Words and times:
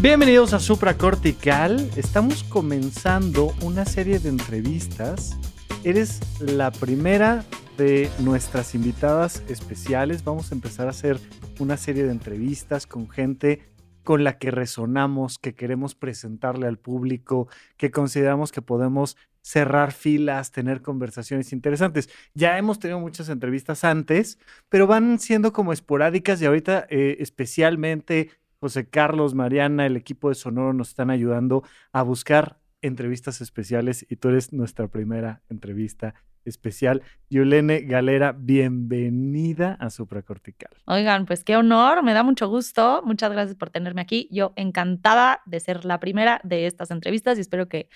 Bienvenidos 0.00 0.52
a 0.52 0.60
Supracortical. 0.60 1.90
Estamos 1.96 2.44
comenzando 2.44 3.52
una 3.62 3.84
serie 3.84 4.20
de 4.20 4.28
entrevistas. 4.28 5.36
Eres 5.82 6.20
la 6.38 6.70
primera 6.70 7.44
de 7.76 8.08
nuestras 8.20 8.76
invitadas 8.76 9.42
especiales. 9.48 10.22
Vamos 10.22 10.52
a 10.52 10.54
empezar 10.54 10.86
a 10.86 10.90
hacer 10.90 11.18
una 11.58 11.76
serie 11.76 12.04
de 12.04 12.12
entrevistas 12.12 12.86
con 12.86 13.10
gente 13.10 13.72
con 14.04 14.22
la 14.22 14.38
que 14.38 14.52
resonamos, 14.52 15.36
que 15.40 15.56
queremos 15.56 15.96
presentarle 15.96 16.68
al 16.68 16.78
público, 16.78 17.48
que 17.76 17.90
consideramos 17.90 18.52
que 18.52 18.62
podemos 18.62 19.16
cerrar 19.42 19.90
filas, 19.90 20.52
tener 20.52 20.80
conversaciones 20.80 21.52
interesantes. 21.52 22.08
Ya 22.34 22.56
hemos 22.56 22.78
tenido 22.78 23.00
muchas 23.00 23.30
entrevistas 23.30 23.82
antes, 23.82 24.38
pero 24.68 24.86
van 24.86 25.18
siendo 25.18 25.52
como 25.52 25.72
esporádicas 25.72 26.40
y 26.40 26.46
ahorita 26.46 26.86
eh, 26.88 27.16
especialmente 27.18 28.30
José 28.60 28.88
Carlos, 28.88 29.34
Mariana, 29.34 29.86
el 29.86 29.96
equipo 29.96 30.30
de 30.30 30.34
Sonoro 30.34 30.72
nos 30.72 30.88
están 30.88 31.10
ayudando 31.10 31.62
a 31.92 32.02
buscar 32.02 32.58
entrevistas 32.82 33.40
especiales 33.40 34.04
y 34.08 34.16
tú 34.16 34.30
eres 34.30 34.52
nuestra 34.52 34.88
primera 34.88 35.42
entrevista 35.48 36.14
especial. 36.44 37.02
Yulene 37.30 37.82
Galera, 37.82 38.32
bienvenida 38.32 39.76
a 39.78 39.90
Supracortical. 39.90 40.70
Oigan, 40.86 41.26
pues 41.26 41.44
qué 41.44 41.56
honor, 41.56 42.02
me 42.02 42.14
da 42.14 42.24
mucho 42.24 42.48
gusto. 42.48 43.02
Muchas 43.04 43.30
gracias 43.30 43.56
por 43.56 43.70
tenerme 43.70 44.00
aquí. 44.00 44.28
Yo 44.32 44.54
encantada 44.56 45.40
de 45.46 45.60
ser 45.60 45.84
la 45.84 46.00
primera 46.00 46.40
de 46.42 46.66
estas 46.66 46.90
entrevistas 46.90 47.38
y 47.38 47.42
espero 47.42 47.68
que 47.68 47.88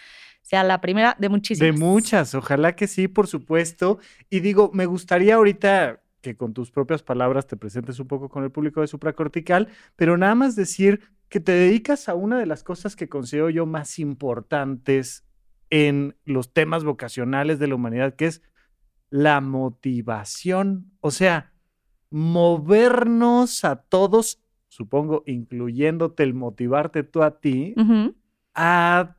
sea 0.43 0.63
la 0.63 0.81
primera 0.81 1.17
de 1.19 1.29
muchísimas. 1.29 1.75
De 1.75 1.85
muchas, 1.85 2.35
ojalá 2.37 2.77
que 2.77 2.87
sí, 2.87 3.09
por 3.09 3.27
supuesto. 3.27 3.99
Y 4.31 4.41
digo, 4.41 4.71
me 4.73 4.87
gustaría 4.87 5.37
ahorita 5.37 6.02
que 6.23 6.37
con 6.37 6.55
tus 6.55 6.71
propias 6.71 7.03
palabras 7.03 7.47
te 7.47 7.57
presentes 7.57 7.99
un 8.01 8.07
poco 8.07 8.31
con 8.31 8.45
el 8.45 8.51
público 8.51 8.81
de 8.81 8.87
Supracortical, 8.87 9.69
pero 9.97 10.17
nada 10.17 10.35
más 10.35 10.57
decir 10.57 11.01
que 11.29 11.41
te 11.41 11.53
dedicas 11.53 12.09
a 12.09 12.15
una 12.15 12.39
de 12.39 12.47
las 12.47 12.63
cosas 12.63 12.97
que 12.97 13.09
considero 13.09 13.51
yo 13.51 13.67
más 13.67 13.99
importantes 13.99 15.25
en 15.69 16.17
los 16.25 16.53
temas 16.53 16.85
vocacionales 16.85 17.59
de 17.59 17.67
la 17.67 17.75
humanidad, 17.75 18.15
que 18.15 18.27
es 18.27 18.43
la 19.11 19.41
motivación. 19.41 20.93
O 21.01 21.11
sea, 21.11 21.53
movernos 22.11 23.65
a 23.65 23.77
todos, 23.77 24.43
supongo, 24.69 25.23
incluyéndote 25.27 26.23
el 26.23 26.35
motivarte 26.35 27.03
tú 27.03 27.23
a 27.23 27.41
ti, 27.41 27.75
a, 28.55 29.17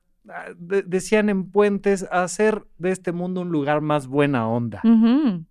decían 0.60 1.30
en 1.30 1.50
Puentes, 1.50 2.08
a 2.12 2.24
hacer 2.24 2.66
de 2.78 2.92
este 2.92 3.12
mundo 3.12 3.42
un 3.42 3.50
lugar 3.50 3.82
más 3.82 4.08
buena 4.08 4.48
onda. 4.48 4.82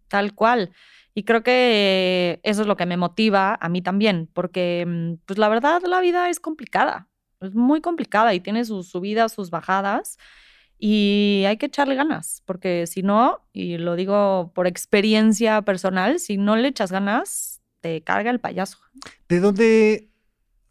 Tal 0.09 0.35
cual. 0.35 0.71
Y 1.15 1.25
creo 1.25 1.43
que 1.43 2.41
eso 2.43 2.63
es 2.63 2.67
lo 2.67 2.77
que 2.77 2.87
me 2.87 2.97
motiva 2.97 3.59
a 3.61 3.69
mí 3.69 3.83
también, 3.83 4.29
porque 4.33 4.85
mm, 4.87 5.25
pues 5.27 5.39
la 5.39 5.49
verdad 5.49 5.83
la 5.87 6.01
vida 6.01 6.31
es 6.31 6.41
complicada, 6.41 7.09
es 7.41 7.55
muy 7.55 7.81
complicada 7.81 8.35
y 8.35 8.41
tiene 8.41 8.65
sus 8.65 8.89
subidas, 8.89 9.33
sus 9.33 9.51
bajadas 9.51 10.19
y 10.79 11.45
hay 11.47 11.59
que 11.59 11.67
echarle 11.67 11.95
ganas, 11.95 12.43
porque 12.45 12.87
si 12.87 13.03
no, 13.03 13.47
y 13.53 13.79
lo 13.79 13.95
digo 13.95 14.51
por 14.55 14.67
experiencia 14.67 15.63
personal, 15.63 16.19
si 16.19 16.39
no 16.39 16.57
le 16.57 16.69
echas 16.69 16.91
ganas, 16.91 17.63
te 17.81 18.01
carga 18.03 18.31
el 18.31 18.41
payaso. 18.41 18.79
¿De 19.29 19.39
dónde 19.39 20.09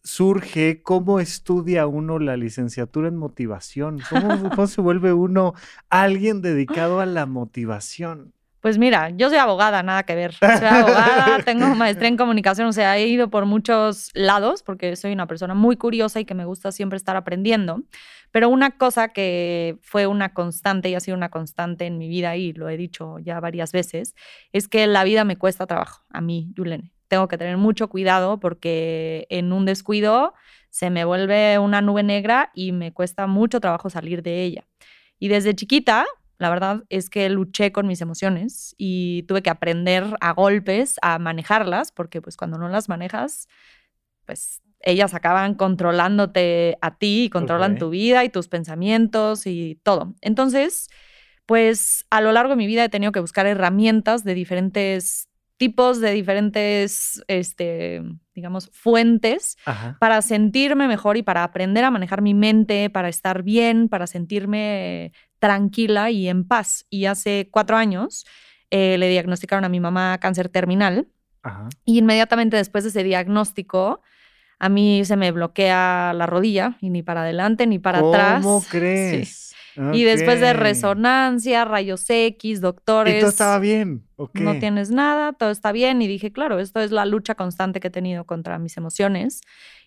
surge, 0.03 0.81
cómo 0.81 1.19
estudia 1.19 1.87
uno 1.87 2.19
la 2.19 2.35
licenciatura 2.35 3.07
en 3.07 3.15
motivación? 3.15 3.99
¿Cómo, 4.09 4.49
cómo 4.49 4.67
se 4.67 4.81
vuelve 4.81 5.13
uno 5.13 5.53
alguien 5.89 6.41
dedicado 6.41 6.99
a 6.99 7.05
la 7.05 7.25
motivación? 7.25 8.33
Pues 8.61 8.77
mira, 8.77 9.09
yo 9.09 9.29
soy 9.29 9.39
abogada, 9.39 9.81
nada 9.81 10.03
que 10.03 10.13
ver. 10.13 10.33
Soy 10.35 10.67
abogada, 10.67 11.39
tengo 11.45 11.73
maestría 11.75 12.09
en 12.09 12.15
comunicación, 12.15 12.67
o 12.67 12.73
sea, 12.73 12.95
he 12.97 13.07
ido 13.07 13.29
por 13.31 13.47
muchos 13.47 14.11
lados 14.13 14.61
porque 14.61 14.95
soy 14.95 15.11
una 15.13 15.25
persona 15.25 15.55
muy 15.55 15.77
curiosa 15.77 16.19
y 16.19 16.25
que 16.25 16.35
me 16.35 16.45
gusta 16.45 16.71
siempre 16.71 16.97
estar 16.97 17.15
aprendiendo. 17.15 17.81
Pero 18.29 18.49
una 18.49 18.77
cosa 18.77 19.09
que 19.09 19.77
fue 19.81 20.05
una 20.05 20.33
constante 20.33 20.89
y 20.89 20.95
ha 20.95 20.99
sido 20.99 21.17
una 21.17 21.29
constante 21.29 21.87
en 21.87 21.97
mi 21.97 22.07
vida 22.07 22.37
y 22.37 22.53
lo 22.53 22.69
he 22.69 22.77
dicho 22.77 23.17
ya 23.17 23.39
varias 23.39 23.71
veces, 23.71 24.15
es 24.53 24.67
que 24.67 24.85
la 24.85 25.03
vida 25.03 25.25
me 25.25 25.37
cuesta 25.37 25.65
trabajo, 25.65 26.05
a 26.11 26.21
mí, 26.21 26.51
Yulene. 26.55 26.93
Tengo 27.07 27.27
que 27.27 27.37
tener 27.37 27.57
mucho 27.57 27.89
cuidado 27.89 28.39
porque 28.39 29.25
en 29.29 29.51
un 29.51 29.65
descuido 29.65 30.33
se 30.69 30.89
me 30.91 31.03
vuelve 31.03 31.57
una 31.59 31.81
nube 31.81 32.03
negra 32.03 32.51
y 32.53 32.71
me 32.71 32.93
cuesta 32.93 33.27
mucho 33.27 33.59
trabajo 33.59 33.89
salir 33.89 34.21
de 34.21 34.43
ella. 34.43 34.67
Y 35.19 35.27
desde 35.27 35.53
chiquita, 35.53 36.05
la 36.41 36.49
verdad 36.49 36.85
es 36.89 37.11
que 37.11 37.29
luché 37.29 37.71
con 37.71 37.85
mis 37.85 38.01
emociones 38.01 38.73
y 38.75 39.21
tuve 39.27 39.43
que 39.43 39.51
aprender 39.51 40.05
a 40.21 40.33
golpes 40.33 40.95
a 41.03 41.19
manejarlas, 41.19 41.91
porque 41.91 42.19
pues 42.19 42.35
cuando 42.35 42.57
no 42.57 42.67
las 42.67 42.89
manejas, 42.89 43.47
pues 44.25 44.63
ellas 44.79 45.13
acaban 45.13 45.53
controlándote 45.53 46.79
a 46.81 46.97
ti 46.97 47.25
y 47.25 47.29
controlan 47.29 47.77
tu 47.77 47.91
vida 47.91 48.23
y 48.23 48.29
tus 48.29 48.47
pensamientos 48.47 49.45
y 49.45 49.79
todo. 49.83 50.15
Entonces, 50.21 50.89
pues 51.45 52.07
a 52.09 52.21
lo 52.21 52.31
largo 52.31 52.53
de 52.53 52.57
mi 52.57 52.65
vida 52.65 52.83
he 52.83 52.89
tenido 52.89 53.11
que 53.11 53.19
buscar 53.19 53.45
herramientas 53.45 54.23
de 54.23 54.33
diferentes 54.33 55.29
tipos, 55.57 56.01
de 56.01 56.09
diferentes, 56.09 57.23
este, 57.27 58.01
digamos, 58.33 58.71
fuentes 58.73 59.57
para 59.99 60.23
sentirme 60.23 60.87
mejor 60.87 61.17
y 61.17 61.21
para 61.21 61.43
aprender 61.43 61.83
a 61.83 61.91
manejar 61.91 62.23
mi 62.23 62.33
mente, 62.33 62.89
para 62.89 63.09
estar 63.09 63.43
bien, 63.43 63.89
para 63.89 64.07
sentirme 64.07 65.13
tranquila 65.41 66.11
y 66.11 66.29
en 66.29 66.47
paz. 66.47 66.85
Y 66.89 67.07
hace 67.07 67.49
cuatro 67.51 67.75
años 67.75 68.25
eh, 68.69 68.97
le 68.97 69.09
diagnosticaron 69.09 69.65
a 69.65 69.69
mi 69.69 69.81
mamá 69.81 70.19
cáncer 70.19 70.47
terminal. 70.47 71.07
Y 71.83 71.97
inmediatamente 71.97 72.55
después 72.55 72.83
de 72.83 72.91
ese 72.91 73.03
diagnóstico, 73.03 74.01
a 74.59 74.69
mí 74.69 75.03
se 75.05 75.17
me 75.17 75.31
bloquea 75.31 76.13
la 76.15 76.27
rodilla 76.27 76.77
y 76.79 76.91
ni 76.91 77.01
para 77.01 77.23
adelante 77.23 77.65
ni 77.65 77.79
para 77.79 77.97
atrás. 77.97 78.43
¿Cómo 78.43 78.63
crees? 78.69 79.50
Y 79.93 80.03
después 80.03 80.39
de 80.39 80.53
resonancia, 80.53 81.65
rayos 81.65 82.05
X, 82.09 82.61
doctores. 82.61 83.15
Y 83.15 83.19
todo 83.19 83.29
estaba 83.29 83.59
bien. 83.59 84.03
No 84.33 84.59
tienes 84.59 84.91
nada, 84.91 85.33
todo 85.33 85.49
está 85.49 85.71
bien. 85.71 86.01
Y 86.01 86.07
dije, 86.07 86.31
claro, 86.31 86.59
esto 86.59 86.79
es 86.79 86.91
la 86.91 87.05
lucha 87.05 87.35
constante 87.35 87.79
que 87.79 87.87
he 87.87 87.91
tenido 87.91 88.25
contra 88.25 88.59
mis 88.59 88.77
emociones. 88.77 89.41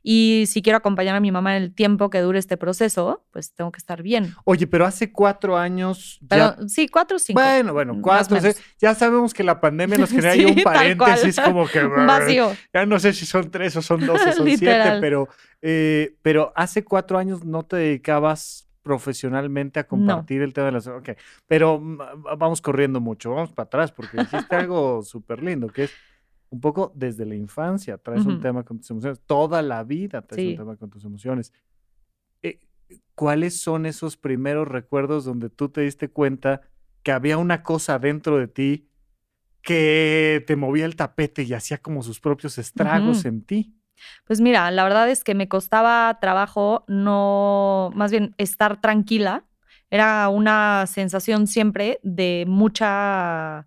Y 0.06 0.44
si 0.48 0.60
quiero 0.60 0.76
acompañar 0.76 1.16
a 1.16 1.20
mi 1.20 1.32
mamá 1.32 1.56
en 1.56 1.62
el 1.62 1.74
tiempo 1.74 2.10
que 2.10 2.20
dure 2.20 2.38
este 2.38 2.58
proceso, 2.58 3.24
pues 3.30 3.54
tengo 3.54 3.72
que 3.72 3.78
estar 3.78 4.02
bien. 4.02 4.34
Oye, 4.44 4.66
pero 4.66 4.84
hace 4.84 5.10
cuatro 5.10 5.56
años. 5.56 6.20
Pero, 6.28 6.56
sí, 6.68 6.88
cuatro 6.88 7.16
o 7.16 7.18
cinco. 7.18 7.40
Bueno, 7.40 7.72
bueno, 7.72 7.98
cuatro. 8.02 8.38
Ya 8.78 8.94
sabemos 8.94 9.32
que 9.32 9.42
la 9.42 9.60
pandemia 9.60 9.96
nos 9.96 10.10
genera 10.10 10.46
un 10.46 10.62
paréntesis 10.62 11.40
como 11.40 11.66
que. 11.66 11.82
Vacío. 12.06 12.52
Ya 12.74 12.84
no 12.84 12.98
sé 12.98 13.14
si 13.14 13.24
son 13.24 13.50
tres 13.50 13.76
o 13.76 13.82
son 13.82 14.04
dos 14.04 14.20
o 14.20 14.32
son 14.32 14.46
siete, 14.58 14.98
pero, 15.00 15.28
eh, 15.62 16.16
pero 16.20 16.52
hace 16.54 16.84
cuatro 16.84 17.16
años 17.16 17.42
no 17.44 17.62
te 17.62 17.76
dedicabas 17.76 18.63
profesionalmente 18.84 19.80
a 19.80 19.88
compartir 19.88 20.42
el 20.42 20.52
tema 20.52 20.66
de 20.66 20.72
las... 20.72 20.86
Ok, 20.86 21.10
pero 21.48 21.80
mm, 21.80 21.98
vamos 22.38 22.60
corriendo 22.60 23.00
mucho, 23.00 23.30
vamos 23.32 23.50
para 23.50 23.66
atrás 23.66 23.90
porque 23.90 24.18
dijiste 24.18 24.54
algo 24.54 25.02
súper 25.02 25.42
lindo, 25.42 25.66
que 25.68 25.84
es 25.84 25.90
un 26.50 26.60
poco 26.60 26.92
desde 26.94 27.24
la 27.24 27.34
infancia, 27.34 27.98
traes 27.98 28.24
un 28.26 28.40
tema 28.40 28.62
con 28.62 28.78
tus 28.78 28.88
emociones, 28.90 29.20
toda 29.26 29.60
la 29.62 29.82
vida 29.82 30.22
traes 30.22 30.50
un 30.50 30.56
tema 30.56 30.76
con 30.76 30.90
tus 30.90 31.04
emociones. 31.04 31.52
Eh, 32.42 32.60
¿Cuáles 33.16 33.58
son 33.58 33.86
esos 33.86 34.16
primeros 34.16 34.68
recuerdos 34.68 35.24
donde 35.24 35.50
tú 35.50 35.70
te 35.70 35.80
diste 35.80 36.10
cuenta 36.10 36.60
que 37.02 37.10
había 37.10 37.38
una 37.38 37.62
cosa 37.64 37.98
dentro 37.98 38.38
de 38.38 38.46
ti 38.46 38.88
que 39.62 40.44
te 40.46 40.56
movía 40.56 40.84
el 40.84 40.94
tapete 40.94 41.42
y 41.42 41.54
hacía 41.54 41.78
como 41.78 42.02
sus 42.02 42.20
propios 42.20 42.58
estragos 42.58 43.24
en 43.24 43.42
ti? 43.42 43.74
Pues 44.26 44.40
mira, 44.40 44.70
la 44.70 44.84
verdad 44.84 45.08
es 45.08 45.24
que 45.24 45.34
me 45.34 45.48
costaba 45.48 46.18
trabajo 46.20 46.84
no, 46.88 47.90
más 47.94 48.10
bien 48.10 48.34
estar 48.38 48.80
tranquila. 48.80 49.44
Era 49.90 50.28
una 50.28 50.86
sensación 50.86 51.46
siempre 51.46 52.00
de 52.02 52.44
mucha 52.48 53.66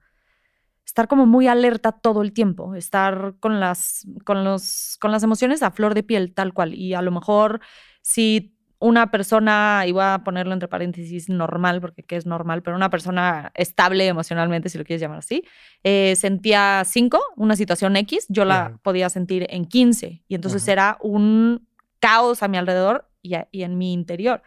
estar 0.85 1.07
como 1.07 1.25
muy 1.25 1.47
alerta 1.47 1.91
todo 1.91 2.21
el 2.23 2.33
tiempo, 2.33 2.73
estar 2.75 3.35
con 3.39 3.59
las, 3.59 4.07
con 4.25 4.43
los, 4.43 4.97
con 4.99 5.11
las 5.11 5.21
emociones 5.23 5.61
a 5.61 5.71
flor 5.71 5.93
de 5.93 6.03
piel, 6.03 6.33
tal 6.33 6.53
cual. 6.53 6.73
Y 6.73 6.93
a 6.95 7.01
lo 7.01 7.11
mejor 7.11 7.61
si 8.01 8.56
una 8.79 9.09
persona, 9.09 9.83
y 9.88 9.91
voy 9.91 10.03
a 10.03 10.21
ponerlo 10.24 10.53
entre 10.53 10.68
paréntesis, 10.68 11.29
normal, 11.29 11.81
porque 11.81 12.03
¿qué 12.03 12.15
es 12.15 12.25
normal? 12.27 12.62
Pero 12.62 12.75
una 12.77 12.89
persona 12.91 13.51
estable 13.56 14.07
emocionalmente, 14.07 14.69
si 14.69 14.77
lo 14.77 14.83
quieres 14.83 15.01
llamar 15.01 15.19
así, 15.19 15.44
eh, 15.83 16.13
sentía 16.15 16.83
5, 16.85 17.19
una 17.38 17.56
situación 17.56 17.95
X, 17.97 18.25
yo 18.29 18.45
la 18.45 18.77
podía 18.83 19.09
sentir 19.09 19.47
en 19.50 19.65
15. 19.65 20.21
Y 20.27 20.35
entonces 20.35 20.68
era 20.68 20.97
un 21.01 21.68
caos 22.00 22.44
a 22.44 22.47
mi 22.47 22.57
alrededor 22.57 23.09
y, 23.24 23.33
a- 23.33 23.47
y 23.51 23.63
en 23.63 23.77
mi 23.79 23.94
interior. 23.94 24.44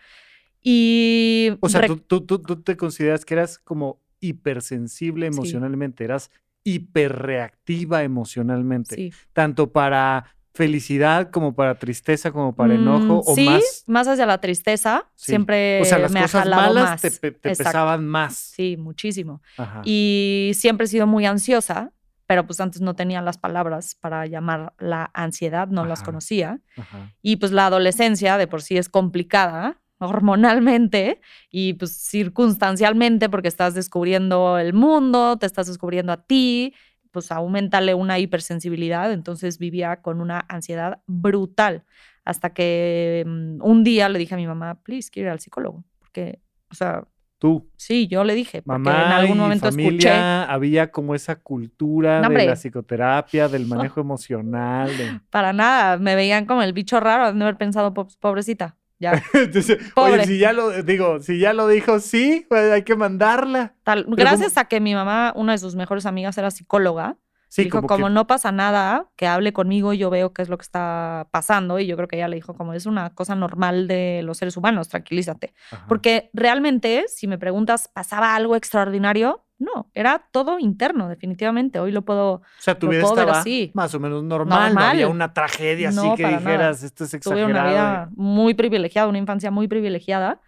Y 0.63 1.57
O 1.61 1.69
sea, 1.69 1.87
tú, 1.87 1.97
tú- 1.99 2.21
tú- 2.21 2.39
tú 2.41 2.63
te 2.63 2.77
consideras 2.77 3.25
que 3.25 3.35
eras 3.35 3.59
como 3.59 3.99
hipersensible 4.21 5.27
Sí. 5.31 5.37
emocionalmente, 5.37 6.05
eras 6.05 6.31
hiperreactiva 6.63 8.03
emocionalmente, 8.03 8.95
sí. 8.95 9.13
tanto 9.33 9.73
para 9.73 10.27
felicidad 10.65 11.31
como 11.31 11.55
para 11.55 11.75
tristeza, 11.77 12.31
como 12.33 12.55
para 12.55 12.75
enojo, 12.75 13.23
Mm, 13.25 13.31
o 13.31 13.35
sí, 13.35 13.49
más. 13.87 14.09
hacia 14.09 14.27
la 14.27 14.39
tristeza. 14.41 15.07
Sí. 15.15 15.33
Siempre 15.33 15.81
O 15.81 15.85
sea, 15.87 15.99
las 15.99 16.13
me 16.13 16.19
ha 16.21 16.23
cosas 16.25 16.43
jalado 16.43 16.63
malas 16.75 16.91
más. 17.03 17.21
te, 17.21 17.33
pesaban 17.33 18.07
más. 18.07 18.35
Sí, 18.37 18.77
muchísimo. 18.77 19.41
Ajá. 19.57 19.81
Y 19.85 20.53
siempre 20.55 20.85
he 20.85 20.89
sido 20.89 21.07
muy 21.07 21.25
ansiosa, 21.25 21.93
pero 22.27 22.47
pues 22.47 22.61
antes 22.61 22.83
no 22.83 22.95
tenía 22.95 23.23
las 23.23 23.39
palabras 23.39 23.95
para 23.99 24.27
llamar 24.27 24.75
la 24.79 25.11
ansiedad, 25.15 25.67
no 25.69 25.87
las 25.87 26.03
conocía. 26.03 26.61
Ajá. 26.77 27.11
Y 27.23 27.37
pues 27.37 27.53
la 27.53 27.67
adolescencia 27.67 28.37
de 28.37 28.47
por 28.47 28.61
sí 28.63 28.77
es 28.77 28.89
complicada 28.91 29.79
hormonalmente 30.03 31.21
y 31.51 31.75
pues 31.75 31.93
circunstancialmente 31.97 33.29
porque 33.29 33.49
estás 33.49 33.75
descubriendo 33.75 34.59
el 34.59 34.73
mundo, 34.73 35.37
te 35.39 35.47
estás 35.47 35.67
descubriendo 35.67 36.13
a 36.13 36.19
ti, 36.25 36.73
pues 37.11 37.31
aumentale 37.33 37.95
una 37.95 38.19
hipersensibilidad, 38.19 39.13
entonces 39.13 39.59
vivía 39.59 40.01
con 40.03 40.21
una 40.21 40.45
ansiedad 40.49 41.01
brutal 41.07 41.85
hasta 42.25 42.53
que 42.53 43.25
mm, 43.27 43.59
un 43.63 43.83
día 43.85 44.09
le 44.09 44.19
dije 44.19 44.35
a 44.35 44.39
mi 44.39 44.47
mamá, 44.47 44.81
please, 44.83 45.11
quiero 45.11 45.29
ir 45.29 45.33
al 45.33 45.41
psicólogo, 45.41 45.85
porque, 45.99 46.41
o 46.71 46.75
sea, 46.75 47.05
Tú, 47.39 47.71
sí, 47.79 48.07
yo 48.07 48.23
le 48.23 48.35
dije, 48.35 48.61
porque 48.61 48.91
mamá 48.91 49.03
en 49.07 49.13
algún 49.13 49.39
y 49.39 49.41
momento 49.41 49.69
escuché, 49.69 49.81
familia, 49.87 50.45
había 50.45 50.91
como 50.91 51.15
esa 51.15 51.37
cultura 51.37 52.21
No, 52.21 52.29
de 52.29 52.47
la 52.47 52.55
psicoterapia, 52.55 53.49
del 53.49 53.67
manejo 53.67 54.01
emocional. 54.01 54.95
de- 54.97 55.21
para 55.31 55.55
nada, 55.55 55.97
me 55.97 56.15
veían 56.17 56.45
como 56.45 56.63
el 56.63 56.75
bicho 56.75 57.01
raro, 57.01 57.33
de 57.33 57.43
haber 57.43 57.57
pensado, 57.57 57.95
"Po- 57.95 58.09
pobrecita, 58.21 58.77
ya. 59.01 59.23
Entonces, 59.35 59.79
Pobre. 59.95 60.13
oye, 60.13 60.27
si 60.27 60.39
ya 60.39 60.53
lo 60.53 60.83
digo, 60.83 61.21
si 61.21 61.39
ya 61.41 61.53
lo 61.53 61.67
dijo, 61.67 61.99
sí, 61.99 62.47
pues 62.49 62.71
hay 62.71 62.85
que 62.85 62.95
mandarla. 62.95 63.75
Tal, 63.83 64.05
gracias 64.09 64.57
a 64.57 64.67
que 64.67 64.81
mi 64.81 64.95
mamá, 64.95 65.33
una 65.35 65.53
de 65.53 65.59
sus 65.59 65.75
mejores 65.75 66.07
amigas, 66.07 66.39
era 66.39 66.53
psicóloga, 66.53 67.17
Sí, 67.51 67.65
dijo, 67.65 67.79
como, 67.79 67.89
como, 67.89 68.07
que 68.07 68.13
no 68.13 68.29
pasa 68.29 68.53
nada, 68.53 69.11
que 69.17 69.27
hable 69.27 69.53
conmigo, 69.53 69.93
yo 69.93 70.09
veo 70.09 70.33
qué 70.33 70.43
es 70.43 70.49
lo 70.49 70.57
que 70.57 70.63
está 70.63 71.27
pasando. 71.33 71.81
Y 71.81 71.87
yo 71.87 71.97
creo 71.97 72.07
que 72.07 72.15
ella 72.15 72.29
le 72.29 72.37
dijo, 72.37 72.55
como 72.55 72.75
es 72.75 72.87
una 72.87 73.13
cosa 73.13 73.35
normal 73.35 73.89
de 73.89 74.21
los 74.23 74.39
seres 74.39 74.57
humanos, 74.57 74.89
tranquilízate. 74.89 75.53
Ajá. 75.73 75.85
Porque 75.89 76.31
realmente, 76.33 77.07
si 77.09 77.27
me 77.27 77.39
preguntas, 77.39 77.91
¿pasaba 77.93 78.37
algo 78.37 78.55
extraordinario? 78.55 79.45
No, 79.61 79.91
era 79.93 80.27
todo 80.33 80.59
interno, 80.59 81.09
definitivamente. 81.09 81.79
Hoy 81.79 81.93
lo 81.93 82.03
puedo. 82.03 82.33
O 82.33 82.43
sea, 82.59 82.79
tu 82.79 82.89
vida 82.89 83.03
estaba 83.03 83.41
así. 83.41 83.71
más 83.75 83.95
o 83.95 84.01
menos 84.01 84.25
normal, 84.25 84.75
no 84.75 84.81
había 84.81 85.07
una 85.07 85.33
tragedia 85.35 85.91
así 85.91 86.15
que 86.17 86.27
dijeras, 86.27 86.83
esto 86.83 87.05
es 87.05 87.11
Tuve 87.11 87.19
exagerado. 87.19 87.51
una 87.51 87.69
vida 87.69 88.11
muy 88.17 88.55
privilegiada, 88.55 89.07
una 89.07 89.19
infancia 89.19 89.51
muy 89.51 89.69
privilegiada. 89.69 90.41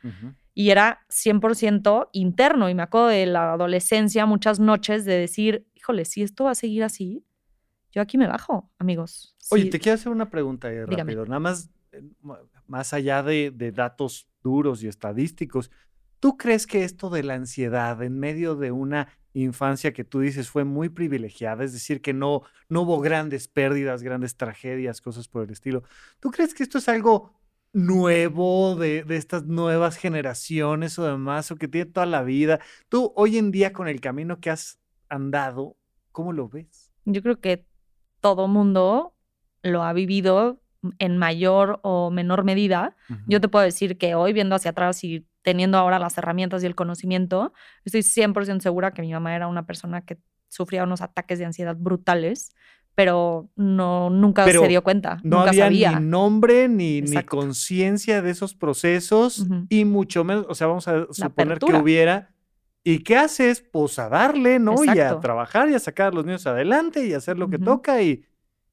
Y 0.55 0.71
era 0.71 1.01
100% 1.11 2.09
interno. 2.13 2.69
Y 2.71 2.75
me 2.75 2.83
acuerdo 2.83 3.09
de 3.09 3.27
la 3.27 3.53
adolescencia, 3.53 4.25
muchas 4.27 4.59
noches 4.59 5.05
de 5.05 5.19
decir, 5.19 5.67
híjole, 5.75 6.05
si 6.07 6.23
esto 6.23 6.45
va 6.45 6.53
a 6.53 6.55
seguir 6.55 6.83
así, 6.83 7.23
yo 7.93 8.01
aquí 8.01 8.17
me 8.17 8.27
bajo, 8.27 8.71
amigos. 8.79 9.37
Oye, 9.51 9.67
te 9.67 9.79
quiero 9.79 9.95
hacer 9.97 10.11
una 10.11 10.31
pregunta 10.31 10.69
ahí 10.69 10.77
Dígame. 10.89 10.97
rápido. 11.13 11.27
Nada 11.27 11.41
más, 11.41 11.71
eh, 11.93 12.03
más 12.67 12.95
allá 12.95 13.23
de, 13.23 13.51
de 13.55 13.73
datos 13.73 14.27
duros 14.43 14.83
y 14.83 14.89
estadísticos, 14.89 15.71
¿tú 16.23 16.37
crees 16.37 16.69
que 16.69 16.85
esto 16.85 17.11
de 17.11 17.25
la 17.25 17.35
ansiedad 17.35 18.01
en 18.01 18.17
medio 18.17 18.55
de 18.55 18.71
una 18.71 19.09
infancia 19.33 19.93
que 19.93 20.05
tú 20.05 20.21
dices 20.21 20.49
fue 20.49 20.63
muy 20.63 20.89
privilegiada, 20.89 21.65
es 21.65 21.73
decir, 21.73 22.01
que 22.01 22.13
no, 22.13 22.43
no 22.69 22.83
hubo 22.83 23.01
grandes 23.01 23.49
pérdidas, 23.49 24.05
grandes 24.05 24.37
tragedias, 24.37 25.01
cosas 25.01 25.27
por 25.27 25.43
el 25.43 25.51
estilo, 25.51 25.83
¿tú 26.21 26.31
crees 26.31 26.55
que 26.55 26.63
esto 26.63 26.79
es 26.79 26.89
algo 26.89 27.33
nuevo 27.73 28.77
de, 28.77 29.03
de 29.03 29.17
estas 29.17 29.47
nuevas 29.47 29.97
generaciones 29.97 30.97
o 30.97 31.05
demás, 31.05 31.51
o 31.51 31.57
que 31.57 31.67
tiene 31.67 31.91
toda 31.91 32.07
la 32.07 32.23
vida? 32.23 32.61
Tú 32.89 33.13
hoy 33.17 33.37
en 33.37 33.51
día 33.51 33.73
con 33.73 33.89
el 33.89 34.01
camino 34.01 34.39
que 34.39 34.51
has 34.51 34.79
andado, 35.09 35.77
¿cómo 36.13 36.33
lo 36.33 36.49
ves? 36.49 36.93
Yo 37.05 37.21
creo 37.23 37.41
que 37.41 37.67
todo 38.21 38.47
mundo 38.47 39.13
lo 39.65 39.83
ha 39.83 39.93
vivido 39.93 40.63
en 41.01 41.19
mayor 41.19 41.81
o 41.83 42.13
menor 42.13 42.45
medida. 42.45 42.97
Yo 43.27 43.41
te 43.41 43.49
puedo 43.49 43.65
decir 43.65 43.99
que 43.99 44.15
hoy, 44.15 44.33
viendo 44.33 44.55
hacia 44.55 44.71
atrás 44.71 45.03
y 45.03 45.27
teniendo 45.43 45.79
ahora 45.79 45.99
las 45.99 46.17
herramientas 46.19 46.63
y 46.63 46.67
el 46.67 46.75
conocimiento, 46.75 47.53
estoy 47.85 48.03
100% 48.03 48.61
segura 48.61 48.93
que 48.93 49.03
mi 49.03 49.13
mamá 49.13 49.35
era 49.35 49.47
una 49.49 49.67
persona 49.67 50.03
que 50.03 50.19
sufría 50.49 50.85
unos 50.85 51.01
ataques 51.01 51.39
de 51.39 51.45
ansiedad 51.47 51.77
brutales, 51.77 52.55
pero 52.95 53.49
no, 53.57 54.11
nunca 54.11 54.45
Pero 54.45 54.63
se 54.63 54.69
dio 54.69 54.83
cuenta, 54.83 55.19
No 55.23 55.39
nunca 55.39 55.51
había 55.51 55.65
sabía. 55.65 55.99
ni 55.99 56.07
nombre 56.07 56.69
ni, 56.69 57.01
ni 57.01 57.23
conciencia 57.25 58.21
de 58.21 58.31
esos 58.31 58.55
procesos 58.55 59.47
y 59.69 59.85
mucho 59.85 60.25
menos, 60.25 60.47
o 60.49 60.55
sea, 60.55 60.67
vamos 60.67 60.87
a 60.89 61.07
suponer 61.11 61.59
que 61.59 61.75
hubiera. 61.75 62.31
¿Y 62.85 62.99
qué 62.99 63.17
haces? 63.17 63.63
Pues 63.63 63.99
a 63.99 64.09
darle, 64.09 64.59
¿no? 64.59 64.75
Y 64.85 64.99
a 64.99 65.21
trabajar 65.21 65.69
y 65.71 65.75
a 65.75 65.79
sacar 65.79 66.09
a 66.09 66.15
los 66.15 66.25
niños 66.27 66.47
adelante 66.47 67.07
y 67.07 67.15
a 67.15 67.19
hacer 67.19 67.39
lo 67.39 67.49
que 67.49 67.59
toca. 67.59 68.03
Y, 68.03 68.25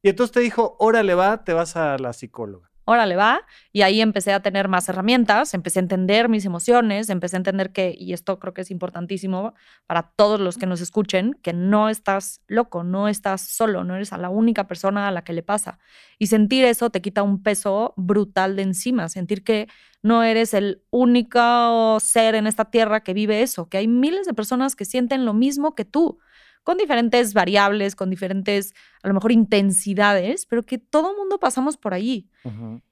y 0.01 0.10
entonces 0.10 0.33
te 0.33 0.39
dijo, 0.39 0.75
órale 0.80 1.13
va, 1.13 1.44
te 1.44 1.54
vas 1.54 1.75
a 1.75 1.98
la 2.00 2.12
psicóloga. 2.12 2.69
Órale, 2.90 3.16
va. 3.16 3.46
Y 3.72 3.84
ahí 3.84 4.02
empecé 4.02 4.34
a 4.34 4.42
tener 4.42 4.68
más 4.68 4.90
herramientas, 4.90 5.54
empecé 5.54 5.80
a 5.80 5.84
entender 5.84 6.28
mis 6.28 6.44
emociones, 6.46 7.10
empecé 7.10 7.36
a 7.36 7.38
entender 7.40 7.72
que, 7.72 7.96
y 7.98 8.14
esto 8.14 8.40
creo 8.40 8.54
que 8.54 8.62
es 8.62 8.72
importantísimo 8.72 9.54
para 9.86 10.12
todos 10.16 10.40
los 10.40 10.58
que 10.58 10.66
nos 10.66 10.82
escuchen, 10.82 11.38
que 11.44 11.54
no 11.54 11.90
estás 11.90 12.42
loco, 12.48 12.84
no 12.84 13.08
estás 13.08 13.42
solo, 13.42 13.84
no 13.84 13.96
eres 13.96 14.12
a 14.12 14.18
la 14.18 14.30
única 14.30 14.68
persona 14.68 15.08
a 15.08 15.12
la 15.12 15.24
que 15.24 15.34
le 15.34 15.44
pasa. 15.44 15.78
Y 16.18 16.28
sentir 16.28 16.66
eso 16.66 16.90
te 16.90 17.02
quita 17.02 17.22
un 17.22 17.44
peso 17.44 17.94
brutal 17.96 18.56
de 18.56 18.64
encima, 18.64 19.08
sentir 19.08 19.44
que 19.44 19.68
no 20.02 20.24
eres 20.24 20.54
el 20.56 20.82
único 20.90 22.00
ser 22.00 22.34
en 22.34 22.48
esta 22.48 22.66
tierra 22.72 23.04
que 23.04 23.14
vive 23.14 23.44
eso, 23.44 23.70
que 23.70 23.78
hay 23.78 23.88
miles 23.88 24.26
de 24.26 24.34
personas 24.34 24.76
que 24.76 24.86
sienten 24.86 25.26
lo 25.26 25.34
mismo 25.34 25.76
que 25.76 25.86
tú 25.86 26.20
con 26.69 26.77
diferentes 26.77 27.33
variables, 27.33 27.95
con 27.95 28.12
diferentes, 28.12 28.75
a 29.01 29.07
lo 29.07 29.16
mejor, 29.16 29.31
intensidades, 29.31 30.45
pero 30.45 30.68
que 30.68 30.77
todo 30.77 31.18
mundo 31.18 31.39
pasamos 31.39 31.77
por 31.77 31.95
ahí. 31.95 32.30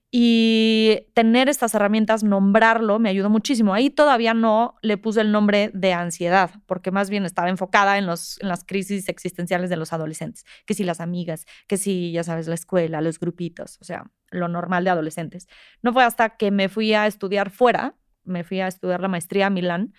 Y 0.09 1.01
tener 1.13 1.47
estas 1.47 1.75
herramientas, 1.75 2.23
nombrarlo, 2.23 2.97
me 2.97 3.09
ayudó 3.09 3.29
muchísimo. 3.29 3.75
Ahí 3.75 3.91
todavía 3.91 4.33
no 4.33 4.73
le 4.81 4.97
puse 4.97 5.21
el 5.21 5.31
nombre 5.31 5.69
de 5.75 5.93
ansiedad, 5.93 6.49
porque 6.65 6.89
más 6.89 7.11
bien 7.11 7.23
estaba 7.23 7.49
enfocada 7.49 7.99
en, 7.99 8.07
los, 8.07 8.41
en 8.41 8.47
las 8.47 8.63
crisis 8.63 9.09
existenciales 9.09 9.69
de 9.69 9.77
los 9.77 9.93
adolescentes. 9.93 10.43
Que 10.65 10.73
si 10.73 10.83
las 10.83 10.99
amigas, 10.99 11.45
que 11.67 11.77
si, 11.77 12.11
ya 12.11 12.23
sabes, 12.23 12.47
la 12.47 12.55
escuela, 12.55 12.99
los 13.01 13.19
grupitos, 13.19 13.77
o 13.79 13.83
sea, 13.83 14.09
lo 14.31 14.47
normal 14.47 14.85
de 14.85 14.89
adolescentes. 14.89 15.47
No 15.83 15.93
fue 15.93 16.03
hasta 16.03 16.29
que 16.29 16.49
me 16.49 16.67
fui 16.67 16.95
a 16.95 17.05
estudiar 17.05 17.51
fuera, 17.51 17.93
me 18.23 18.43
fui 18.43 18.59
a 18.59 18.67
estudiar 18.67 19.01
la 19.01 19.07
maestría 19.07 19.45
a 19.45 19.49
Milán, 19.51 19.93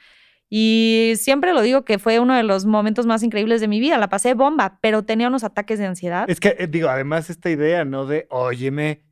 y 0.50 1.14
siempre 1.16 1.52
lo 1.52 1.62
digo 1.62 1.84
que 1.84 1.98
fue 1.98 2.20
uno 2.20 2.34
de 2.34 2.42
los 2.42 2.66
momentos 2.66 3.06
más 3.06 3.22
increíbles 3.22 3.60
de 3.60 3.68
mi 3.68 3.80
vida. 3.80 3.98
La 3.98 4.08
pasé 4.08 4.34
bomba, 4.34 4.78
pero 4.80 5.04
tenía 5.04 5.28
unos 5.28 5.44
ataques 5.44 5.78
de 5.78 5.86
ansiedad. 5.86 6.28
Es 6.28 6.40
que, 6.40 6.56
eh, 6.58 6.66
digo, 6.66 6.88
además 6.88 7.30
esta 7.30 7.50
idea, 7.50 7.84
¿no? 7.84 8.06
De, 8.06 8.26
óyeme, 8.30 9.02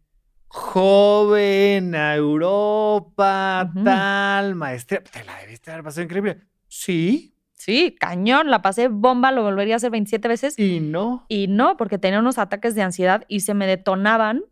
joven, 0.48 1.94
a 1.94 2.14
Europa, 2.14 3.70
tal, 3.84 4.54
maestría, 4.54 5.02
te 5.02 5.24
la 5.24 5.38
debiste 5.40 5.70
haber 5.70 5.84
pasado 5.84 6.04
increíble. 6.04 6.40
Sí 6.68 7.36
Sí, 7.66 7.96
cañón, 7.98 8.48
la 8.48 8.62
pasé 8.62 8.86
bomba, 8.86 9.32
lo 9.32 9.42
volvería 9.42 9.74
a 9.74 9.78
hacer 9.78 9.90
27 9.90 10.28
veces. 10.28 10.56
y 10.56 10.78
no. 10.78 11.26
Y 11.28 11.48
no, 11.48 11.76
porque 11.76 11.98
tenía 11.98 12.20
unos 12.20 12.38
ataques 12.38 12.76
de 12.76 12.82
ansiedad 12.82 13.24
y 13.26 13.40
se 13.40 13.54
me 13.54 13.66
detonaban, 13.66 14.44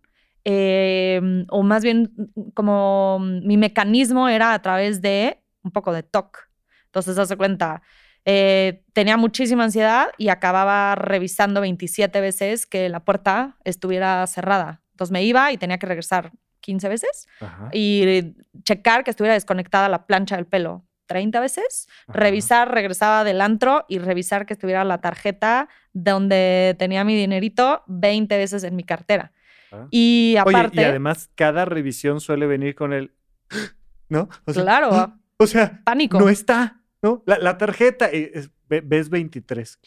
eh, 0.45 1.21
o 1.49 1.63
más 1.63 1.85
bien 1.85 2.13
como 2.55 3.21
mi 3.21 3.57
mecanismo 3.57 4.29
era 4.29 4.53
a 4.53 4.63
través 4.63 5.01
de 5.01 5.39
un 5.63 5.71
poco 5.71 5.93
de 5.93 6.03
TOC. 6.03 6.49
Entonces, 6.95 7.19
hace 7.19 7.37
cuenta, 7.37 7.83
eh, 8.25 8.85
tenía 8.93 9.17
muchísima 9.17 9.65
ansiedad 9.65 10.11
y 10.17 10.29
acababa 10.29 10.95
revisando 10.95 11.61
27 11.61 12.21
veces 12.21 12.67
que 12.67 12.89
la 12.89 13.01
puerta 13.01 13.57
estuviera 13.65 14.25
cerrada. 14.29 14.81
Entonces 14.93 15.11
me 15.11 15.25
iba 15.25 15.51
y 15.51 15.59
tenía 15.59 15.79
que 15.79 15.87
regresar 15.87 16.31
15 16.61 16.89
veces 16.89 17.27
Ajá, 17.41 17.69
y 17.73 18.37
checar 18.63 19.03
que 19.03 19.11
estuviera 19.11 19.35
desconectada 19.35 19.89
la 19.89 20.07
plancha 20.07 20.37
del 20.37 20.47
pelo 20.47 20.87
30 21.07 21.41
veces 21.41 21.89
ajá. 22.07 22.19
revisar, 22.19 22.73
regresaba 22.73 23.25
del 23.25 23.41
antro 23.41 23.85
y 23.89 23.99
revisar 23.99 24.47
que 24.47 24.53
estuviera 24.55 24.85
la 24.85 25.01
tarjeta 25.01 25.69
donde 25.93 26.77
tenía 26.79 27.03
mi 27.03 27.17
dinerito 27.17 27.83
20 27.89 28.39
veces 28.39 28.63
en 28.63 28.77
mi 28.77 28.85
cartera. 28.85 29.33
Ah. 29.73 29.89
Y 29.91 30.37
Oye, 30.45 30.57
aparte, 30.57 30.81
y 30.81 30.85
además 30.85 31.29
cada 31.35 31.65
revisión 31.65 32.21
suele 32.21 32.47
venir 32.47 32.77
con 32.77 32.93
el, 32.93 33.13
¿no? 34.09 34.29
O 34.47 34.53
sea, 34.53 34.63
claro, 34.63 35.19
O 35.37 35.47
sea, 35.47 35.83
pánico. 35.85 36.19
no 36.19 36.29
está, 36.29 36.81
¿no? 37.05 37.23
La, 37.27 37.39
la 37.39 37.57
tarjeta, 37.59 38.11
eh, 38.11 38.31
es- 38.35 38.51
ve- 38.69 38.81
ves 38.85 39.09
23. 39.11 39.79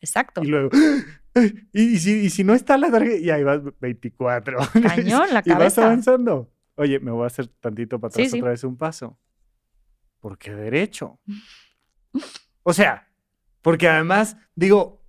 Exacto. 0.00 0.42
Y 0.42 0.46
luego, 0.48 0.70
y, 1.72 1.80
y 1.94 1.98
si, 1.98 2.12
y 2.22 2.30
si 2.30 2.42
no 2.42 2.54
está 2.54 2.76
la 2.78 2.90
tarjeta, 2.90 3.16
y 3.18 3.30
ahí 3.30 3.44
vas 3.44 3.60
24. 3.80 4.58
Cañón, 4.82 5.28
la 5.32 5.42
y 5.44 5.50
vas 5.50 5.58
cabeza. 5.58 5.84
avanzando. 5.86 6.50
Oye, 6.74 6.98
me 6.98 7.10
voy 7.12 7.24
a 7.24 7.26
hacer 7.26 7.46
tantito 7.60 8.00
para 8.00 8.08
atrás 8.10 8.30
sí. 8.30 8.38
otra 8.38 8.50
vez 8.50 8.64
un 8.64 8.76
paso. 8.76 9.18
¿Por 10.18 10.38
qué 10.38 10.52
derecho? 10.54 11.20
O 12.62 12.72
sea, 12.72 13.08
porque 13.60 13.88
además, 13.88 14.36
digo, 14.54 15.02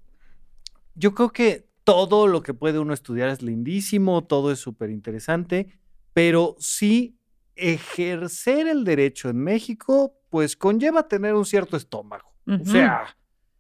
yo 0.96 1.16
creo 1.16 1.32
que 1.32 1.70
todo 1.84 2.28
lo 2.28 2.44
que 2.44 2.54
puede 2.54 2.80
uno 2.80 2.94
estudiar 2.94 3.30
es 3.30 3.42
lindísimo, 3.42 4.24
todo 4.26 4.52
es 4.52 4.60
súper 4.60 4.90
interesante, 4.90 5.80
pero 6.14 6.56
sí 6.60 7.18
ejercer 7.56 8.68
el 8.68 8.84
derecho 8.84 9.30
en 9.30 9.38
México, 9.44 10.16
pues 10.30 10.56
conlleva 10.58 11.08
tener 11.08 11.34
un 11.36 11.46
cierto 11.46 11.78
estómago. 11.78 12.34
O 12.48 12.66
sea, 12.66 13.16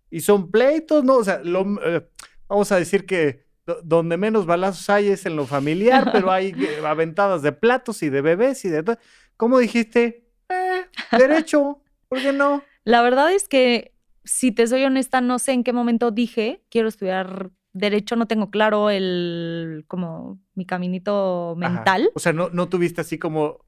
y 0.09 0.19
son 0.21 0.51
pleitos, 0.51 1.03
¿no? 1.03 1.15
O 1.17 1.23
sea, 1.23 1.39
lo- 1.43 1.81
eh, 1.85 2.07
vamos 2.49 2.71
a 2.71 2.77
decir 2.77 3.05
que 3.05 3.45
do- 3.65 3.79
donde 3.83 4.17
menos 4.17 4.45
balazos 4.45 4.89
hay 4.89 5.07
es 5.07 5.25
en 5.25 5.35
lo 5.35 5.45
familiar, 5.45 6.09
pero 6.11 6.31
hay 6.31 6.49
eh, 6.49 6.81
aventadas 6.85 7.41
de 7.41 7.51
platos 7.53 8.03
y 8.03 8.09
de 8.09 8.21
bebés 8.21 8.65
y 8.65 8.69
de 8.69 8.83
todo. 8.83 8.97
¿Cómo 9.37 9.59
dijiste? 9.59 10.27
Eh, 10.49 10.85
derecho, 11.17 11.81
¿por 12.09 12.21
qué 12.21 12.33
no? 12.33 12.63
La 12.83 13.01
verdad 13.01 13.31
es 13.33 13.47
que, 13.47 13.93
si 14.25 14.51
te 14.51 14.67
soy 14.67 14.83
honesta, 14.83 15.21
no 15.21 15.39
sé 15.39 15.53
en 15.53 15.63
qué 15.63 15.71
momento 15.73 16.11
dije, 16.11 16.61
quiero 16.69 16.87
estudiar 16.89 17.51
derecho, 17.71 18.15
no 18.15 18.27
tengo 18.27 18.51
claro 18.51 18.89
el, 18.89 19.85
como, 19.87 20.39
mi 20.55 20.65
caminito 20.65 21.51
Ajá. 21.51 21.55
mental. 21.59 22.11
O 22.13 22.19
sea, 22.19 22.33
no, 22.33 22.49
no 22.49 22.67
tuviste 22.69 23.01
así 23.01 23.17
como 23.17 23.65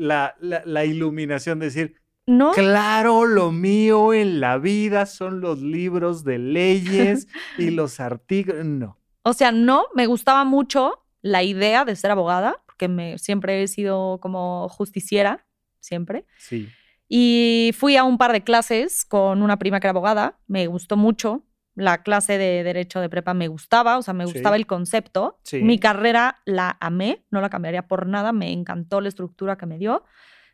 la, 0.00 0.34
la- 0.40 0.62
la 0.64 0.84
iluminación 0.84 1.58
de 1.58 1.66
decir, 1.66 1.94
No, 2.26 2.52
claro, 2.52 3.26
lo 3.26 3.52
mío 3.52 4.12
en 4.14 4.40
la 4.40 4.58
vida 4.58 5.06
son 5.06 5.40
los 5.40 5.60
libros 5.60 6.24
de 6.24 6.38
leyes 6.38 7.26
y 7.58 7.70
los 7.70 8.00
artículos. 8.00 8.64
No. 8.64 8.98
o 9.22 9.32
sea, 9.32 9.52
no, 9.52 9.86
me 9.94 10.06
gustaba 10.06 10.44
mucho 10.44 11.04
la 11.22 11.42
idea 11.42 11.84
de 11.84 11.96
ser 11.96 12.10
abogada, 12.10 12.56
porque 12.66 12.88
me, 12.88 13.18
siempre 13.18 13.62
he 13.62 13.68
sido 13.68 14.18
como 14.20 14.68
justiciera, 14.70 15.46
siempre. 15.80 16.24
Sí. 16.38 16.68
Y 17.08 17.72
fui 17.76 17.96
a 17.96 18.04
un 18.04 18.16
par 18.18 18.32
de 18.32 18.42
clases 18.44 19.04
con 19.04 19.42
una 19.42 19.58
prima 19.58 19.80
que 19.80 19.86
era 19.88 19.90
abogada, 19.90 20.38
me 20.46 20.66
gustó 20.68 20.96
mucho. 20.96 21.42
La 21.74 22.02
clase 22.02 22.36
de 22.36 22.62
derecho 22.64 23.00
de 23.00 23.08
prepa 23.08 23.32
me 23.32 23.48
gustaba, 23.48 23.96
o 23.98 24.02
sea, 24.02 24.12
me 24.14 24.26
Sí. 24.26 24.32
gustaba 24.32 24.56
el 24.56 24.66
concepto. 24.66 25.38
Sí. 25.44 25.62
Mi 25.62 25.78
carrera 25.78 26.40
la 26.44 26.76
amé, 26.80 27.24
no 27.30 27.40
la 27.40 27.48
cambiaría 27.50 27.86
por 27.86 28.06
nada, 28.06 28.32
me 28.32 28.52
encantó 28.52 29.00
la 29.00 29.08
estructura 29.08 29.56
que 29.56 29.66
me 29.66 29.78
dio, 29.78 30.04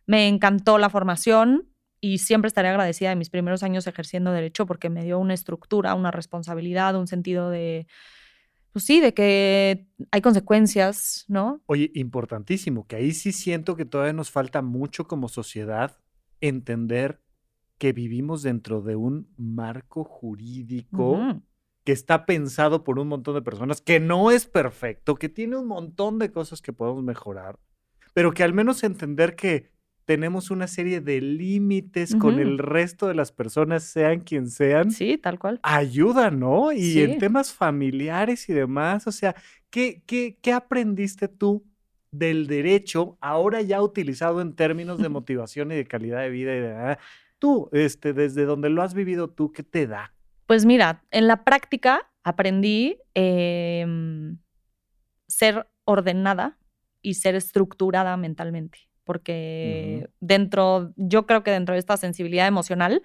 me 0.07 0.29
encantó 0.29 0.79
la 0.79 0.91
formación 0.91 1.69
y 2.01 2.19
siempre 2.19 2.49
estaré 2.49 2.69
agradecida 2.69 3.09
de 3.09 3.17
mis 3.17 3.31
primeros 3.31 3.63
años 3.63 3.87
ejerciendo 3.87 4.31
derecho 4.31 4.67
porque 4.67 4.91
me 4.91 5.03
dio 5.03 5.19
una 5.19 5.35
estructura, 5.35 5.95
una 5.95 6.11
responsabilidad, 6.11 6.95
un 6.95 7.07
sentido 7.09 7.49
de, 7.51 7.87
pues 8.73 8.85
sí, 8.85 9.01
de 9.01 9.15
que 9.15 9.87
hay 10.11 10.21
consecuencias, 10.21 11.25
¿no? 11.29 11.63
Oye, 11.67 11.91
importantísimo, 11.95 12.87
que 12.87 12.97
ahí 12.97 13.13
sí 13.13 13.33
siento 13.33 13.75
que 13.75 13.87
todavía 13.87 14.13
nos 14.13 14.31
falta 14.31 14.61
mucho 14.61 15.09
como 15.09 15.29
sociedad 15.29 15.97
entender 16.43 17.23
que 17.79 17.93
vivimos 17.93 18.43
dentro 18.43 18.83
de 18.83 18.97
un 18.97 19.29
marco 19.37 20.05
jurídico 20.05 21.41
que 21.85 21.93
está 21.93 22.27
pensado 22.27 22.83
por 22.83 22.99
un 22.99 23.09
montón 23.09 23.35
de 23.35 23.43
personas, 23.43 23.81
que 23.81 24.01
no 24.01 24.31
es 24.31 24.47
perfecto, 24.47 25.15
que 25.15 25.29
tiene 25.29 25.57
un 25.57 25.69
montón 25.69 26.19
de 26.19 26.33
cosas 26.33 26.61
que 26.61 26.73
podemos 26.73 27.05
mejorar, 27.05 27.59
pero 28.13 28.33
que 28.33 28.43
al 28.43 28.53
menos 28.53 28.83
entender 28.83 29.37
que 29.37 29.71
tenemos 30.05 30.51
una 30.51 30.69
serie 30.69 31.01
de 31.01 31.21
límites 31.21 32.15
con 32.15 32.39
el 32.39 32.59
resto 32.59 33.09
de 33.09 33.15
las 33.15 33.33
personas, 33.33 33.83
sean 33.83 34.21
quien 34.21 34.49
sean, 34.49 34.93
Sí, 34.93 35.19
tal 35.19 35.39
cual. 35.39 35.59
ayuda, 35.65 36.31
¿no? 36.31 36.73
Y 36.73 37.01
en 37.01 37.19
temas 37.19 37.53
familiares 37.53 38.49
y 38.49 38.53
demás, 38.53 39.07
o 39.09 39.13
sea, 39.13 39.35
¿qué, 39.69 40.03
qué, 40.07 40.39
qué 40.41 40.53
aprendiste 40.53 41.27
tú 41.27 41.65
del 42.13 42.47
derecho 42.47 43.19
ahora 43.21 43.63
ya 43.63 43.83
utilizado 43.83 44.41
en 44.41 44.55
términos 44.55 44.99
de 44.99 45.09
motivación 45.09 45.73
y 45.73 45.75
de 45.75 45.85
calidad 45.85 46.21
de 46.23 46.31
vida 46.31 46.57
y 46.57 46.61
de... 46.61 46.99
Tú, 47.39 47.69
este, 47.73 48.13
desde 48.13 48.45
donde 48.45 48.71
lo 48.71 48.83
has 48.83 48.95
vivido 48.95 49.29
tú, 49.29 49.53
¿qué 49.53 49.63
te 49.63 49.87
da? 49.87 50.13
Pues 50.47 50.65
mira, 50.65 51.05
en 51.11 51.27
la 51.27 51.45
práctica 51.45 52.11
aprendí 52.23 52.99
em, 53.15 54.39
ser 55.27 55.69
ordenada 55.85 56.59
y 57.03 57.15
ser 57.15 57.35
estructurada 57.35 58.17
mentalmente, 58.17 58.79
porque 59.05 60.09
dentro, 60.19 60.93
yo 60.97 61.27
creo 61.27 61.43
que 61.45 61.51
dentro 61.51 61.75
de 61.75 61.79
esta 61.79 61.97
sensibilidad 61.97 62.47
emocional 62.49 63.03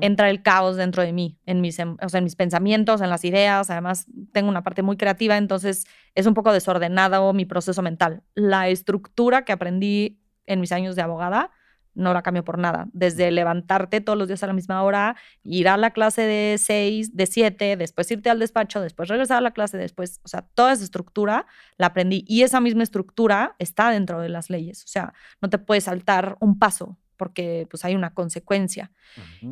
entra 0.00 0.28
el 0.28 0.42
caos 0.42 0.76
dentro 0.76 1.02
de 1.02 1.12
mí, 1.12 1.38
en 1.46 1.60
mis, 1.62 1.78
o 1.80 2.08
sea, 2.08 2.18
en 2.18 2.24
mis 2.24 2.36
pensamientos, 2.36 3.00
en 3.00 3.08
las 3.08 3.24
ideas, 3.24 3.70
además 3.70 4.06
tengo 4.32 4.50
una 4.50 4.62
parte 4.62 4.82
muy 4.82 4.96
creativa, 4.96 5.38
entonces 5.38 5.86
es 6.14 6.26
un 6.26 6.34
poco 6.34 6.52
desordenado 6.52 7.32
mi 7.32 7.46
proceso 7.46 7.80
mental. 7.80 8.22
La 8.34 8.68
estructura 8.68 9.44
que 9.44 9.52
aprendí 9.52 10.20
en 10.46 10.60
mis 10.60 10.72
años 10.72 10.96
de 10.96 11.02
abogada 11.02 11.50
no 11.94 12.12
la 12.14 12.22
cambio 12.22 12.44
por 12.44 12.58
nada. 12.58 12.88
Desde 12.92 13.30
levantarte 13.30 14.00
todos 14.00 14.18
los 14.18 14.28
días 14.28 14.42
a 14.42 14.46
la 14.46 14.52
misma 14.52 14.82
hora, 14.82 15.16
ir 15.42 15.68
a 15.68 15.76
la 15.76 15.90
clase 15.90 16.22
de 16.22 16.56
6, 16.58 17.16
de 17.16 17.26
7, 17.26 17.76
después 17.76 18.10
irte 18.10 18.30
al 18.30 18.38
despacho, 18.38 18.80
después 18.80 19.08
regresar 19.08 19.38
a 19.38 19.40
la 19.40 19.52
clase, 19.52 19.76
después, 19.76 20.20
o 20.24 20.28
sea, 20.28 20.42
toda 20.54 20.72
esa 20.72 20.84
estructura 20.84 21.46
la 21.76 21.86
aprendí 21.86 22.24
y 22.26 22.42
esa 22.42 22.60
misma 22.60 22.82
estructura 22.82 23.56
está 23.58 23.90
dentro 23.90 24.20
de 24.20 24.28
las 24.28 24.50
leyes. 24.50 24.84
O 24.84 24.88
sea, 24.88 25.12
no 25.40 25.50
te 25.50 25.58
puedes 25.58 25.84
saltar 25.84 26.36
un 26.40 26.58
paso 26.58 26.98
porque 27.20 27.66
pues 27.68 27.84
hay 27.84 27.94
una 27.94 28.14
consecuencia. 28.14 28.92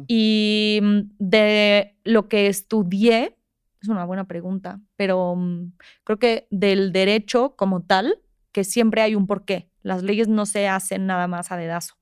Y 0.07 0.81
mm, 0.83 1.01
de 1.19 1.99
lo 2.03 2.27
que 2.27 2.47
estudié, 2.47 3.37
es 3.83 3.89
una 3.89 4.07
buena 4.07 4.25
pregunta, 4.25 4.81
pero 4.97 5.37
mm, 5.37 5.73
creo 6.05 6.19
que 6.19 6.47
del 6.51 6.93
derecho 6.93 7.57
como 7.57 7.83
tal, 7.83 8.23
que 8.53 8.65
siempre 8.65 9.03
hay 9.03 9.15
un 9.15 9.27
porqué. 9.27 9.71
Las 9.83 10.03
leyes 10.03 10.29
no 10.29 10.47
se 10.47 10.67
hacen 10.67 11.07
nada 11.07 11.29
más 11.29 11.53
a 11.53 11.59
dedazo, 11.59 11.97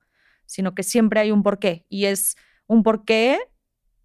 sino 0.47 0.73
que 0.73 0.81
siempre 0.81 1.19
hay 1.19 1.29
un 1.31 1.43
porqué. 1.43 1.85
Y 1.89 2.05
es 2.05 2.35
un 2.65 2.81
porqué 2.81 3.37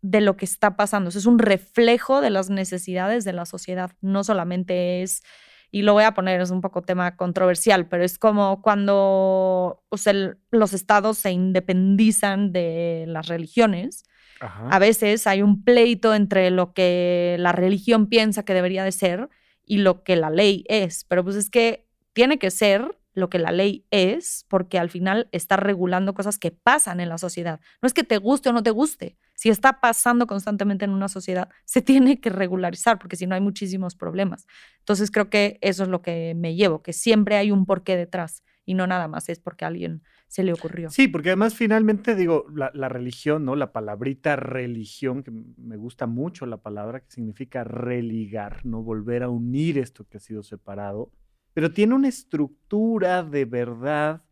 de 0.03 0.21
lo 0.21 0.37
que 0.37 0.45
está 0.45 0.77
pasando. 0.77 1.09
Eso 1.09 1.19
es 1.19 1.27
un 1.27 1.39
reflejo 1.39 2.21
de 2.21 2.29
las 2.31 2.51
necesidades 2.51 3.25
de 3.25 3.33
la 3.33 3.47
sociedad. 3.47 3.93
No 4.03 4.23
solamente 4.25 5.03
es, 5.03 5.23
y 5.71 5.83
lo 5.83 5.95
voy 5.95 6.05
a 6.05 6.13
poner, 6.13 6.41
es 6.41 6.51
un 6.51 6.61
poco 6.61 6.83
tema 6.83 7.17
controversial, 7.17 7.89
pero 7.89 8.05
es 8.05 8.19
como 8.19 8.61
cuando 8.63 9.83
o 9.89 9.97
sea, 9.97 10.11
el- 10.13 10.37
los 10.51 10.73
estados 10.75 11.19
se 11.19 11.31
independizan 11.31 12.53
de 12.53 13.05
las 13.09 13.29
religiones. 13.29 14.05
Ajá. 14.41 14.69
A 14.71 14.79
veces 14.79 15.27
hay 15.27 15.41
un 15.43 15.63
pleito 15.65 16.15
entre 16.15 16.51
lo 16.51 16.73
que 16.75 17.37
la 17.39 17.53
religión 17.53 18.09
piensa 18.09 18.45
que 18.45 18.55
debería 18.55 18.85
de 18.85 18.93
ser 18.93 19.29
y 19.65 19.79
lo 19.79 20.03
que 20.03 20.17
la 20.17 20.31
ley 20.31 20.65
es. 20.69 21.05
Pero 21.05 21.23
pues 21.23 21.37
es 21.37 21.49
que 21.49 21.87
tiene 22.13 22.39
que 22.39 22.51
ser 22.51 22.99
lo 23.15 23.29
que 23.29 23.39
la 23.39 23.53
ley 23.53 23.87
es, 23.91 24.47
porque 24.49 24.79
al 24.79 24.91
final 24.91 25.29
está 25.33 25.57
regulando 25.57 26.15
cosas 26.15 26.39
que 26.39 26.51
pasan 26.51 27.01
en 27.01 27.09
la 27.09 27.19
sociedad. 27.19 27.61
No 27.81 27.87
es 27.87 27.95
que 27.95 28.05
te 28.05 28.19
guste 28.19 28.49
o 28.49 28.53
no 28.53 28.63
te 28.63 28.71
guste. 28.71 29.17
Si 29.35 29.49
está 29.49 29.81
pasando 29.81 30.27
constantemente 30.27 30.85
en 30.85 30.93
una 30.93 31.09
sociedad, 31.09 31.49
se 31.65 31.83
tiene 31.83 32.21
que 32.21 32.31
regularizar, 32.31 32.99
porque 32.99 33.17
si 33.17 33.27
no 33.27 33.35
hay 33.35 33.41
muchísimos 33.41 33.95
problemas. 33.95 34.47
Entonces 34.79 35.11
creo 35.11 35.29
que 35.31 35.59
eso 35.61 35.83
es 35.83 35.89
lo 35.89 36.03
que 36.03 36.35
me 36.37 36.55
llevo, 36.55 36.83
que 36.83 36.93
siempre 36.93 37.37
hay 37.37 37.51
un 37.51 37.67
porqué 37.67 37.97
detrás 37.97 38.43
y 38.65 38.75
no 38.75 38.87
nada 38.87 39.09
más 39.09 39.29
es 39.29 39.41
porque 39.41 39.65
a 39.65 39.69
alguien 39.69 40.03
se 40.29 40.45
le 40.45 40.53
ocurrió. 40.53 40.89
Sí, 40.89 41.09
porque 41.09 41.31
además 41.31 41.55
finalmente 41.55 42.15
digo, 42.15 42.47
la, 42.55 42.71
la 42.75 42.89
religión, 42.89 43.45
¿no? 43.45 43.57
La 43.57 43.73
palabrita 43.73 44.37
religión, 44.37 45.23
que 45.23 45.31
me 45.31 45.77
gusta 45.77 46.07
mucho 46.07 46.47
la 46.47 46.59
palabra, 46.59 47.01
que 47.01 47.11
significa 47.11 47.65
religar, 47.65 48.65
¿no? 48.65 48.83
Volver 48.83 49.25
a 49.25 49.29
unir 49.29 49.79
esto 49.79 50.07
que 50.09 50.19
ha 50.19 50.21
sido 50.21 50.43
separado, 50.43 51.11
pero 51.55 51.73
tiene 51.73 51.95
una 51.95 52.09
estructura 52.09 53.23
de 53.23 53.45
verdad 53.45 54.23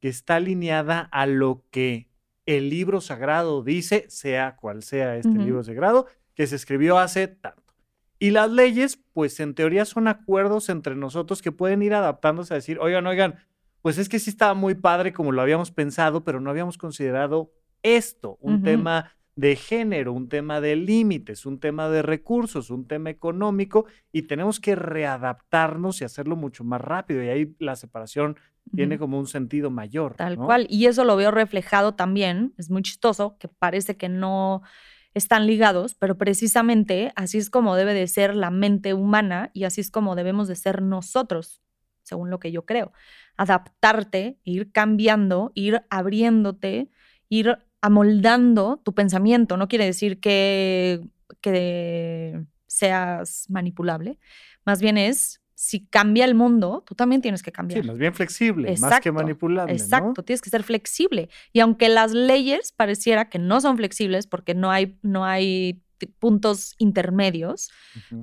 que 0.00 0.08
está 0.08 0.36
alineada 0.36 1.00
a 1.00 1.26
lo 1.26 1.64
que 1.70 2.08
el 2.46 2.70
libro 2.70 3.00
sagrado 3.00 3.62
dice, 3.62 4.06
sea 4.08 4.56
cual 4.56 4.82
sea 4.82 5.16
este 5.16 5.30
libro 5.30 5.62
sagrado, 5.62 6.06
que 6.34 6.46
se 6.46 6.56
escribió 6.56 6.98
hace 6.98 7.28
tanto. 7.28 7.74
Y 8.18 8.30
las 8.30 8.50
leyes, 8.50 8.98
pues 9.12 9.40
en 9.40 9.54
teoría 9.54 9.84
son 9.84 10.08
acuerdos 10.08 10.68
entre 10.68 10.94
nosotros 10.94 11.42
que 11.42 11.52
pueden 11.52 11.82
ir 11.82 11.94
adaptándose 11.94 12.52
a 12.52 12.56
decir, 12.56 12.78
oigan, 12.78 13.06
oigan, 13.06 13.36
pues 13.82 13.98
es 13.98 14.08
que 14.08 14.18
sí 14.18 14.30
estaba 14.30 14.54
muy 14.54 14.74
padre 14.74 15.12
como 15.12 15.32
lo 15.32 15.40
habíamos 15.40 15.70
pensado, 15.70 16.24
pero 16.24 16.40
no 16.40 16.50
habíamos 16.50 16.76
considerado 16.76 17.52
esto, 17.82 18.36
un 18.40 18.62
tema 18.62 19.16
de 19.36 19.56
género, 19.56 20.12
un 20.12 20.28
tema 20.28 20.60
de 20.60 20.76
límites, 20.76 21.46
un 21.46 21.60
tema 21.60 21.88
de 21.88 22.02
recursos, 22.02 22.70
un 22.70 22.86
tema 22.86 23.10
económico, 23.10 23.86
y 24.12 24.22
tenemos 24.22 24.60
que 24.60 24.74
readaptarnos 24.74 26.00
y 26.00 26.04
hacerlo 26.04 26.36
mucho 26.36 26.64
más 26.64 26.80
rápido. 26.80 27.22
Y 27.22 27.28
ahí 27.28 27.56
la 27.58 27.76
separación 27.76 28.36
tiene 28.74 28.98
como 28.98 29.18
un 29.18 29.26
sentido 29.26 29.70
mayor. 29.70 30.14
Tal 30.14 30.38
¿no? 30.38 30.46
cual. 30.46 30.66
Y 30.68 30.86
eso 30.86 31.04
lo 31.04 31.16
veo 31.16 31.30
reflejado 31.30 31.94
también. 31.94 32.54
Es 32.56 32.70
muy 32.70 32.82
chistoso 32.82 33.36
que 33.38 33.48
parece 33.48 33.96
que 33.96 34.08
no 34.08 34.62
están 35.14 35.46
ligados, 35.46 35.94
pero 35.94 36.16
precisamente 36.16 37.12
así 37.16 37.38
es 37.38 37.50
como 37.50 37.74
debe 37.74 37.94
de 37.94 38.06
ser 38.06 38.34
la 38.34 38.50
mente 38.50 38.94
humana 38.94 39.50
y 39.52 39.64
así 39.64 39.80
es 39.80 39.90
como 39.90 40.14
debemos 40.14 40.46
de 40.46 40.54
ser 40.54 40.82
nosotros, 40.82 41.62
según 42.02 42.30
lo 42.30 42.38
que 42.38 42.52
yo 42.52 42.64
creo. 42.64 42.92
Adaptarte, 43.36 44.38
ir 44.44 44.70
cambiando, 44.70 45.50
ir 45.54 45.82
abriéndote, 45.90 46.90
ir 47.28 47.58
amoldando 47.80 48.80
tu 48.84 48.94
pensamiento. 48.94 49.56
No 49.56 49.68
quiere 49.68 49.84
decir 49.84 50.20
que, 50.20 51.00
que 51.40 52.44
seas 52.66 53.46
manipulable. 53.48 54.18
Más 54.64 54.80
bien 54.80 54.98
es, 54.98 55.40
si 55.54 55.86
cambia 55.86 56.24
el 56.24 56.34
mundo, 56.34 56.84
tú 56.86 56.94
también 56.94 57.20
tienes 57.20 57.42
que 57.42 57.52
cambiar. 57.52 57.82
Sí, 57.82 57.86
más 57.86 57.98
bien 57.98 58.14
flexible, 58.14 58.70
más 58.70 58.80
que 58.80 58.86
Exacto, 58.86 59.12
manipulable. 59.12 59.72
¿no? 59.72 59.78
Exacto, 59.78 60.22
tienes 60.22 60.40
que 60.40 60.50
ser 60.50 60.62
flexible. 60.62 61.28
Y 61.52 61.60
aunque 61.60 61.88
las 61.88 62.12
leyes 62.12 62.72
pareciera 62.72 63.28
que 63.28 63.38
no 63.38 63.60
son 63.60 63.76
flexibles 63.76 64.26
porque 64.26 64.54
no 64.54 64.70
hay, 64.70 64.98
no 65.02 65.24
hay 65.24 65.82
puntos 66.18 66.74
intermedios, 66.78 67.70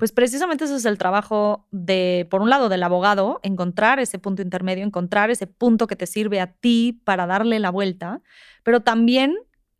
pues 0.00 0.10
precisamente 0.10 0.64
ese 0.64 0.74
es 0.74 0.84
el 0.84 0.98
trabajo 0.98 1.68
de, 1.70 2.26
por 2.28 2.42
un 2.42 2.50
lado, 2.50 2.68
del 2.68 2.82
abogado, 2.82 3.38
encontrar 3.44 4.00
ese 4.00 4.18
punto 4.18 4.42
intermedio, 4.42 4.84
encontrar 4.84 5.30
ese 5.30 5.46
punto 5.46 5.86
que 5.86 5.94
te 5.94 6.06
sirve 6.08 6.40
a 6.40 6.52
ti 6.52 7.00
para 7.04 7.28
darle 7.28 7.60
la 7.60 7.70
vuelta, 7.70 8.20
pero 8.64 8.80
también 8.80 9.36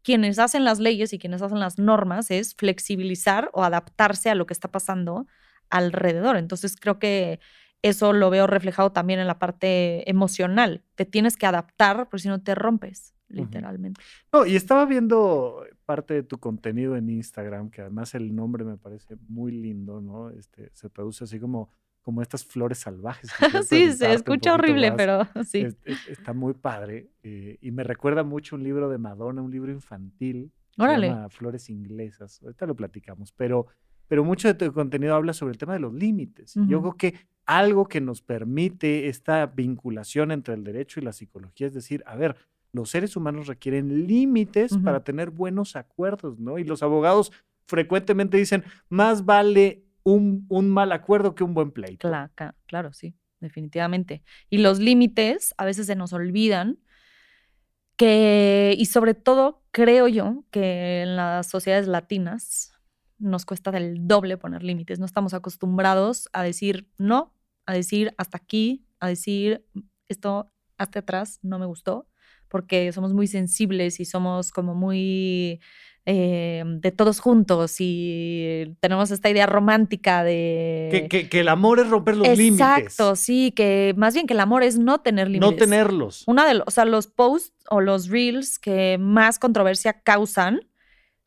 quienes 0.09 0.39
hacen 0.39 0.65
las 0.65 0.79
leyes 0.79 1.13
y 1.13 1.19
quienes 1.19 1.43
hacen 1.43 1.61
las 1.61 1.79
normas 1.79 2.31
es 2.31 2.55
flexibilizar 2.55 3.51
o 3.53 3.63
adaptarse 3.63 4.31
a 4.31 4.35
lo 4.35 4.47
que 4.47 4.55
está 4.55 4.73
pasando 4.73 5.27
alrededor. 5.69 6.39
Entonces 6.39 6.77
creo 6.81 6.99
que 6.99 7.41
eso 7.83 8.15
lo 8.15 8.31
veo 8.31 8.47
reflejado 8.47 8.91
también 8.91 9.21
en 9.21 9.27
la 9.27 9.39
parte 9.39 10.09
emocional. 10.09 10.83
Te 10.95 11.05
tienes 11.05 11.37
que 11.37 11.45
adaptar, 11.45 12.09
porque 12.09 12.23
si 12.23 12.29
no 12.29 12.41
te 12.41 12.55
rompes, 12.55 13.13
literalmente. 13.29 14.01
No, 14.33 14.47
y 14.47 14.57
estaba 14.57 14.87
viendo 14.87 15.67
parte 15.85 16.15
de 16.15 16.23
tu 16.23 16.39
contenido 16.39 16.97
en 16.97 17.11
Instagram, 17.11 17.69
que 17.69 17.83
además 17.83 18.15
el 18.15 18.35
nombre 18.35 18.65
me 18.65 18.79
parece 18.79 19.17
muy 19.29 19.53
lindo, 19.53 20.01
¿no? 20.01 20.31
Este, 20.31 20.71
se 20.73 20.89
traduce 20.89 21.25
así 21.25 21.39
como, 21.39 21.71
como 22.03 22.23
estas 22.23 22.45
flores 22.45 22.79
salvajes. 22.79 23.31
sí, 23.69 23.93
se 23.93 24.13
escucha 24.13 24.55
horrible, 24.55 24.91
más. 24.91 24.97
pero 24.97 25.29
sí. 25.45 25.61
Es- 25.61 25.77
es- 25.85 26.09
está 26.09 26.33
muy 26.33 26.55
padre 26.55 27.11
eh, 27.23 27.59
y 27.61 27.71
me 27.71 27.85
recuerda 27.85 28.23
mucho 28.25 28.57
un 28.57 28.63
libro 28.65 28.89
de 28.89 28.99
Madonna, 28.99 29.43
un 29.43 29.51
libro 29.51 29.71
infantil. 29.73 30.51
Se 30.75 30.83
Órale. 30.83 31.09
llama 31.09 31.29
Flores 31.29 31.69
Inglesas. 31.71 32.41
Ahorita 32.43 32.65
lo 32.67 32.75
platicamos, 32.77 33.33
pero, 33.33 33.67
pero 34.07 34.25
mucho 34.25 34.49
de 34.49 34.55
tu 34.55 34.73
contenido 34.73 35.15
habla 35.15 35.33
sobre 35.33 35.53
el 35.53 35.59
tema 35.59 35.75
de 35.75 35.81
los 35.81 35.93
límites. 35.93 36.57
y 36.57 36.67
Yo 36.69 36.79
Ujú. 36.79 36.95
creo 36.97 37.13
que 37.13 37.27
algo 37.47 37.87
que 37.89 38.01
nos 38.01 38.23
permite 38.23 39.09
esta 39.09 39.47
vinculación 39.47 40.31
entre 40.33 40.55
el 40.55 40.65
derecho 40.65 41.01
y 41.01 41.03
la 41.03 41.13
psicología 41.13 41.67
es 41.67 41.75
decir, 41.75 42.03
a 42.07 42.15
ver, 42.15 42.37
los 42.73 42.91
seres 42.91 43.17
humanos 43.17 43.47
requieren 43.49 44.07
límites 44.07 44.73
Ujú. 44.73 44.83
para 44.85 45.03
tener 45.03 45.31
buenos 45.31 45.75
acuerdos, 45.75 46.39
¿no? 46.39 46.59
Y 46.59 46.65
los 46.65 46.83
abogados 46.83 47.33
frecuentemente 47.67 48.37
dicen, 48.37 48.65
más 48.89 49.25
vale 49.25 49.83
un, 50.05 50.47
un 50.49 50.69
mal 50.71 50.93
acuerdo 50.93 51.35
que 51.35 51.45
un 51.45 51.55
buen 51.55 51.71
pleito. 51.73 52.09
Cla- 52.09 52.31
ca- 52.35 52.55
claro, 52.67 52.93
sí, 52.93 53.15
definitivamente. 53.41 54.23
Y 54.51 54.59
los 54.59 54.79
límites 54.79 55.55
a 55.59 55.65
veces 55.65 55.87
se 55.87 55.97
nos 55.97 56.13
olvidan 56.13 56.79
que, 57.97 58.75
y 58.79 58.87
sobre 58.87 59.15
todo 59.15 59.63
creo 59.71 60.09
yo 60.09 60.45
que 60.51 61.03
en 61.03 61.17
las 61.17 61.49
sociedades 61.49 61.89
latinas 61.89 62.73
nos 63.19 63.45
cuesta 63.45 63.71
del 63.73 64.07
doble 64.07 64.37
poner 64.39 64.63
límites. 64.63 64.99
No 65.01 65.07
estamos 65.07 65.35
acostumbrados 65.35 66.29
a 66.33 66.43
decir 66.43 66.89
no, 66.99 67.35
a 67.67 67.73
decir 67.75 68.15
hasta 68.17 68.37
aquí, 68.39 68.87
a 69.01 69.09
decir 69.09 69.65
esto 70.09 70.51
hasta 70.79 71.01
atrás 71.01 71.41
no 71.43 71.59
me 71.59 71.67
gustó, 71.67 72.09
porque 72.49 72.93
somos 72.93 73.13
muy 73.15 73.27
sensibles 73.27 73.99
y 74.01 74.05
somos 74.05 74.53
como 74.53 74.75
muy 74.75 75.61
eh, 76.11 76.65
de 76.67 76.91
todos 76.91 77.21
juntos 77.21 77.77
y 77.81 78.75
tenemos 78.81 79.11
esta 79.11 79.29
idea 79.29 79.45
romántica 79.45 80.25
de... 80.25 80.89
Que, 80.91 81.07
que- 81.09 81.29
que 81.29 81.41
el 81.41 81.49
amor 81.49 81.81
es 81.81 81.91
romper 81.91 82.17
los 82.17 82.27
límites. 82.29 82.61
Exacto, 82.61 83.15
sí, 83.15 83.53
que 83.53 83.93
más 83.99 84.15
bien 84.15 84.27
que 84.27 84.33
el 84.33 84.41
amor 84.41 84.63
es 84.63 84.79
no 84.79 85.01
tener 85.03 85.29
límites. 85.29 85.51
No 85.51 85.57
tenerlos. 85.57 86.25
Una 86.27 86.47
de 86.49 86.55
los, 86.55 86.65
o 86.67 86.71
sea, 86.71 86.87
los 86.87 87.09
posts 87.09 87.53
o 87.69 87.83
los 87.83 88.09
reels 88.09 88.59
que 88.59 88.97
más 88.99 89.39
controversia 89.39 90.01
causan 90.03 90.61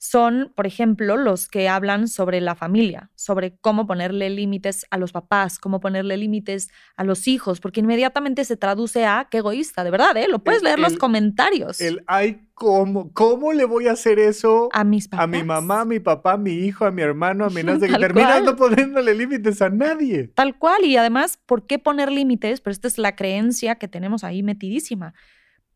son, 0.04 0.52
por 0.56 0.66
ejemplo, 0.66 1.16
los 1.16 1.48
que 1.48 1.70
hablan 1.70 2.08
sobre 2.08 2.42
la 2.42 2.56
familia, 2.56 3.12
sobre 3.14 3.56
cómo 3.62 3.86
ponerle 3.86 4.32
límites 4.32 4.88
a 4.90 4.98
los 4.98 5.12
papás, 5.12 5.60
cómo 5.60 5.80
ponerle 5.80 6.18
límites 6.18 6.70
a 6.96 7.04
los 7.04 7.28
hijos, 7.28 7.60
porque 7.60 7.82
inmediatamente 7.82 8.44
se 8.44 8.58
traduce 8.58 9.06
a 9.06 9.28
qué 9.30 9.38
egoísta, 9.38 9.84
de 9.84 9.92
verdad, 9.92 10.18
¿eh? 10.18 10.28
Lo 10.28 10.40
puedes 10.40 10.62
El- 10.62 10.66
leer 10.66 10.80
los 10.80 10.94
el- 10.94 10.98
comentarios. 10.98 11.80
El, 11.82 12.04
ay, 12.08 12.48
¿cómo, 12.56 13.14
¿cómo 13.14 13.54
le 13.54 13.64
voy 13.66 13.90
a 13.90 13.92
hacer 13.92 14.18
eso 14.18 14.70
a 14.74 14.84
mis 14.84 15.08
papás. 15.08 15.24
a 15.24 15.28
mi 15.28 15.44
mamá, 15.44 15.82
a 15.82 15.86
mi 15.86 16.00
papá, 16.00 16.32
a 16.34 16.38
mi 16.38 16.54
hijo, 16.54 16.86
a 16.86 16.90
mi 16.90 17.04
hermano, 17.04 17.46
a 17.46 17.50
mi 17.52 17.62
qué? 17.64 17.88
Tal 17.88 18.02
Terminas 18.02 18.44
no 18.44 18.56
poniéndole 18.56 19.14
límites 19.14 19.62
a 19.62 19.70
nadie. 19.70 20.30
Tal 20.30 20.58
cual, 20.58 20.84
y 20.84 20.98
además, 20.98 21.40
¿por 21.46 21.68
qué 21.68 21.78
poner 21.78 22.12
límites? 22.12 22.60
Pero 22.62 22.72
esta 22.72 22.88
es 22.88 22.98
la 22.98 23.16
creencia 23.16 23.76
que 23.76 23.88
tenemos 23.88 24.24
ahí 24.24 24.42
metidísima. 24.42 25.14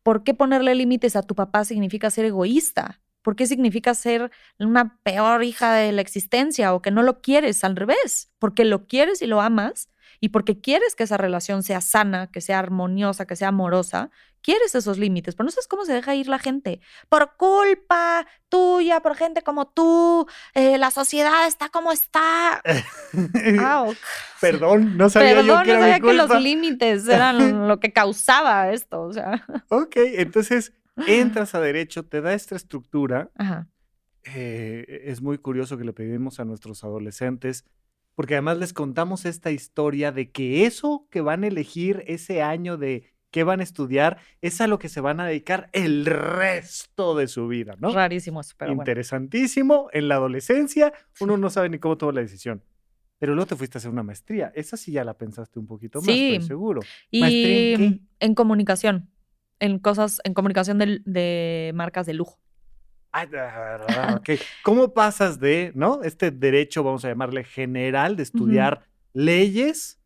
¿Por 0.02 0.24
qué 0.24 0.34
ponerle 0.34 0.74
límites 0.74 1.14
a 1.14 1.22
tu 1.22 1.36
papá 1.36 1.64
significa 1.64 2.10
ser 2.10 2.24
egoísta? 2.24 3.00
¿Por 3.26 3.34
qué 3.34 3.48
significa 3.48 3.92
ser 3.92 4.30
una 4.60 5.00
peor 5.02 5.42
hija 5.42 5.74
de 5.74 5.90
la 5.90 6.00
existencia 6.00 6.72
o 6.72 6.80
que 6.80 6.92
no 6.92 7.02
lo 7.02 7.20
quieres? 7.22 7.64
Al 7.64 7.74
revés, 7.74 8.30
porque 8.38 8.64
lo 8.64 8.86
quieres 8.86 9.20
y 9.20 9.26
lo 9.26 9.40
amas 9.40 9.90
y 10.20 10.28
porque 10.28 10.60
quieres 10.60 10.94
que 10.94 11.02
esa 11.02 11.16
relación 11.16 11.64
sea 11.64 11.80
sana, 11.80 12.30
que 12.30 12.40
sea 12.40 12.60
armoniosa, 12.60 13.26
que 13.26 13.34
sea 13.34 13.48
amorosa, 13.48 14.10
quieres 14.42 14.76
esos 14.76 14.98
límites, 14.98 15.34
pero 15.34 15.46
no 15.46 15.50
sabes 15.50 15.66
cómo 15.66 15.84
se 15.84 15.92
deja 15.92 16.14
ir 16.14 16.28
la 16.28 16.38
gente. 16.38 16.78
Por 17.08 17.36
culpa 17.36 18.28
tuya, 18.48 19.00
por 19.00 19.16
gente 19.16 19.42
como 19.42 19.66
tú, 19.66 20.28
eh, 20.54 20.78
la 20.78 20.92
sociedad 20.92 21.48
está 21.48 21.68
como 21.68 21.90
está. 21.90 22.62
Perdón, 24.40 24.96
no 24.96 25.10
sabía 25.10 25.34
Perdón, 25.34 25.46
yo 25.46 25.62
que 25.64 25.72
no 25.72 25.72
era 25.72 25.80
sabía 25.80 25.98
mi 25.98 26.08
que 26.08 26.14
los 26.14 26.26
culpa. 26.28 26.40
límites 26.40 27.08
eran 27.08 27.66
lo 27.66 27.80
que 27.80 27.92
causaba 27.92 28.70
esto. 28.70 29.02
O 29.02 29.12
sea, 29.12 29.44
Ok, 29.68 29.96
entonces 29.96 30.72
entras 31.06 31.54
a 31.54 31.60
derecho, 31.60 32.04
te 32.04 32.20
da 32.20 32.34
esta 32.34 32.56
estructura. 32.56 33.30
ajá. 33.36 33.68
eh, 34.24 35.02
es 35.04 35.22
muy 35.22 35.38
curioso 35.38 35.78
que 35.78 35.84
le 35.84 35.92
pedimos 35.92 36.40
a 36.40 36.44
nuestros 36.44 36.82
adolescentes, 36.84 37.64
porque 38.14 38.34
además 38.34 38.58
les 38.58 38.72
contamos 38.72 39.24
esta 39.24 39.50
historia 39.50 40.10
de 40.10 40.30
que 40.30 40.66
eso 40.66 41.06
que 41.10 41.20
van 41.20 41.44
a 41.44 41.48
elegir 41.48 42.02
ese 42.06 42.42
año 42.42 42.76
de 42.76 43.12
qué 43.30 43.44
van 43.44 43.60
a 43.60 43.62
estudiar 43.62 44.18
es 44.40 44.60
a 44.60 44.66
lo 44.66 44.78
que 44.78 44.88
se 44.88 45.00
van 45.02 45.20
a 45.20 45.26
dedicar 45.26 45.68
el 45.72 46.06
resto 46.06 47.14
de 47.14 47.28
su 47.28 47.46
vida, 47.48 47.76
¿no? 47.78 47.92
Rarísimo 47.92 48.40
eso, 48.40 48.54
pero 48.56 48.70
bueno. 48.74 48.82
Interesantísimo. 48.82 49.88
En 49.92 50.08
la 50.08 50.14
adolescencia 50.16 50.92
uno 51.20 51.36
no 51.36 51.50
sabe 51.50 51.68
ni 51.68 51.78
cómo 51.78 51.96
tomar 51.98 52.14
la 52.14 52.20
decisión. 52.22 52.62
Pero 53.18 53.34
luego 53.34 53.46
te 53.48 53.56
fuiste 53.56 53.76
a 53.76 53.80
hacer 53.80 53.90
una 53.90 54.02
maestría. 54.02 54.52
Esa 54.54 54.76
sí 54.76 54.92
ya 54.92 55.04
la 55.04 55.14
pensaste 55.14 55.58
un 55.58 55.66
poquito 55.66 55.98
más, 56.00 56.06
Sí. 56.06 56.32
estoy 56.34 56.48
seguro. 56.48 56.80
¿Maestría 57.12 57.70
Y 57.70 57.74
en 57.74 57.92
qué? 57.94 58.00
en 58.20 58.34
comunicación, 58.34 59.10
en 59.60 59.78
cosas, 59.78 60.20
en 60.24 60.34
comunicación 60.34 60.78
del- 60.78 61.02
de, 61.04 61.72
marcas 61.74 62.06
de 62.06 62.14
lujo. 62.14 62.38
Ah, 63.12 63.26
ah, 63.88 64.16
ok. 64.18 64.30
¿Cómo 64.62 64.92
pasas 64.92 65.40
de, 65.40 65.72
¿no? 65.74 66.02
Este 66.02 66.30
derecho, 66.30 66.82
vamos 66.84 67.04
a 67.04 67.08
llamarle 67.08 67.44
general, 67.44 68.16
de 68.16 68.22
estudiar 68.24 68.82
leyes 69.14 69.98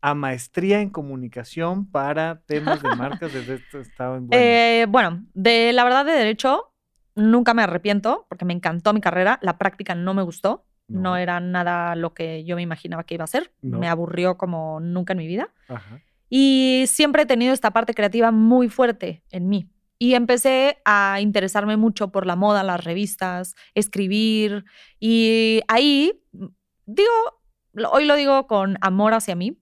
a 0.00 0.14
maestría 0.14 0.80
en 0.80 0.88
comunicación 0.90 1.90
para 1.90 2.40
temas 2.46 2.82
de 2.82 2.94
marcas? 2.96 3.32
Desde 3.32 3.54
esto 3.56 3.80
estaba 3.80 4.16
en 4.16 4.28
bueno. 4.28 4.42
Eh, 4.44 4.86
bueno, 4.88 5.24
de 5.34 5.72
la 5.74 5.84
verdad 5.84 6.04
de 6.06 6.12
derecho, 6.12 6.72
nunca 7.14 7.52
me 7.54 7.62
arrepiento 7.62 8.24
porque 8.28 8.44
me 8.44 8.54
encantó 8.54 8.92
mi 8.94 9.00
carrera. 9.00 9.38
La 9.42 9.58
práctica 9.58 9.94
no 9.94 10.14
me 10.14 10.22
gustó. 10.22 10.64
No, 10.88 11.00
No. 11.00 11.16
era 11.16 11.40
nada 11.40 11.96
lo 11.96 12.14
que 12.14 12.44
yo 12.44 12.54
me 12.56 12.62
imaginaba 12.62 13.02
que 13.04 13.14
iba 13.14 13.24
a 13.24 13.26
ser. 13.26 13.52
No. 13.60 13.80
Me 13.80 13.88
aburrió 13.88 14.36
como 14.38 14.78
nunca 14.80 15.12
en 15.14 15.18
mi 15.18 15.26
vida. 15.26 15.48
Ajá. 15.68 16.00
Y 16.28 16.84
siempre 16.86 17.22
he 17.22 17.26
tenido 17.26 17.52
esta 17.52 17.72
parte 17.72 17.94
creativa 17.94 18.30
muy 18.30 18.68
fuerte 18.68 19.22
en 19.30 19.48
mí. 19.48 19.70
Y 19.98 20.14
empecé 20.14 20.78
a 20.84 21.20
interesarme 21.20 21.76
mucho 21.76 22.12
por 22.12 22.26
la 22.26 22.36
moda, 22.36 22.62
las 22.62 22.84
revistas, 22.84 23.54
escribir. 23.74 24.64
Y 25.00 25.62
ahí, 25.68 26.22
mm, 26.32 26.46
digo, 26.86 27.12
hoy 27.90 28.04
lo 28.04 28.14
digo 28.16 28.46
con 28.46 28.76
amor 28.80 29.14
hacia 29.14 29.34
mí, 29.36 29.58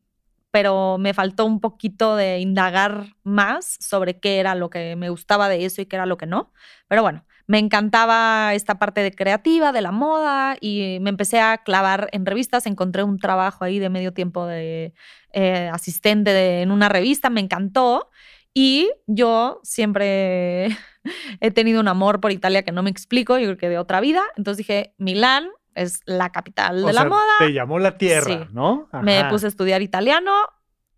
pero 0.51 0.99
me 0.99 1.15
faltó 1.15 1.45
un 1.45 1.61
poquito 1.61 2.17
de 2.17 2.39
indagar 2.41 3.17
más 3.23 3.77
sobre 3.81 4.21
qué 4.21 4.39
era 4.39 4.55
lo 4.55 4.71
que 4.71 4.97
me 4.97 5.11
gustaba 5.11 5.49
de 5.49 5.65
eso 5.65 5.83
y 5.83 5.87
qué 5.87 5.97
era 5.97 6.07
lo 6.07 6.17
que 6.17 6.27
no. 6.27 6.53
Pero 6.89 7.03
bueno, 7.03 7.25
me 7.47 7.59
encantaba 7.59 8.55
esta 8.55 8.79
parte 8.79 9.03
de 9.03 9.13
creativa, 9.13 9.73
de 9.73 9.83
la 9.83 9.93
moda, 9.93 10.57
y 10.61 10.99
me 11.01 11.11
empecé 11.11 11.41
a 11.41 11.59
clavar 11.59 12.09
en 12.13 12.25
revistas. 12.27 12.67
Encontré 12.67 13.03
un 13.03 13.19
trabajo 13.19 13.65
ahí 13.65 13.79
de 13.79 13.91
medio 13.91 14.13
tiempo 14.13 14.47
de 14.47 14.95
eh, 15.33 15.69
asistente 15.73 16.33
de- 16.33 16.63
en 16.63 16.71
una 16.71 16.89
revista, 16.89 17.29
me 17.31 17.41
encantó. 17.41 18.09
Y 18.55 18.89
yo 19.07 19.61
siempre 19.65 20.69
he 21.41 21.51
tenido 21.51 21.81
un 21.81 21.89
amor 21.89 22.21
por 22.21 22.31
Italia 22.33 22.63
que 22.63 22.73
no 22.73 22.83
me 22.83 22.91
explico, 22.91 23.37
yo 23.39 23.47
creo 23.47 23.57
que 23.59 23.69
de 23.69 23.79
otra 23.79 24.01
vida. 24.01 24.23
Entonces 24.37 24.59
dije, 24.59 24.95
Milán 24.99 25.49
es 25.75 26.01
la 26.07 26.31
capital 26.31 26.85
O 26.85 26.87
de 26.87 26.93
la 26.93 27.01
sea, 27.03 27.11
moda. 27.11 27.23
Te 27.41 27.53
llamó 27.53 27.79
la 27.81 27.99
tierra, 27.99 28.25
Sí. 28.25 28.39
¿no? 28.53 28.89
Me 29.03 29.25
puse 29.29 29.47
a 29.47 29.49
estudiar 29.49 29.83
italiano, 29.83 30.33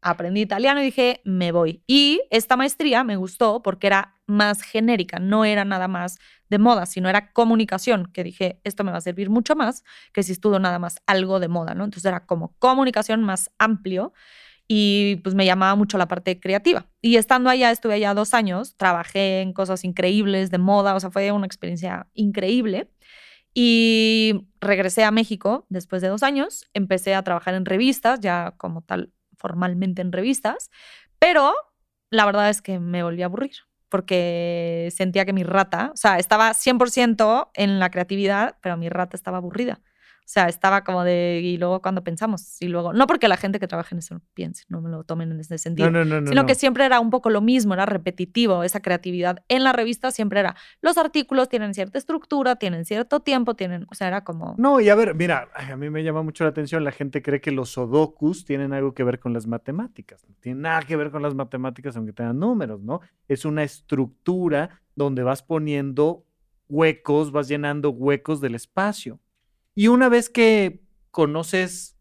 aprendí 0.03 0.43
italiano 0.43 0.81
y 0.83 0.85
dije, 0.85 1.23
me 1.25 1.51
voy. 1.51 1.83
Y 1.87 2.21
esta 2.31 2.57
maestría 2.59 3.03
me 3.05 3.17
gustó 3.17 3.63
porque 3.63 3.87
era 3.87 4.16
más 4.27 4.62
genérica, 4.62 5.19
no 5.19 5.45
era 5.45 5.65
nada 5.65 5.89
más 5.89 6.19
de 6.49 6.59
moda, 6.59 6.87
sino 6.87 7.09
era 7.09 7.33
comunicación, 7.33 8.07
que 8.12 8.25
dije, 8.25 8.61
esto 8.65 8.85
me 8.85 8.93
va 8.93 8.99
a 8.99 9.01
servir 9.01 9.31
mucho 9.31 9.57
más 9.57 9.85
que 10.12 10.23
si 10.23 10.33
estudio 10.33 10.59
nada 10.59 10.79
más 10.79 11.01
algo 11.07 11.41
de 11.41 11.49
moda, 11.49 11.75
¿no? 11.75 11.85
Entonces 11.85 12.05
era 12.07 12.27
como 12.27 12.55
comunicación 12.59 13.23
más 13.23 13.51
amplio 13.59 14.12
y 14.69 15.17
pues 15.17 15.35
me 15.35 15.47
llamaba 15.47 15.77
mucho 15.77 15.99
la 15.99 16.09
parte 16.09 16.41
creativa. 16.41 16.87
Y 17.01 17.17
estando 17.17 17.51
allá, 17.51 17.71
estuve 17.71 17.95
allá 17.95 18.15
dos 18.15 18.35
años, 18.35 18.77
trabajé 18.77 19.41
en 19.41 19.53
cosas 19.53 19.85
increíbles 19.85 20.51
de 20.51 20.59
moda, 20.59 20.95
o 20.95 21.01
sea, 21.01 21.11
fue 21.11 21.31
una 21.33 21.47
experiencia 21.47 22.09
increíble. 22.15 22.91
Y 23.55 24.49
regresé 24.61 25.05
a 25.05 25.11
México 25.11 25.67
después 25.71 26.03
de 26.03 26.09
dos 26.09 26.23
años, 26.23 26.69
empecé 26.75 27.15
a 27.15 27.23
trabajar 27.23 27.55
en 27.55 27.65
revistas, 27.65 28.21
ya 28.21 28.55
como 28.59 28.83
tal 28.83 29.12
formalmente 29.39 30.03
en 30.03 30.12
revistas, 30.12 30.71
pero 31.19 31.55
la 32.11 32.27
verdad 32.27 32.51
es 32.51 32.62
que 32.62 32.79
me 32.81 33.03
volví 33.03 33.23
a 33.23 33.27
aburrir. 33.27 33.66
Porque 33.88 34.90
sentía 34.94 35.25
que 35.25 35.33
mi 35.33 35.42
rata, 35.44 35.90
o 35.94 35.96
sea, 35.96 36.18
estaba 36.18 36.53
100% 36.55 37.51
en 37.55 37.79
la 37.79 37.90
creatividad, 37.90 38.57
pero 38.62 38.77
mi 38.77 38.88
rata 38.88 39.16
estaba 39.16 39.38
aburrida. 39.38 39.81
O 40.27 40.29
sea, 40.29 40.49
estaba 40.49 40.83
como 40.83 41.05
de, 41.05 41.41
y 41.41 41.57
luego 41.57 41.81
cuando 41.81 42.03
pensamos, 42.03 42.61
y 42.61 42.67
luego, 42.67 42.93
no 42.93 43.07
porque 43.07 43.29
la 43.29 43.37
gente 43.37 43.61
que 43.61 43.69
trabaja 43.69 43.95
en 43.95 44.01
eso 44.01 44.21
piense, 44.35 44.65
no 44.69 44.81
me 44.81 44.91
lo 44.91 45.05
tomen 45.05 45.31
en 45.31 45.39
ese 45.39 45.57
sentido, 45.57 45.89
No, 45.89 46.01
no, 46.01 46.05
no, 46.05 46.21
no. 46.21 46.27
sino 46.27 46.43
no. 46.43 46.47
que 46.49 46.57
siempre 46.57 46.85
era 46.85 46.99
un 46.99 47.11
poco 47.11 47.31
lo 47.31 47.41
mismo, 47.41 47.75
era 47.75 47.87
repetitivo, 47.87 48.65
esa 48.65 48.81
creatividad. 48.81 49.45
En 49.47 49.62
la 49.62 49.73
revista 49.73 50.11
siempre 50.11 50.41
era, 50.41 50.57
los 50.81 50.99
artículos 50.99 51.49
tienen 51.49 51.75
cierta 51.75 51.97
estructura, 51.99 52.57
tienen 52.57 52.85
cierto 52.85 53.21
tiempo, 53.21 53.55
tienen, 53.55 53.87
o 53.89 53.95
sea, 53.95 54.09
era 54.09 54.25
como... 54.25 54.57
No, 54.59 54.81
y 54.81 54.89
a 54.89 54.97
ver, 54.97 55.15
mira, 55.15 55.49
a 55.55 55.77
mí 55.77 55.91
me 55.91 56.03
llama 56.03 56.25
mucho 56.25 56.43
la 56.43 56.51
atención, 56.51 56.83
la 56.83 56.91
gente 56.91 57.23
cree 57.23 57.41
que 57.41 57.53
los 57.53 57.71
sudokus 57.71 58.45
tienen 58.45 58.73
algo 58.73 58.95
que 58.95 59.05
ver 59.05 59.21
con 59.21 59.33
las 59.33 59.47
matemáticas. 59.47 60.25
No 60.29 60.35
tiene 60.41 60.62
nada 60.62 60.83
que 60.83 60.97
ver 60.97 61.12
con 61.12 61.23
las 61.23 61.37
matemáticas, 61.37 61.97
aunque 61.97 62.12
tengan 62.12 62.41
números, 62.41 62.83
¿no? 62.83 63.01
Es 63.29 63.45
una 63.45 63.62
estructura 63.62 64.83
donde 64.97 65.23
vas 65.23 65.45
poniendo 65.45 66.25
huecos, 66.69 67.31
vas 67.31 67.47
llenando 67.47 67.91
huecos 67.91 68.41
del 68.41 68.57
espacio. 68.57 69.21
Y 69.77 69.89
una 69.89 70.09
vez 70.09 70.31
que 70.31 70.83
conoces 71.12 71.97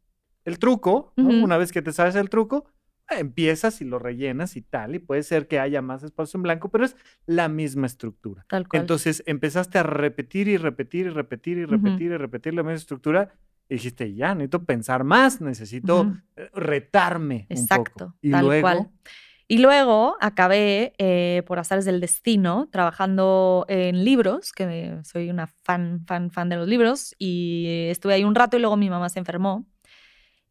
el 0.45 0.57
truco, 0.57 1.13
una 1.17 1.57
vez 1.57 1.71
que 1.71 1.81
te 1.81 1.91
sabes 1.91 2.15
el 2.15 2.29
truco, 2.29 2.65
empiezas 3.09 3.81
y 3.81 3.85
lo 3.85 3.99
rellenas 3.99 4.55
y 4.55 4.61
tal, 4.61 4.95
y 4.95 4.99
puede 4.99 5.23
ser 5.23 5.47
que 5.47 5.59
haya 5.59 5.81
más 5.81 6.01
espacio 6.01 6.37
en 6.37 6.43
blanco, 6.43 6.69
pero 6.69 6.85
es 6.85 6.95
la 7.25 7.49
misma 7.49 7.85
estructura. 7.85 8.45
Tal 8.47 8.67
cual. 8.67 8.81
Entonces 8.81 9.23
empezaste 9.25 9.77
a 9.77 9.83
repetir 9.83 10.47
y 10.47 10.57
repetir 10.57 11.07
y 11.07 11.09
repetir 11.09 11.57
y 11.57 11.65
repetir 11.65 12.11
y 12.11 12.17
repetir 12.17 12.53
la 12.53 12.63
misma 12.63 12.75
estructura 12.75 13.33
y 13.67 13.75
dijiste, 13.75 14.13
ya, 14.13 14.33
necesito 14.35 14.63
pensar 14.63 15.03
más, 15.03 15.41
necesito 15.41 16.13
eh, 16.35 16.49
retarme 16.53 17.47
un 17.49 17.57
Exacto, 17.57 18.07
poco. 18.07 18.17
Y 18.21 18.31
tal 18.31 18.45
luego, 18.45 18.61
cual. 18.61 18.89
Y 19.47 19.59
luego 19.59 20.17
acabé, 20.21 20.93
eh, 20.97 21.43
por 21.45 21.59
azares 21.59 21.85
del 21.85 21.99
destino, 21.99 22.67
trabajando 22.71 23.65
en 23.69 24.03
libros, 24.03 24.51
que 24.51 24.65
me- 24.65 25.03
soy 25.03 25.29
una 25.29 25.45
fan, 25.47 26.03
fan, 26.07 26.31
fan 26.31 26.49
de 26.49 26.55
los 26.55 26.67
libros, 26.67 27.15
y 27.19 27.87
estuve 27.89 28.15
ahí 28.15 28.23
un 28.23 28.33
rato 28.33 28.57
y 28.57 28.59
luego 28.59 28.75
mi 28.75 28.89
mamá 28.89 29.07
se 29.09 29.19
enfermó. 29.19 29.65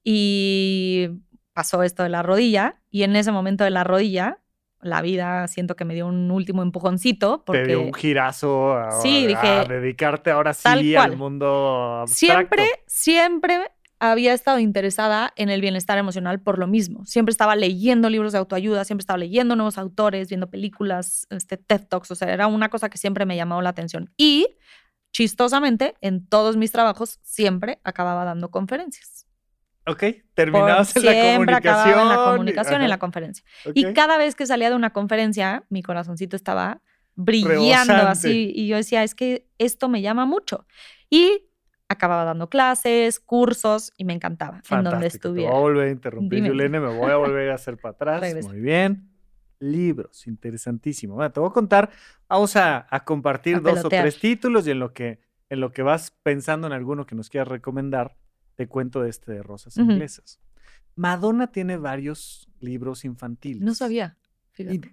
Y 0.04 1.08
pasó 1.52 1.82
esto 1.82 2.02
de 2.02 2.08
la 2.08 2.22
rodilla, 2.22 2.80
y 2.90 3.02
en 3.02 3.16
ese 3.16 3.32
momento 3.32 3.64
de 3.64 3.70
la 3.70 3.82
rodilla, 3.84 4.38
la 4.80 5.00
vida 5.00 5.48
siento 5.48 5.76
que 5.76 5.84
me 5.84 5.94
dio 5.94 6.06
un 6.06 6.30
último 6.30 6.62
empujoncito, 6.62 7.42
porque 7.44 7.62
te 7.62 7.68
dio 7.68 7.80
un 7.80 7.94
girazo 7.94 8.74
a, 8.74 8.90
Sí, 9.00 9.24
a 9.24 9.28
dije, 9.28 9.64
dedicarte 9.68 10.30
ahora 10.30 10.52
sí 10.52 10.94
al 10.94 11.16
mundo 11.16 12.00
abstracto. 12.02 12.56
Siempre, 12.56 12.68
siempre 12.86 13.70
había 14.10 14.32
estado 14.34 14.58
interesada 14.58 15.32
en 15.36 15.48
el 15.48 15.60
bienestar 15.60 15.98
emocional 15.98 16.40
por 16.40 16.58
lo 16.58 16.66
mismo. 16.66 17.04
Siempre 17.04 17.30
estaba 17.32 17.56
leyendo 17.56 18.08
libros 18.10 18.32
de 18.32 18.38
autoayuda, 18.38 18.84
siempre 18.84 19.02
estaba 19.02 19.18
leyendo 19.18 19.56
nuevos 19.56 19.78
autores, 19.78 20.28
viendo 20.28 20.50
películas, 20.50 21.26
este, 21.30 21.56
TED 21.56 21.86
Talks, 21.88 22.10
o 22.10 22.14
sea, 22.14 22.32
era 22.32 22.46
una 22.46 22.68
cosa 22.68 22.88
que 22.88 22.98
siempre 22.98 23.26
me 23.26 23.36
llamó 23.36 23.60
la 23.62 23.70
atención. 23.70 24.12
Y, 24.16 24.48
chistosamente, 25.12 25.94
en 26.00 26.26
todos 26.26 26.56
mis 26.56 26.72
trabajos 26.72 27.18
siempre 27.22 27.80
acababa 27.84 28.24
dando 28.24 28.50
conferencias. 28.50 29.26
Ok, 29.86 30.02
terminabas 30.34 30.96
en 30.96 31.04
la 31.04 31.12
siempre 31.12 31.54
acababa 31.54 31.82
comunicación. 31.84 32.00
en 32.00 32.08
la 32.08 32.24
comunicación 32.24 32.80
y 32.80 32.84
en 32.84 32.88
la 32.88 32.94
ajá, 32.94 33.00
conferencia. 33.00 33.44
ok. 33.66 33.72
Y 33.74 33.92
cada 33.92 34.16
vez 34.16 34.34
que 34.34 34.46
salía 34.46 34.70
de 34.70 34.76
una 34.76 34.92
conferencia, 34.94 35.64
mi 35.68 35.82
corazoncito 35.82 36.36
estaba 36.36 36.80
brillando 37.14 37.92
Rebosante. 37.92 38.06
así. 38.06 38.52
Y 38.54 38.66
yo 38.66 38.76
decía, 38.76 39.02
es 39.02 39.14
que 39.14 39.46
esto 39.58 39.88
me 39.88 40.00
llama 40.02 40.24
mucho. 40.24 40.66
Y 41.10 41.44
acababa 41.88 42.24
dando 42.24 42.48
clases, 42.48 43.20
cursos 43.20 43.92
y 43.96 44.04
me 44.04 44.12
encantaba 44.14 44.56
en 44.56 44.84
donde 44.84 44.90
Fantástico, 44.90 45.00
Te 45.00 45.06
estuviera. 45.28 45.50
voy 45.50 45.58
a 45.58 45.62
volver 45.62 45.88
a 45.88 45.90
interrumpir, 45.90 46.36
Dime. 46.36 46.48
Yulene, 46.48 46.80
me 46.80 46.96
voy 46.96 47.10
a 47.10 47.16
volver 47.16 47.50
a 47.50 47.54
hacer 47.54 47.76
para 47.78 47.94
atrás. 48.16 48.46
Muy 48.46 48.60
bien. 48.60 49.10
Libros, 49.60 50.26
interesantísimo. 50.26 51.14
Bueno, 51.14 51.32
te 51.32 51.40
voy 51.40 51.48
a 51.48 51.52
contar, 51.52 51.90
vamos 52.28 52.56
a, 52.56 52.86
a 52.90 53.04
compartir 53.04 53.56
A 53.56 53.60
dos 53.60 53.84
o 53.84 53.88
tres 53.88 54.18
títulos 54.18 54.66
y 54.66 54.72
en 54.72 54.78
lo 54.78 54.92
que 54.92 55.20
en 55.50 55.60
lo 55.60 55.72
que 55.72 55.82
vas 55.82 56.10
pensando 56.22 56.66
en 56.66 56.72
alguno 56.72 57.06
que 57.06 57.14
nos 57.14 57.28
quieras 57.28 57.48
recomendar, 57.48 58.16
te 58.56 58.66
cuento 58.66 59.02
de 59.02 59.10
este 59.10 59.32
de 59.32 59.42
Rosas. 59.42 59.76
Inglesas. 59.76 60.40
Madonna 60.96 61.52
tiene 61.52 61.76
varios 61.76 62.48
libros 62.60 63.04
infantiles. 63.04 63.62
No 63.62 63.74
sabía. 63.74 64.16
Y 64.56 64.80
fíjate. 64.80 64.90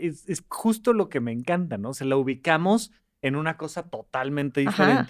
es, 0.00 0.28
es 0.28 0.44
justo 0.48 0.92
lo 0.92 1.08
que 1.08 1.20
me 1.20 1.32
encanta, 1.32 1.78
¿no? 1.78 1.94
Se 1.94 2.04
la 2.04 2.16
ubicamos 2.16 2.92
en 3.22 3.36
una 3.36 3.56
cosa 3.56 3.90
totalmente 3.90 4.64
Ajá. 4.66 5.06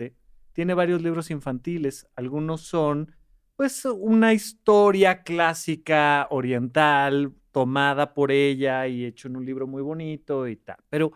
Tiene 0.59 0.75
varios 0.75 1.03
libros 1.03 1.31
infantiles. 1.31 2.09
Algunos 2.17 2.63
son, 2.63 3.15
pues, 3.55 3.85
una 3.85 4.33
historia 4.33 5.23
clásica 5.23 6.27
oriental 6.31 7.33
tomada 7.53 8.13
por 8.13 8.33
ella 8.33 8.89
y 8.89 9.05
hecho 9.05 9.29
en 9.29 9.37
un 9.37 9.47
libro 9.47 9.69
muy 9.69 9.83
bonito 9.83 10.49
y 10.49 10.57
tal. 10.57 10.79
Pero 10.91 11.13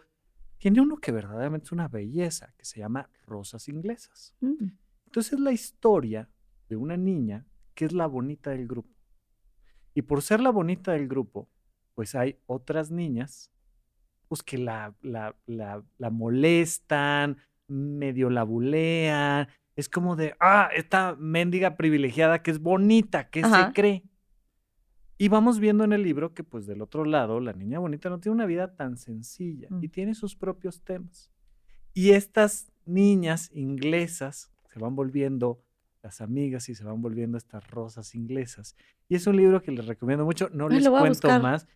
tiene 0.58 0.80
uno 0.80 0.96
que 0.98 1.10
verdaderamente 1.10 1.64
es 1.64 1.72
una 1.72 1.88
belleza, 1.88 2.54
que 2.56 2.64
se 2.64 2.78
llama 2.78 3.10
Rosas 3.26 3.66
Inglesas. 3.66 4.32
Mm. 4.38 4.66
Entonces 5.06 5.32
es 5.32 5.40
la 5.40 5.50
historia 5.50 6.30
de 6.68 6.76
una 6.76 6.96
niña 6.96 7.44
que 7.74 7.86
es 7.86 7.92
la 7.92 8.06
bonita 8.06 8.50
del 8.50 8.68
grupo. 8.68 8.94
Y 9.92 10.02
por 10.02 10.22
ser 10.22 10.38
la 10.38 10.50
bonita 10.50 10.92
del 10.92 11.08
grupo, 11.08 11.48
pues 11.96 12.14
hay 12.14 12.38
otras 12.46 12.92
niñas 12.92 13.50
pues 14.28 14.44
que 14.44 14.56
la, 14.56 14.94
la, 15.02 15.34
la, 15.46 15.84
la 15.98 16.10
molestan, 16.10 17.38
medio 17.68 18.30
la 18.30 18.42
bulean. 18.44 19.48
Es 19.76 19.88
como 19.88 20.16
de, 20.16 20.34
ah, 20.40 20.68
esta 20.74 21.16
mendiga 21.18 21.76
privilegiada 21.76 22.42
que 22.42 22.50
es 22.50 22.58
bonita, 22.60 23.30
que 23.30 23.40
Ajá. 23.40 23.66
se 23.68 23.72
cree. 23.72 24.02
Y 25.18 25.28
vamos 25.28 25.60
viendo 25.60 25.84
en 25.84 25.92
el 25.92 26.02
libro 26.02 26.34
que 26.34 26.42
pues 26.44 26.66
del 26.66 26.82
otro 26.82 27.04
lado 27.04 27.38
la 27.40 27.52
niña 27.52 27.78
bonita 27.78 28.10
no 28.10 28.18
tiene 28.18 28.34
una 28.34 28.46
vida 28.46 28.74
tan 28.74 28.96
sencilla 28.96 29.68
y 29.80 29.86
Mm. 29.88 29.90
tiene 29.90 30.14
sus 30.14 30.34
propios 30.34 30.82
temas. 30.82 31.30
Y 31.94 32.10
estas 32.10 32.72
niñas 32.84 33.50
inglesas 33.54 34.50
se 34.72 34.78
van 34.80 34.96
volviendo 34.96 35.62
las 36.02 36.20
amigas 36.20 36.68
y 36.68 36.74
se 36.74 36.82
van 36.84 37.00
volviendo 37.00 37.38
estas 37.38 37.70
rosas 37.70 38.14
inglesas. 38.16 38.74
Y 39.08 39.14
es 39.14 39.26
un 39.26 39.36
libro 39.36 39.62
que 39.62 39.70
les 39.70 39.86
recomiendo 39.86 40.24
mucho. 40.24 40.48
No 40.52 40.68
Ay, 40.68 40.80
les 40.80 40.88
cuento 40.88 41.28
más. 41.40 41.68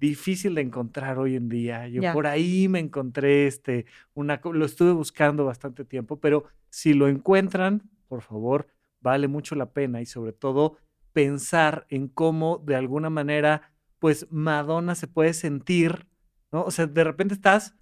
Difícil 0.00 0.54
de 0.54 0.62
encontrar 0.62 1.18
hoy 1.18 1.36
en 1.36 1.48
día. 1.48 1.86
Yo 1.88 2.02
por 2.12 2.26
ahí 2.26 2.68
me 2.68 2.80
encontré 2.80 3.46
este, 3.46 3.86
una, 4.14 4.40
lo 4.42 4.64
estuve 4.64 4.92
buscando 4.92 5.44
bastante 5.44 5.84
tiempo, 5.84 6.18
pero 6.18 6.44
si 6.70 6.92
lo 6.92 7.08
encuentran, 7.08 7.82
por 8.08 8.22
favor, 8.22 8.66
vale 9.00 9.28
mucho 9.28 9.54
la 9.54 9.72
pena 9.72 10.00
y 10.00 10.06
sobre 10.06 10.32
todo 10.32 10.76
pensar 11.12 11.86
en 11.88 12.08
cómo 12.08 12.58
de 12.58 12.74
alguna 12.74 13.10
manera, 13.10 13.72
pues 13.98 14.26
Madonna 14.30 14.94
se 14.94 15.06
puede 15.06 15.34
sentir, 15.34 16.06
¿no? 16.50 16.64
O 16.64 16.70
sea, 16.70 16.86
de 16.86 17.04
repente 17.04 17.34
estás 17.34 17.76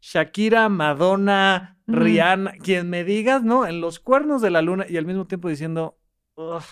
Shakira, 0.00 0.68
Madonna. 0.68 1.76
Rihanna, 1.86 2.52
quien 2.52 2.88
me 2.88 3.04
digas, 3.04 3.42
¿no? 3.42 3.66
En 3.66 3.80
los 3.80 4.00
cuernos 4.00 4.40
de 4.42 4.50
la 4.50 4.62
luna 4.62 4.86
y 4.88 4.96
al 4.96 5.06
mismo 5.06 5.26
tiempo 5.26 5.48
diciendo, 5.48 5.98
"Ugh, 6.36 6.62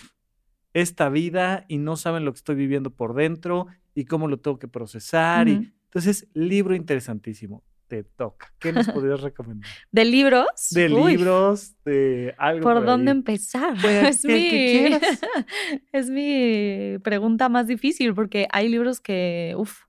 esta 0.72 1.08
vida 1.08 1.64
y 1.68 1.78
no 1.78 1.96
saben 1.96 2.24
lo 2.24 2.32
que 2.32 2.38
estoy 2.38 2.54
viviendo 2.54 2.90
por 2.90 3.14
dentro 3.14 3.66
y 3.98 4.04
cómo 4.04 4.28
lo 4.28 4.38
tengo 4.38 4.60
que 4.60 4.68
procesar. 4.68 5.48
Y, 5.48 5.72
entonces, 5.86 6.28
libro 6.32 6.76
interesantísimo. 6.76 7.64
Te 7.88 8.04
toca. 8.04 8.54
¿Qué 8.60 8.72
nos 8.72 8.86
podrías 8.94 9.22
recomendar? 9.22 9.68
¿De 9.90 10.04
libros? 10.04 10.46
De 10.70 10.88
Uy, 10.88 11.16
libros, 11.16 11.74
de 11.84 12.32
algo. 12.38 12.62
¿Por 12.62 12.74
por 12.76 12.86
dónde 12.86 13.10
ahí. 13.10 13.16
empezar? 13.16 13.74
Pues, 13.80 14.08
es, 14.08 14.22
que 14.22 14.32
mi, 14.32 14.50
quieras. 14.50 15.20
es 15.92 16.10
mi 16.10 16.98
pregunta 17.02 17.48
más 17.48 17.66
difícil 17.66 18.14
porque 18.14 18.46
hay 18.52 18.68
libros 18.68 19.00
que, 19.00 19.54
uff. 19.56 19.80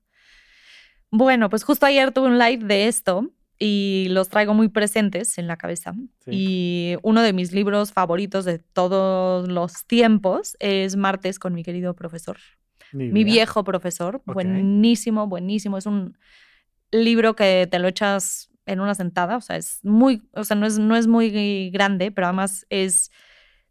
Bueno, 1.12 1.48
pues 1.48 1.62
justo 1.62 1.86
ayer 1.86 2.10
tuve 2.10 2.26
un 2.28 2.38
live 2.38 2.64
de 2.64 2.88
esto 2.88 3.30
y 3.60 4.08
los 4.10 4.28
traigo 4.28 4.54
muy 4.54 4.68
presentes 4.68 5.38
en 5.38 5.46
la 5.46 5.56
cabeza. 5.56 5.92
Sí. 6.24 6.30
Y 6.32 6.96
uno 7.04 7.22
de 7.22 7.32
mis 7.32 7.52
libros 7.52 7.92
favoritos 7.92 8.44
de 8.44 8.58
todos 8.58 9.46
los 9.46 9.86
tiempos 9.86 10.56
es 10.58 10.96
Martes 10.96 11.38
con 11.38 11.54
mi 11.54 11.62
querido 11.62 11.94
profesor 11.94 12.38
mi 12.92 13.24
viejo 13.24 13.64
profesor. 13.64 14.22
Buenísimo, 14.26 15.26
buenísimo. 15.26 15.78
Es 15.78 15.86
un 15.86 16.16
libro 16.90 17.36
que 17.36 17.68
te 17.70 17.78
lo 17.78 17.88
echas 17.88 18.50
en 18.66 18.80
una 18.80 18.94
sentada. 18.94 19.36
O 19.36 19.40
sea, 19.40 19.56
es 19.56 19.80
muy, 19.84 20.22
o 20.32 20.44
sea, 20.44 20.56
no 20.56 20.66
es, 20.66 20.78
no 20.78 20.96
es 20.96 21.06
muy 21.06 21.70
grande, 21.70 22.10
pero 22.10 22.26
además 22.26 22.66
es 22.70 23.10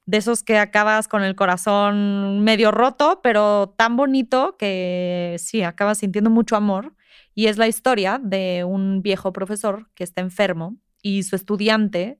de 0.06 0.18
esos 0.18 0.44
que 0.44 0.58
acabas 0.58 1.08
con 1.08 1.24
el 1.24 1.36
corazón 1.36 2.44
medio 2.44 2.72
roto, 2.72 3.20
pero 3.22 3.76
tan 3.78 3.96
bonito 3.96 4.58
que 4.58 5.36
sí, 5.38 5.62
acabas 5.62 6.00
sintiendo 6.00 6.30
mucho 6.30 6.56
amor. 6.56 6.96
Y 7.36 7.48
es 7.48 7.58
la 7.58 7.68
historia 7.68 8.20
de 8.22 8.64
un 8.64 9.02
viejo 9.02 9.32
profesor 9.32 9.90
que 9.94 10.04
está 10.04 10.22
enfermo 10.22 10.78
y 11.02 11.24
su 11.24 11.36
estudiante 11.36 12.20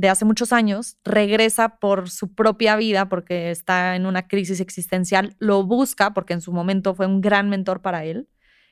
de 0.00 0.08
hace 0.08 0.24
muchos 0.24 0.54
años 0.54 0.96
regresa 1.04 1.76
por 1.76 2.08
su 2.08 2.34
propia 2.34 2.74
vida 2.76 3.10
porque 3.10 3.50
está 3.50 3.96
en 3.96 4.06
una 4.06 4.28
crisis 4.28 4.58
existencial, 4.60 5.36
lo 5.38 5.62
busca 5.62 6.14
porque 6.14 6.32
en 6.32 6.40
su 6.40 6.52
momento 6.52 6.94
fue 6.94 7.06
un 7.06 7.20
gran 7.20 7.50
mentor 7.50 7.82
para 7.82 8.04
él. 8.06 8.26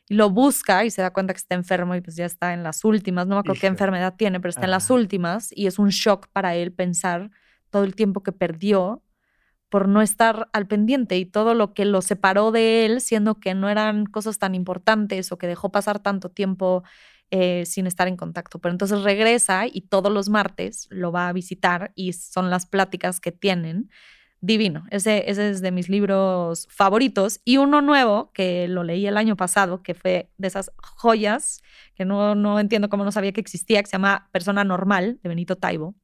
Y 0.09 0.15
lo 0.15 0.31
busca 0.31 0.87
y 0.87 0.91
se 0.91 1.03
da 1.03 1.13
cuenta 1.13 1.35
que 1.35 1.39
está 1.39 1.55
enfermo 1.55 1.95
y 1.95 2.01
pues 2.01 2.17
ya 2.17 2.25
está 2.25 2.55
en 2.55 2.63
las 2.63 2.83
últimas, 2.83 3.27
no 3.27 3.35
me 3.35 3.41
acuerdo 3.41 3.61
qué 3.61 3.67
enfermedad 3.67 4.15
tiene, 4.17 4.41
pero 4.41 4.49
está 4.49 4.65
en 4.65 4.71
las 4.71 4.89
últimas 4.89 5.51
y 5.55 5.67
es 5.67 5.79
un 5.79 5.91
shock 5.91 6.29
para 6.33 6.55
él 6.55 6.73
pensar 6.73 7.31
todo 7.69 7.85
el 7.85 7.95
tiempo 7.95 8.23
que 8.23 8.33
perdió 8.33 9.03
por 9.69 9.87
no 9.87 10.01
estar 10.01 10.49
al 10.55 10.67
pendiente 10.67 11.19
y 11.19 11.27
todo 11.27 11.53
lo 11.53 11.75
que 11.75 11.85
lo 11.85 12.01
separó 12.01 12.53
de 12.53 12.87
él, 12.87 13.03
siendo 13.03 13.35
que 13.35 13.53
no 13.53 13.69
eran 13.69 14.07
cosas 14.07 14.39
tan 14.39 14.55
importantes 14.55 15.31
o 15.31 15.37
que 15.37 15.47
dejó 15.47 15.71
pasar 15.71 15.99
tanto 15.99 16.31
tiempo 16.31 16.85
eh, 17.31 17.65
sin 17.67 17.87
estar 17.87 18.09
en 18.09 18.17
contacto. 18.17 18.59
Pero 18.59 18.73
entonces 18.73 19.03
regresa 19.03 19.67
y 19.67 19.83
todos 19.83 20.13
los 20.13 20.29
martes 20.29 20.87
lo 20.91 21.13
va 21.13 21.29
a 21.29 21.33
visitar 21.33 21.93
y 21.95 22.13
son 22.13 22.51
las 22.51 22.67
pláticas 22.67 23.21
que 23.21 23.33
tienen. 23.33 23.91
Divino, 24.41 24.85
ese, 24.93 25.29
ese 25.29 25.51
es 25.51 25.63
de 25.63 25.73
mis 25.73 25.89
libros 25.89 26.69
favoritos. 26.71 27.41
Y 27.45 27.57
uno 27.57 27.83
nuevo 27.83 28.31
que 28.33 28.69
lo 28.69 28.85
leí 28.85 29.07
el 29.07 29.17
año 29.17 29.37
pasado, 29.37 29.83
que 29.83 29.95
fue 29.95 30.31
de 30.39 30.47
esas 30.47 30.71
joyas 30.81 31.61
que 31.97 32.05
no, 32.05 32.37
no 32.37 32.61
entiendo 32.61 32.89
cómo 32.89 33.05
no 33.05 33.11
sabía 33.11 33.33
que 33.33 33.41
existía, 33.41 33.83
que 33.83 33.89
se 33.89 33.93
llama 33.93 34.29
Persona 34.31 34.63
Normal, 34.63 35.19
de 35.23 35.29
Benito 35.29 35.57
Taibo 35.57 35.97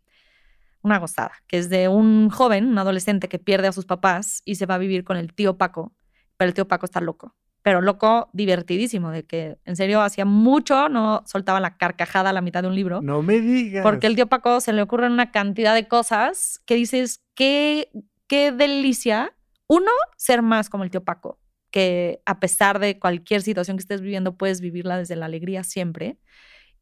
una 0.84 0.98
gozada, 0.98 1.32
que 1.48 1.56
es 1.58 1.70
de 1.70 1.88
un 1.88 2.28
joven, 2.28 2.66
un 2.66 2.78
adolescente 2.78 3.28
que 3.28 3.38
pierde 3.38 3.66
a 3.66 3.72
sus 3.72 3.86
papás 3.86 4.42
y 4.44 4.56
se 4.56 4.66
va 4.66 4.74
a 4.74 4.78
vivir 4.78 5.02
con 5.02 5.16
el 5.16 5.32
tío 5.32 5.56
Paco, 5.56 5.94
pero 6.36 6.48
el 6.48 6.54
tío 6.54 6.68
Paco 6.68 6.84
está 6.84 7.00
loco, 7.00 7.34
pero 7.64 7.80
loco 7.80 8.28
divertidísimo, 8.34 9.10
de 9.10 9.24
que 9.24 9.56
en 9.64 9.74
serio 9.74 10.02
hacía 10.02 10.26
mucho 10.26 10.90
no 10.90 11.22
soltaba 11.24 11.60
la 11.60 11.78
carcajada 11.78 12.28
a 12.28 12.32
la 12.34 12.42
mitad 12.42 12.60
de 12.60 12.68
un 12.68 12.74
libro. 12.74 13.00
No 13.00 13.22
me 13.22 13.40
digas. 13.40 13.82
Porque 13.82 14.06
el 14.06 14.16
tío 14.16 14.26
Paco 14.26 14.60
se 14.60 14.74
le 14.74 14.82
ocurren 14.82 15.12
una 15.12 15.32
cantidad 15.32 15.74
de 15.74 15.88
cosas 15.88 16.60
que 16.66 16.74
dices, 16.74 17.24
qué, 17.34 17.90
qué 18.26 18.52
delicia, 18.52 19.34
uno, 19.66 19.90
ser 20.18 20.42
más 20.42 20.68
como 20.68 20.84
el 20.84 20.90
tío 20.90 21.04
Paco, 21.04 21.40
que 21.70 22.20
a 22.26 22.38
pesar 22.38 22.80
de 22.80 22.98
cualquier 22.98 23.40
situación 23.40 23.78
que 23.78 23.80
estés 23.80 24.02
viviendo, 24.02 24.36
puedes 24.36 24.60
vivirla 24.60 24.98
desde 24.98 25.16
la 25.16 25.24
alegría 25.24 25.64
siempre. 25.64 26.18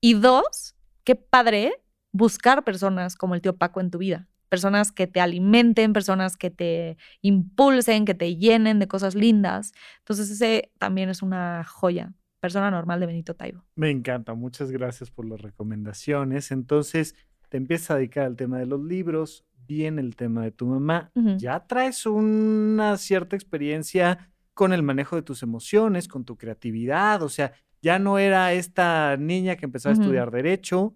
Y 0.00 0.14
dos, 0.14 0.74
qué 1.04 1.14
padre 1.14 1.74
buscar 2.10 2.64
personas 2.64 3.14
como 3.14 3.36
el 3.36 3.40
tío 3.40 3.56
Paco 3.56 3.80
en 3.80 3.92
tu 3.92 3.98
vida, 3.98 4.28
personas 4.52 4.92
que 4.92 5.06
te 5.06 5.18
alimenten, 5.18 5.94
personas 5.94 6.36
que 6.36 6.50
te 6.50 6.98
impulsen, 7.22 8.04
que 8.04 8.12
te 8.12 8.36
llenen 8.36 8.80
de 8.80 8.86
cosas 8.86 9.14
lindas. 9.14 9.72
Entonces 10.00 10.28
ese 10.28 10.70
también 10.76 11.08
es 11.08 11.22
una 11.22 11.64
joya, 11.64 12.12
persona 12.38 12.70
normal 12.70 13.00
de 13.00 13.06
Benito 13.06 13.32
Taibo. 13.32 13.64
Me 13.76 13.88
encanta, 13.88 14.34
muchas 14.34 14.70
gracias 14.70 15.10
por 15.10 15.24
las 15.26 15.40
recomendaciones. 15.40 16.50
Entonces 16.50 17.14
te 17.48 17.56
empiezas 17.56 17.92
a 17.92 17.96
dedicar 17.96 18.26
al 18.26 18.36
tema 18.36 18.58
de 18.58 18.66
los 18.66 18.84
libros, 18.84 19.46
viene 19.66 20.02
el 20.02 20.16
tema 20.16 20.42
de 20.42 20.50
tu 20.50 20.66
mamá, 20.66 21.10
ya 21.38 21.66
traes 21.66 22.04
una 22.04 22.98
cierta 22.98 23.36
experiencia 23.36 24.30
con 24.52 24.74
el 24.74 24.82
manejo 24.82 25.16
de 25.16 25.22
tus 25.22 25.42
emociones, 25.42 26.08
con 26.08 26.26
tu 26.26 26.36
creatividad, 26.36 27.22
o 27.22 27.30
sea, 27.30 27.52
ya 27.80 27.98
no 27.98 28.18
era 28.18 28.52
esta 28.52 29.16
niña 29.16 29.56
que 29.56 29.64
empezó 29.64 29.88
a 29.88 29.92
estudiar 29.92 30.30
derecho, 30.30 30.94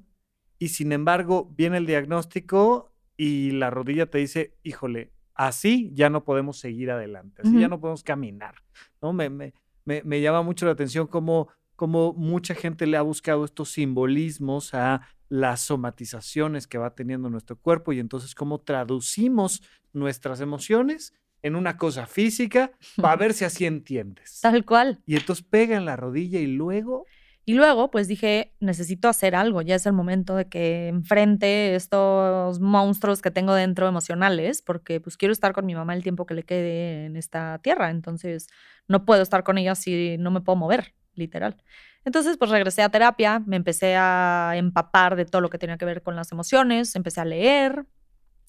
y 0.58 0.68
sin 0.68 0.92
embargo 0.92 1.50
viene 1.56 1.78
el 1.78 1.86
diagnóstico 1.86 2.92
y 3.16 3.52
la 3.52 3.70
rodilla 3.70 4.06
te 4.06 4.18
dice, 4.18 4.54
híjole, 4.62 5.12
así 5.34 5.90
ya 5.94 6.10
no 6.10 6.24
podemos 6.24 6.58
seguir 6.58 6.90
adelante, 6.90 7.42
así 7.42 7.58
ya 7.58 7.68
no 7.68 7.80
podemos 7.80 8.02
caminar. 8.02 8.56
¿no? 9.00 9.12
Me, 9.12 9.30
me, 9.30 9.52
me, 9.84 10.20
llama 10.20 10.42
mucho 10.42 10.66
la 10.66 10.72
atención 10.72 11.06
cómo, 11.06 11.48
cómo 11.76 12.12
mucha 12.14 12.54
gente 12.54 12.86
le 12.86 12.96
ha 12.96 13.02
buscado 13.02 13.44
estos 13.44 13.70
simbolismos 13.70 14.74
a 14.74 15.08
las 15.28 15.60
somatizaciones 15.60 16.66
que 16.66 16.78
va 16.78 16.94
teniendo 16.94 17.28
nuestro 17.30 17.56
cuerpo 17.56 17.92
y 17.92 17.98
entonces 17.98 18.34
cómo 18.34 18.60
traducimos 18.60 19.62
nuestras 19.92 20.40
emociones 20.40 21.14
en 21.42 21.56
una 21.56 21.76
cosa 21.76 22.06
física 22.06 22.72
para 22.96 23.16
ver 23.16 23.34
si 23.34 23.44
así 23.44 23.66
entiendes. 23.66 24.40
Tal 24.40 24.64
cual. 24.64 25.02
Y 25.06 25.16
entonces 25.16 25.44
pega 25.44 25.76
en 25.76 25.84
la 25.84 25.96
rodilla 25.96 26.40
y 26.40 26.46
luego... 26.46 27.06
Y 27.48 27.54
luego, 27.54 27.92
pues 27.92 28.08
dije, 28.08 28.52
necesito 28.58 29.08
hacer 29.08 29.36
algo, 29.36 29.62
ya 29.62 29.76
es 29.76 29.86
el 29.86 29.92
momento 29.92 30.34
de 30.34 30.48
que 30.48 30.88
enfrente 30.88 31.76
estos 31.76 32.58
monstruos 32.58 33.22
que 33.22 33.30
tengo 33.30 33.54
dentro 33.54 33.86
emocionales, 33.86 34.62
porque 34.62 35.00
pues 35.00 35.16
quiero 35.16 35.30
estar 35.30 35.52
con 35.52 35.64
mi 35.64 35.76
mamá 35.76 35.94
el 35.94 36.02
tiempo 36.02 36.26
que 36.26 36.34
le 36.34 36.42
quede 36.42 37.04
en 37.04 37.16
esta 37.16 37.60
tierra, 37.62 37.90
entonces 37.90 38.48
no 38.88 39.04
puedo 39.04 39.22
estar 39.22 39.44
con 39.44 39.58
ella 39.58 39.76
si 39.76 40.16
no 40.18 40.32
me 40.32 40.40
puedo 40.40 40.56
mover, 40.56 40.94
literal. 41.14 41.62
Entonces, 42.04 42.36
pues 42.36 42.50
regresé 42.50 42.82
a 42.82 42.88
terapia, 42.88 43.40
me 43.46 43.54
empecé 43.54 43.94
a 43.96 44.54
empapar 44.56 45.14
de 45.14 45.24
todo 45.24 45.40
lo 45.40 45.48
que 45.48 45.58
tenía 45.58 45.78
que 45.78 45.84
ver 45.84 46.02
con 46.02 46.16
las 46.16 46.32
emociones, 46.32 46.96
empecé 46.96 47.20
a 47.20 47.24
leer, 47.24 47.86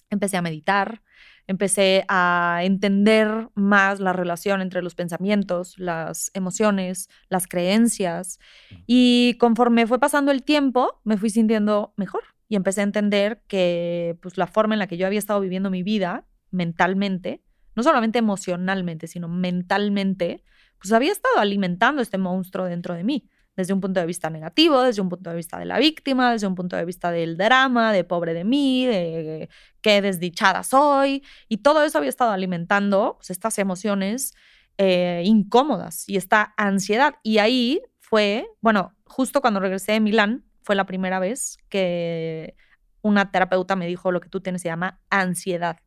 empecé 0.10 0.38
a 0.38 0.42
meditar, 0.42 1.04
empecé 1.48 2.04
a 2.10 2.60
entender 2.64 3.50
más 3.56 4.00
la 4.00 4.14
relación 4.14 4.62
entre 4.62 4.82
los 4.82 4.96
pensamientos, 4.96 5.80
las 5.80 6.30
emociones, 6.34 7.10
las 7.30 7.48
creencias. 7.48 8.40
Y 8.86 9.36
conforme 9.40 9.88
fue 9.88 10.00
pasando 10.00 10.32
el 10.32 10.44
tiempo, 10.44 11.02
me 11.06 11.18
fui 11.18 11.30
sintiendo 11.30 11.94
mejor 11.96 12.24
y 12.50 12.56
empecé 12.56 12.82
a 12.82 12.84
entender 12.84 13.42
que 13.48 14.18
pues, 14.22 14.38
la 14.38 14.48
forma 14.48 14.76
en 14.76 14.80
la 14.80 14.88
que 14.88 14.98
yo 14.98 15.08
había 15.08 15.20
estado 15.20 15.40
viviendo 15.40 15.70
mi 15.70 15.84
vida 15.84 16.28
mentalmente, 16.52 17.42
no 17.76 17.84
solamente 17.84 18.20
emocionalmente, 18.20 19.08
sino 19.08 19.28
mentalmente, 19.30 20.44
pues 20.80 20.92
había 20.92 21.12
estado 21.12 21.40
alimentando 21.40 22.02
este 22.02 22.18
monstruo 22.18 22.66
dentro 22.66 22.94
de 22.94 23.04
mí 23.04 23.30
desde 23.58 23.74
un 23.74 23.82
punto 23.82 24.00
de 24.00 24.06
vista 24.06 24.30
negativo, 24.30 24.84
desde 24.84 25.02
un 25.02 25.10
punto 25.10 25.32
de 25.32 25.36
vista 25.36 25.58
de 25.58 25.66
la 25.66 25.80
víctima, 25.80 26.32
desde 26.32 26.46
un 26.46 26.54
punto 26.54 26.76
de 26.76 26.86
vista 26.86 27.12
del 27.12 27.38
drama, 27.38 27.92
de 27.92 28.04
pobre 28.04 28.36
de 28.36 28.44
mí, 28.44 28.86
de 28.86 29.50
qué 29.82 30.02
desdichada 30.02 30.64
soy. 30.64 31.24
Y 31.50 31.58
todo 31.58 31.84
eso 31.84 31.98
había 31.98 32.12
estado 32.12 32.32
alimentando 32.32 33.16
pues, 33.18 33.32
estas 33.32 33.58
emociones 33.58 34.36
eh, 34.78 35.24
incómodas 35.26 36.08
y 36.08 36.18
esta 36.18 36.54
ansiedad. 36.56 37.16
Y 37.24 37.40
ahí 37.40 37.82
fue, 38.00 38.48
bueno, 38.62 38.94
justo 39.06 39.42
cuando 39.42 39.60
regresé 39.60 39.94
de 39.94 40.02
Milán, 40.02 40.46
fue 40.62 40.76
la 40.76 40.86
primera 40.86 41.18
vez 41.20 41.58
que 41.68 42.56
una 43.02 43.32
terapeuta 43.32 43.76
me 43.76 43.88
dijo 43.88 44.12
lo 44.12 44.22
que 44.22 44.30
tú 44.30 44.40
tienes 44.40 44.62
se 44.62 44.68
llama 44.68 45.02
ansiedad. 45.10 45.80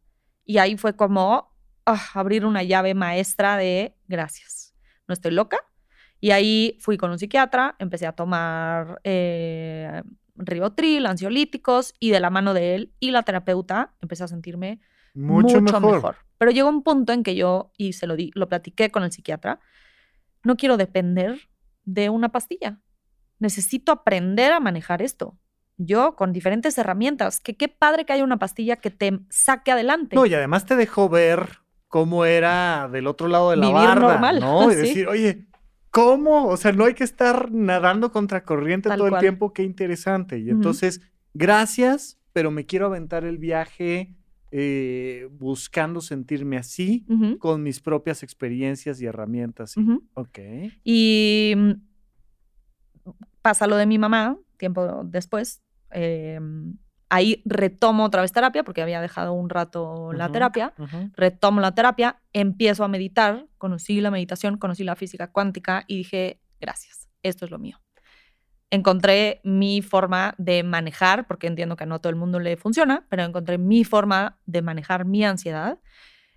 Y 0.45 0.59
ahí 0.59 0.77
fue 0.77 0.97
como 0.97 1.55
ah, 1.87 2.03
abrir 2.15 2.45
una 2.45 2.65
llave 2.65 2.95
maestra 2.95 3.57
de 3.57 3.95
gracias. 4.09 4.75
No 5.07 5.13
estoy 5.13 5.31
loca, 5.31 5.59
y 6.21 6.33
ahí 6.33 6.77
fui 6.81 6.97
con 6.97 7.11
un 7.11 7.19
psiquiatra, 7.19 7.77
empecé 7.79 8.07
a 8.07 8.13
tomar 8.13 9.01
eh, 9.05 10.03
ribotril, 10.37 11.07
ansiolíticos, 11.07 11.95
y 11.99 12.11
de 12.11 12.21
la 12.21 12.31
mano 12.31 12.55
de 12.55 12.75
él 12.75 12.93
y 13.01 13.11
la 13.11 13.23
terapeuta 13.23 13.95
empecé 14.01 14.25
a 14.25 14.29
sentirme 14.29 14.81
mucho, 15.15 15.61
mejor. 15.61 16.17
Pero 16.39 16.51
llegó 16.51 16.69
un 16.69 16.83
punto 16.83 17.13
en 17.13 17.23
que 17.23 17.35
yo, 17.35 17.73
y 17.77 17.95
se 17.95 18.07
lo, 18.07 18.17
di, 18.17 18.31
lo 18.35 18.49
platiqué 18.49 18.91
con 18.91 19.03
el 19.03 19.13
psiquiatra, 19.13 19.61
no 20.43 20.57
quiero 20.57 20.77
depender 20.77 21.49
de 21.85 22.09
una 22.09 22.31
pastilla. 22.31 22.81
Necesito 23.39 23.93
aprender 23.93 24.53
a 24.53 24.61
manejar 24.61 25.03
esto. 25.03 25.39
Yo 25.77 26.15
con 26.15 26.33
diferentes 26.33 26.77
herramientas. 26.77 27.41
Que 27.41 27.57
qué 27.57 27.69
padre 27.69 28.05
que 28.05 28.13
haya 28.13 28.25
una 28.25 28.39
pastilla 28.39 28.77
que 28.77 28.91
te 28.91 29.21
saque 29.31 29.73
adelante. 29.73 30.17
No, 30.17 30.27
y 30.27 30.35
además 30.35 30.67
te 30.67 30.77
dejó 30.77 31.09
ver 31.09 31.61
cómo 31.89 32.25
era 32.25 32.89
del 32.91 33.07
otro 33.07 33.29
lado 33.29 33.51
de 33.51 33.57
la 33.57 33.67
Vivir 33.67 34.01
normal. 34.01 34.41
¿no? 34.41 34.71
Y 34.71 34.75
decir, 34.77 35.09
oye, 35.09 35.47
¿Cómo? 35.91 36.47
O 36.47 36.57
sea, 36.57 36.73
no 36.73 36.85
hay 36.85 36.95
que 36.95 37.05
estar 37.05 37.51
nadando 37.51 38.13
contra 38.13 38.45
corriente 38.45 38.89
todo 38.89 39.09
el 39.09 39.19
tiempo. 39.19 39.53
Qué 39.53 39.63
interesante. 39.63 40.39
Y 40.39 40.51
entonces, 40.51 41.01
gracias, 41.35 42.19
pero 42.33 42.51
me 42.51 42.67
quiero 42.67 42.87
aventar 42.87 43.25
el 43.25 43.39
viaje 43.39 44.15
eh, 44.53 45.29
buscando 45.33 46.01
sentirme 46.01 46.57
así 46.57 47.07
con 47.39 47.63
mis 47.63 47.81
propias 47.81 48.23
experiencias 48.23 49.01
y 49.01 49.07
herramientas. 49.07 49.75
Ok. 50.15 50.39
Y 50.85 51.55
mm, 51.57 51.73
pasa 53.43 53.67
lo 53.67 53.77
de 53.77 53.87
mi 53.87 53.99
mamá, 53.99 54.39
tiempo 54.57 55.03
después. 55.05 55.63
Eh, 55.93 56.39
ahí 57.11 57.43
retomo 57.45 58.05
otra 58.05 58.23
vez 58.23 58.33
terapia 58.33 58.63
porque 58.63 58.81
había 58.81 59.01
dejado 59.01 59.33
un 59.33 59.51
rato 59.51 60.13
la 60.13 60.31
terapia, 60.31 60.73
retomo 61.15 61.61
la 61.61 61.75
terapia, 61.75 62.23
empiezo 62.33 62.85
a 62.85 62.89
meditar, 62.89 63.47
conocí 63.59 64.01
la 64.01 64.11
meditación, 64.11 64.57
conocí 64.57 64.85
la 64.85 64.97
física 64.97 65.31
cuántica 65.31 65.85
y 65.87 65.99
dije, 65.99 66.41
gracias, 66.61 67.09
esto 67.23 67.45
es 67.45 67.51
lo 67.51 67.59
mío. 67.59 67.79
Encontré 68.71 69.41
mi 69.43 69.83
forma 69.83 70.35
de 70.39 70.63
manejar, 70.63 71.27
porque 71.27 71.49
entiendo 71.49 71.75
que 71.75 71.83
a 71.83 71.87
no 71.87 72.01
todo 72.01 72.11
el 72.11 72.17
mundo 72.17 72.39
le 72.39 72.57
funciona, 72.57 73.05
pero 73.09 73.25
encontré 73.25 73.59
mi 73.59 73.83
forma 73.83 74.39
de 74.47 74.63
manejar 74.63 75.05
mi 75.05 75.25
ansiedad. 75.25 75.81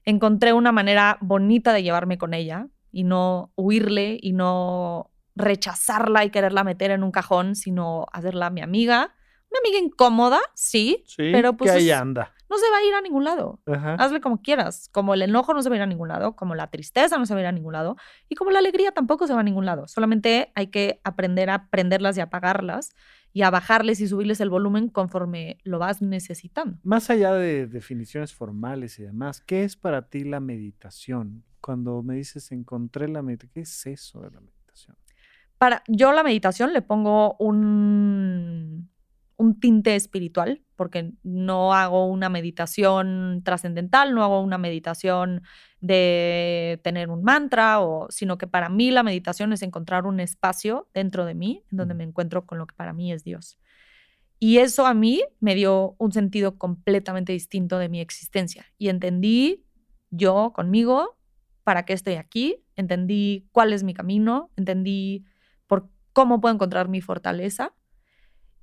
Encontré 0.04 0.52
una 0.52 0.72
manera 0.72 1.20
bonita 1.22 1.72
de 1.74 1.84
llevarme 1.84 2.18
con 2.18 2.34
ella 2.34 2.68
y 2.92 3.04
no 3.04 3.54
huirle 3.56 4.18
y 4.20 4.34
no 4.34 5.12
rechazarla 5.36 6.26
y 6.26 6.32
quererla 6.32 6.64
meter 6.64 6.90
en 6.90 7.04
un 7.04 7.12
cajón, 7.12 7.56
sino 7.56 8.08
hacerla 8.12 8.50
mi 8.50 8.62
amiga, 8.62 9.14
una 9.54 9.60
amiga 9.70 9.86
incómoda, 9.86 10.40
sí, 10.56 11.04
pero 11.18 11.56
pues. 11.56 11.72
Que 11.72 11.78
ahí 11.78 11.92
anda. 11.92 12.34
No 12.50 12.58
se 12.58 12.70
va 12.70 12.78
a 12.78 12.84
ir 12.84 12.94
a 12.94 13.02
ningún 13.02 13.24
lado. 13.24 13.62
Hazle 13.98 14.22
como 14.22 14.42
quieras. 14.42 14.90
Como 14.92 15.14
el 15.16 15.24
enojo 15.24 15.54
no 15.54 15.64
se 15.64 15.70
va 15.70 15.76
a 15.76 15.78
ir 15.78 15.82
a 15.82 15.88
ningún 15.88 16.10
lado, 16.10 16.36
como 16.36 16.54
la 16.54 16.70
tristeza 16.70 17.18
no 17.18 17.26
se 17.26 17.34
va 17.34 17.40
a 17.40 17.42
ir 17.44 17.48
a 17.48 17.52
ningún 17.52 17.74
lado, 17.74 17.96
y 18.30 18.36
como 18.36 18.52
la 18.52 18.60
alegría 18.60 18.92
tampoco 18.92 19.26
se 19.26 19.34
va 19.34 19.40
a 19.40 19.44
ningún 19.44 19.66
lado. 19.66 19.88
Solamente 19.88 20.52
hay 20.54 20.68
que 20.68 21.02
aprender 21.04 21.50
a 21.50 21.70
prenderlas 21.70 22.18
y 22.18 22.22
apagarlas 22.22 22.92
y 23.32 23.42
a 23.42 23.50
bajarles 23.50 24.00
y 24.02 24.08
subirles 24.08 24.40
el 24.42 24.52
volumen 24.52 24.90
conforme 24.90 25.58
lo 25.64 25.80
vas 25.80 26.04
necesitando. 26.04 26.78
Más 26.84 27.10
allá 27.10 27.34
de 27.34 27.66
definiciones 27.66 28.34
formales 28.34 29.00
y 29.00 29.04
demás, 29.04 29.42
¿qué 29.42 29.64
es 29.64 29.76
para 29.76 30.10
ti 30.10 30.24
la 30.24 30.40
meditación? 30.40 31.44
Cuando 31.60 32.04
me 32.04 32.16
dices 32.16 32.52
encontré 32.52 33.08
la 33.08 33.24
meditación, 33.24 33.52
¿qué 33.54 33.62
es 33.62 33.86
eso 33.88 34.22
de 34.22 34.30
la 34.30 34.40
meditación? 34.40 34.96
Para 35.58 35.82
yo 35.88 36.12
la 36.12 36.24
meditación 36.24 36.74
le 36.74 36.82
pongo 36.84 37.36
un 37.40 38.93
un 39.38 39.60
tinte 39.60 39.96
espiritual, 39.96 40.62
porque 40.76 41.12
no 41.24 41.74
hago 41.74 42.08
una 42.08 42.30
meditación 42.30 43.42
trascendental, 43.44 44.14
no 44.14 44.24
hago 44.24 44.42
una 44.42 44.58
meditación 44.58 45.42
de 45.80 46.80
tener 46.84 47.10
un 47.10 47.24
mantra, 47.24 47.82
o, 47.82 48.08
sino 48.10 48.38
que 48.38 48.48
para 48.48 48.70
mí 48.70 48.92
la 48.92 49.04
meditación 49.04 49.54
es 49.54 49.62
encontrar 49.62 50.06
un 50.06 50.20
espacio 50.20 50.90
dentro 50.94 51.26
de 51.26 51.36
mí 51.36 51.64
en 51.72 51.78
donde 51.78 51.94
me 51.94 52.04
encuentro 52.04 52.46
con 52.46 52.58
lo 52.58 52.68
que 52.68 52.76
para 52.76 52.94
mí 52.94 53.12
es 53.12 53.24
Dios. 53.24 53.58
Y 54.40 54.58
eso 54.58 54.86
a 54.86 54.94
mí 54.94 55.24
me 55.40 55.56
dio 55.56 55.96
un 56.00 56.12
sentido 56.12 56.58
completamente 56.58 57.32
distinto 57.32 57.80
de 57.80 57.88
mi 57.88 58.02
existencia. 58.02 58.66
Y 58.78 58.90
entendí 58.90 59.66
yo 60.10 60.52
conmigo 60.54 61.18
para 61.64 61.86
qué 61.86 61.94
estoy 61.94 62.16
aquí, 62.16 62.58
entendí 62.76 63.48
cuál 63.52 63.72
es 63.72 63.84
mi 63.84 63.94
camino, 63.94 64.52
entendí 64.58 65.26
por 65.66 65.90
cómo 66.12 66.42
puedo 66.42 66.54
encontrar 66.54 66.90
mi 66.90 67.00
fortaleza 67.00 67.74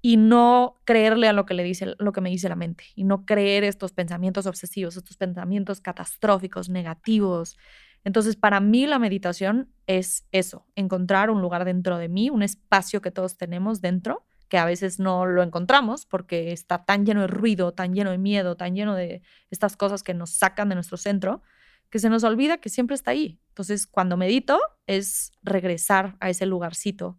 y 0.02 0.16
no 0.16 0.80
creerle 0.84 1.28
a 1.28 1.32
lo 1.32 1.46
que 1.46 1.54
le 1.54 1.62
dice 1.62 1.94
lo 1.98 2.12
que 2.12 2.20
me 2.20 2.30
dice 2.30 2.48
la 2.48 2.56
mente 2.56 2.84
y 2.94 3.04
no 3.04 3.26
creer 3.26 3.64
estos 3.64 3.92
pensamientos 3.92 4.46
obsesivos, 4.46 4.96
estos 4.96 5.16
pensamientos 5.16 5.80
catastróficos, 5.80 6.68
negativos. 6.68 7.56
Entonces, 8.02 8.36
para 8.36 8.60
mí 8.60 8.86
la 8.86 8.98
meditación 8.98 9.72
es 9.86 10.26
eso, 10.32 10.66
encontrar 10.74 11.30
un 11.30 11.42
lugar 11.42 11.64
dentro 11.64 11.98
de 11.98 12.08
mí, 12.08 12.30
un 12.30 12.42
espacio 12.42 13.02
que 13.02 13.10
todos 13.10 13.36
tenemos 13.36 13.80
dentro 13.80 14.24
que 14.50 14.58
a 14.58 14.66
veces 14.66 14.98
no 14.98 15.24
lo 15.24 15.42
encontramos 15.42 16.04
porque 16.04 16.52
está 16.52 16.84
tan 16.84 17.06
lleno 17.06 17.22
de 17.22 17.28
ruido, 17.28 17.72
tan 17.72 17.94
lleno 17.94 18.10
de 18.10 18.18
miedo, 18.18 18.56
tan 18.56 18.74
lleno 18.74 18.96
de 18.96 19.22
estas 19.48 19.76
cosas 19.76 20.02
que 20.02 20.12
nos 20.12 20.30
sacan 20.30 20.68
de 20.68 20.74
nuestro 20.74 20.96
centro, 20.96 21.40
que 21.88 22.00
se 22.00 22.10
nos 22.10 22.24
olvida 22.24 22.58
que 22.58 22.68
siempre 22.68 22.96
está 22.96 23.12
ahí. 23.12 23.40
Entonces, 23.48 23.86
cuando 23.86 24.16
medito 24.16 24.60
es 24.86 25.30
regresar 25.42 26.16
a 26.18 26.30
ese 26.30 26.46
lugarcito 26.46 27.18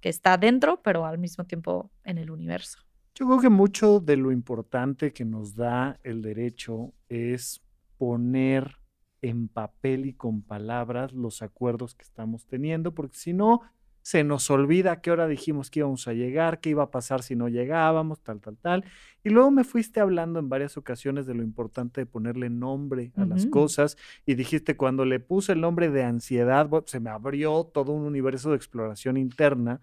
que 0.00 0.08
está 0.08 0.36
dentro, 0.36 0.80
pero 0.82 1.04
al 1.04 1.18
mismo 1.18 1.44
tiempo 1.44 1.90
en 2.04 2.18
el 2.18 2.30
universo. 2.30 2.78
Yo 3.14 3.26
creo 3.26 3.40
que 3.40 3.48
mucho 3.50 4.00
de 4.00 4.16
lo 4.16 4.32
importante 4.32 5.12
que 5.12 5.24
nos 5.24 5.54
da 5.54 5.98
el 6.02 6.22
derecho 6.22 6.94
es 7.08 7.62
poner 7.98 8.76
en 9.22 9.48
papel 9.48 10.06
y 10.06 10.14
con 10.14 10.42
palabras 10.42 11.12
los 11.12 11.42
acuerdos 11.42 11.94
que 11.94 12.04
estamos 12.04 12.46
teniendo, 12.46 12.94
porque 12.94 13.16
si 13.16 13.34
no, 13.34 13.60
se 14.10 14.24
nos 14.24 14.50
olvida 14.50 14.90
a 14.90 15.00
qué 15.00 15.12
hora 15.12 15.28
dijimos 15.28 15.70
que 15.70 15.78
íbamos 15.78 16.08
a 16.08 16.12
llegar, 16.12 16.58
qué 16.58 16.70
iba 16.70 16.82
a 16.82 16.90
pasar 16.90 17.22
si 17.22 17.36
no 17.36 17.48
llegábamos, 17.48 18.20
tal, 18.20 18.40
tal, 18.40 18.56
tal. 18.56 18.84
Y 19.22 19.30
luego 19.30 19.52
me 19.52 19.62
fuiste 19.62 20.00
hablando 20.00 20.40
en 20.40 20.48
varias 20.48 20.76
ocasiones 20.76 21.26
de 21.26 21.34
lo 21.34 21.44
importante 21.44 22.00
de 22.00 22.06
ponerle 22.06 22.50
nombre 22.50 23.12
a 23.14 23.24
las 23.24 23.46
cosas 23.46 23.96
y 24.26 24.34
dijiste 24.34 24.76
cuando 24.76 25.04
le 25.04 25.20
puse 25.20 25.52
el 25.52 25.60
nombre 25.60 25.90
de 25.90 26.02
ansiedad, 26.02 26.68
se 26.86 26.98
me 26.98 27.08
abrió 27.08 27.70
todo 27.72 27.92
un 27.92 28.04
universo 28.04 28.50
de 28.50 28.56
exploración 28.56 29.16
interna, 29.16 29.80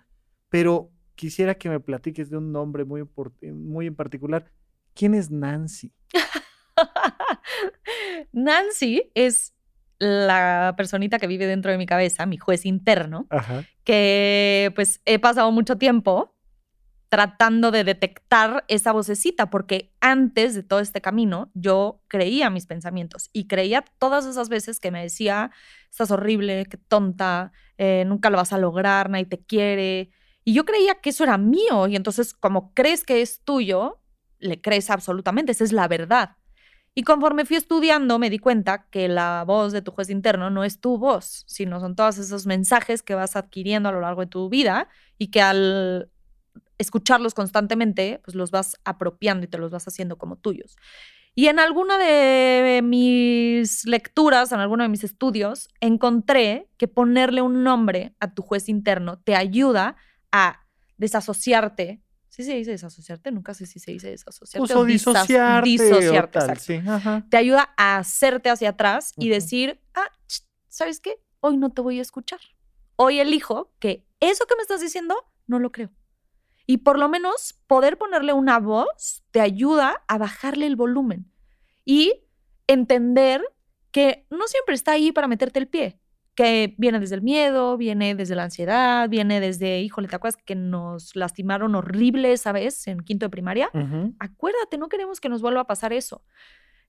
pero 0.49 0.91
quisiera 1.15 1.55
que 1.55 1.69
me 1.69 1.79
platiques 1.79 2.29
de 2.29 2.35
un 2.35 2.51
nombre 2.51 2.83
muy, 2.83 3.07
muy 3.53 3.87
en 3.87 3.95
particular. 3.95 4.51
¿Quién 4.93 5.13
es 5.13 5.31
Nancy? 5.31 5.93
Nancy 8.33 9.09
es 9.15 9.53
la 9.99 10.73
personita 10.77 11.19
que 11.19 11.27
vive 11.27 11.47
dentro 11.47 11.71
de 11.71 11.77
mi 11.77 11.85
cabeza, 11.85 12.25
mi 12.25 12.37
juez 12.37 12.65
interno, 12.65 13.27
que 13.83 14.71
pues 14.75 15.01
he 15.05 15.19
pasado 15.19 15.51
mucho 15.51 15.77
tiempo 15.77 16.35
tratando 17.09 17.71
de 17.71 17.83
detectar 17.83 18.65
esa 18.67 18.91
vocecita, 18.91 19.49
porque 19.49 19.93
antes 20.01 20.55
de 20.55 20.63
todo 20.63 20.79
este 20.79 21.01
camino 21.01 21.49
yo 21.53 22.01
creía 22.07 22.49
mis 22.49 22.65
pensamientos 22.65 23.29
y 23.31 23.47
creía 23.47 23.85
todas 23.97 24.25
esas 24.25 24.49
veces 24.49 24.79
que 24.79 24.91
me 24.91 25.01
decía, 25.01 25.51
estás 25.89 26.11
horrible, 26.11 26.65
qué 26.69 26.77
tonta, 26.77 27.53
eh, 27.77 28.03
nunca 28.05 28.29
lo 28.29 28.37
vas 28.37 28.51
a 28.51 28.57
lograr, 28.57 29.09
nadie 29.09 29.25
te 29.25 29.39
quiere. 29.39 30.09
Y 30.43 30.53
yo 30.53 30.65
creía 30.65 30.95
que 30.95 31.11
eso 31.11 31.23
era 31.23 31.37
mío 31.37 31.87
y 31.87 31.95
entonces 31.95 32.33
como 32.33 32.73
crees 32.73 33.03
que 33.05 33.21
es 33.21 33.41
tuyo, 33.43 34.01
le 34.39 34.61
crees 34.61 34.89
absolutamente, 34.89 35.53
esa 35.53 35.63
es 35.63 35.71
la 35.71 35.87
verdad. 35.87 36.31
Y 36.97 37.03
conforme 37.03 37.45
fui 37.45 37.57
estudiando, 37.57 38.17
me 38.17 38.31
di 38.31 38.39
cuenta 38.39 38.87
que 38.89 39.07
la 39.07 39.43
voz 39.45 39.71
de 39.71 39.83
tu 39.83 39.91
juez 39.91 40.09
interno 40.09 40.49
no 40.49 40.63
es 40.63 40.81
tu 40.81 40.97
voz, 40.97 41.43
sino 41.45 41.79
son 41.79 41.95
todos 41.95 42.17
esos 42.17 42.47
mensajes 42.47 43.03
que 43.03 43.13
vas 43.13 43.35
adquiriendo 43.35 43.87
a 43.87 43.91
lo 43.91 44.01
largo 44.01 44.21
de 44.21 44.27
tu 44.27 44.49
vida 44.49 44.89
y 45.19 45.27
que 45.27 45.39
al 45.39 46.09
escucharlos 46.79 47.35
constantemente, 47.35 48.19
pues 48.23 48.33
los 48.33 48.49
vas 48.49 48.77
apropiando 48.83 49.45
y 49.45 49.47
te 49.47 49.59
los 49.59 49.69
vas 49.69 49.87
haciendo 49.87 50.17
como 50.17 50.37
tuyos. 50.37 50.75
Y 51.35 51.49
en 51.49 51.59
alguna 51.59 51.99
de 51.99 52.81
mis 52.83 53.85
lecturas, 53.85 54.51
en 54.51 54.59
alguno 54.59 54.81
de 54.81 54.89
mis 54.89 55.03
estudios, 55.03 55.69
encontré 55.81 56.67
que 56.77 56.87
ponerle 56.87 57.43
un 57.43 57.63
nombre 57.63 58.15
a 58.19 58.33
tu 58.33 58.41
juez 58.41 58.69
interno 58.69 59.19
te 59.19 59.35
ayuda 59.35 59.97
a 60.31 60.61
desasociarte 60.97 62.01
¿Sí 62.37 62.43
se 62.43 62.53
dice 62.53 62.69
desasociarte? 62.69 63.31
Nunca 63.31 63.55
sé 63.55 63.65
si 63.65 63.79
se 63.79 63.89
dice 63.89 64.11
desasociarte. 64.11 64.75
o 64.75 64.85
disociarte. 64.85 65.67
Disociarte, 65.67 66.39
Te 67.31 67.37
ayuda 67.37 67.73
a 67.77 67.97
hacerte 67.97 68.51
hacia 68.51 68.69
atrás 68.69 69.11
y 69.17 69.29
decir, 69.29 69.81
ah, 69.95 70.07
¿sabes 70.67 70.99
qué? 70.99 71.19
Hoy 71.39 71.57
no 71.57 71.71
te 71.71 71.81
voy 71.81 71.97
a 71.97 72.03
escuchar. 72.03 72.39
Hoy 72.95 73.19
elijo 73.19 73.73
que 73.79 74.05
eso 74.19 74.45
que 74.45 74.55
me 74.55 74.61
estás 74.61 74.81
diciendo 74.81 75.15
no 75.47 75.57
lo 75.57 75.71
creo. 75.71 75.89
Y 76.67 76.77
por 76.77 76.99
lo 76.99 77.09
menos 77.09 77.55
poder 77.65 77.97
ponerle 77.97 78.33
una 78.33 78.59
voz 78.59 79.23
te 79.31 79.41
ayuda 79.41 80.03
a 80.07 80.19
bajarle 80.19 80.67
el 80.67 80.75
volumen 80.75 81.33
y 81.85 82.21
entender 82.67 83.41
que 83.89 84.27
no 84.29 84.45
siempre 84.47 84.75
está 84.75 84.91
ahí 84.91 85.11
para 85.11 85.27
meterte 85.27 85.57
el 85.57 85.67
pie 85.67 85.99
que 86.37 86.75
viene 86.77 86.99
desde 86.99 87.15
el 87.15 87.23
miedo, 87.23 87.77
viene 87.77 88.13
desde 88.13 88.35
la 88.35 88.43
ansiedad, 88.43 89.09
viene 89.09 89.39
desde, 89.41 89.81
híjole, 89.81 90.07
¿te 90.07 90.15
acuerdas 90.15 90.39
que 90.45 90.53
nos 90.53 91.15
lastimaron 91.15 91.73
horrible 91.73 92.31
esa 92.31 92.51
vez 92.51 92.87
en 92.87 92.99
quinto 92.99 93.25
de 93.25 93.31
primaria? 93.31 93.71
Acuérdate, 94.19 94.77
no 94.77 94.87
queremos 94.87 95.19
que 95.19 95.29
nos 95.29 95.41
vuelva 95.41 95.61
a 95.61 95.63
pasar 95.67 95.93
eso. 95.93 96.23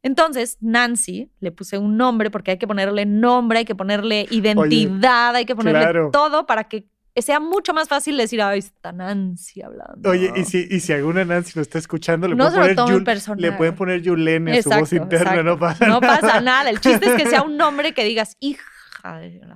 Entonces, 0.02 0.58
Nancy, 0.60 1.32
le 1.40 1.50
puse 1.50 1.78
un 1.78 1.96
nombre 1.96 2.30
porque 2.30 2.52
hay 2.52 2.58
que 2.58 2.66
ponerle 2.66 3.06
nombre, 3.06 3.60
hay 3.60 3.64
que 3.64 3.74
ponerle 3.74 4.26
identidad, 4.30 5.34
hay 5.34 5.46
que 5.46 5.56
ponerle 5.56 6.10
todo 6.12 6.44
para 6.44 6.64
que 6.64 6.86
sea 7.16 7.40
mucho 7.40 7.72
más 7.72 7.88
fácil 7.88 8.18
decir, 8.18 8.42
ay, 8.42 8.58
está 8.58 8.92
Nancy 8.92 9.62
hablando. 9.62 10.10
Oye, 10.10 10.30
y 10.36 10.44
si, 10.44 10.68
y 10.70 10.80
si 10.80 10.92
alguna 10.92 11.24
Nancy 11.24 11.52
lo 11.54 11.62
está 11.62 11.78
escuchando, 11.78 12.28
le, 12.28 12.36
pueden, 12.36 12.76
poner 12.76 13.38
le 13.38 13.52
pueden 13.52 13.74
poner 13.74 14.02
Yulene 14.02 14.58
a 14.58 14.62
su 14.62 14.68
voz 14.68 14.92
interna, 14.92 15.42
no 15.42 15.58
pasa 15.58 15.86
nada. 15.86 15.94
No 15.94 16.06
pasa 16.06 16.40
nada. 16.42 16.68
El 16.68 16.80
chiste 16.80 17.06
es 17.06 17.14
que 17.14 17.30
sea 17.30 17.40
un 17.44 17.56
nombre 17.56 17.94
que 17.94 18.04
digas, 18.04 18.36
hija 18.40 18.62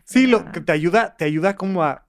Sí, 0.04 0.26
lo 0.26 0.50
que 0.52 0.60
te 0.60 0.72
ayuda, 0.72 1.16
te 1.16 1.24
ayuda 1.24 1.56
como 1.56 1.82
a, 1.82 2.06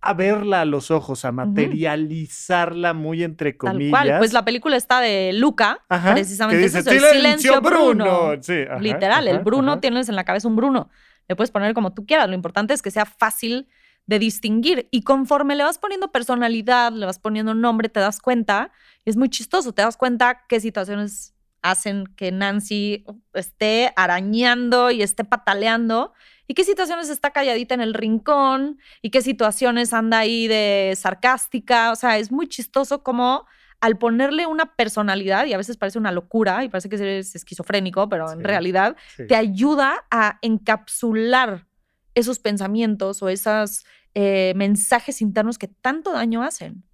a 0.00 0.14
verla 0.14 0.62
a 0.62 0.64
los 0.64 0.90
ojos, 0.90 1.24
a 1.24 1.32
materializarla 1.32 2.92
muy 2.92 3.22
entre 3.22 3.56
comillas. 3.56 3.92
Tal 3.92 4.08
cual. 4.08 4.18
Pues 4.18 4.32
la 4.32 4.44
película 4.44 4.76
está 4.76 5.00
de 5.00 5.32
Luca, 5.32 5.84
precisamente 6.12 6.64
eso, 6.64 6.78
el 6.78 7.00
silencio 7.00 7.60
Bruno. 7.60 8.32
Literal, 8.80 9.28
el 9.28 9.38
Bruno 9.40 9.78
tienes 9.80 10.08
en 10.08 10.16
la 10.16 10.24
cabeza 10.24 10.48
un 10.48 10.56
Bruno. 10.56 10.90
Le 11.28 11.36
puedes 11.36 11.50
poner 11.52 11.72
como 11.72 11.94
tú 11.94 12.04
quieras. 12.04 12.28
Lo 12.28 12.34
importante 12.34 12.74
es 12.74 12.82
que 12.82 12.90
sea 12.90 13.06
fácil 13.06 13.68
de 14.06 14.18
distinguir. 14.18 14.88
Y 14.90 15.02
conforme 15.02 15.54
le 15.54 15.62
vas 15.62 15.78
poniendo 15.78 16.10
personalidad, 16.10 16.92
le 16.92 17.06
vas 17.06 17.20
poniendo 17.20 17.54
nombre, 17.54 17.88
te 17.88 18.00
das 18.00 18.18
cuenta, 18.20 18.72
es 19.04 19.16
muy 19.16 19.28
chistoso, 19.28 19.72
te 19.72 19.82
das 19.82 19.96
cuenta 19.96 20.42
qué 20.48 20.58
situaciones 20.60 21.34
hacen 21.62 22.06
que 22.16 22.32
Nancy 22.32 23.04
esté 23.34 23.92
arañando 23.94 24.90
y 24.90 25.02
esté 25.02 25.24
pataleando 25.24 26.12
y 26.52 26.54
qué 26.54 26.64
situaciones 26.64 27.08
está 27.08 27.30
calladita 27.30 27.72
en 27.72 27.80
el 27.80 27.94
rincón 27.94 28.78
y 29.00 29.08
qué 29.08 29.22
situaciones 29.22 29.94
anda 29.94 30.18
ahí 30.18 30.48
de 30.48 30.92
sarcástica. 30.98 31.90
O 31.92 31.96
sea, 31.96 32.18
es 32.18 32.30
muy 32.30 32.46
chistoso 32.46 33.02
como 33.02 33.46
al 33.80 33.96
ponerle 33.96 34.46
una 34.46 34.76
personalidad, 34.76 35.46
y 35.46 35.54
a 35.54 35.56
veces 35.56 35.78
parece 35.78 35.98
una 35.98 36.12
locura 36.12 36.62
y 36.62 36.68
parece 36.68 36.90
que 36.90 36.96
eres 36.96 37.34
esquizofrénico, 37.34 38.06
pero 38.10 38.30
en 38.30 38.44
realidad 38.44 38.96
te 39.26 39.34
ayuda 39.34 40.04
a 40.10 40.38
encapsular 40.42 41.66
esos 42.14 42.38
pensamientos 42.38 43.22
o 43.22 43.30
esos 43.30 43.86
eh, 44.12 44.52
mensajes 44.54 45.22
internos 45.22 45.56
que 45.56 45.68
tanto 45.68 46.12
daño 46.12 46.42
hacen. 46.42 46.84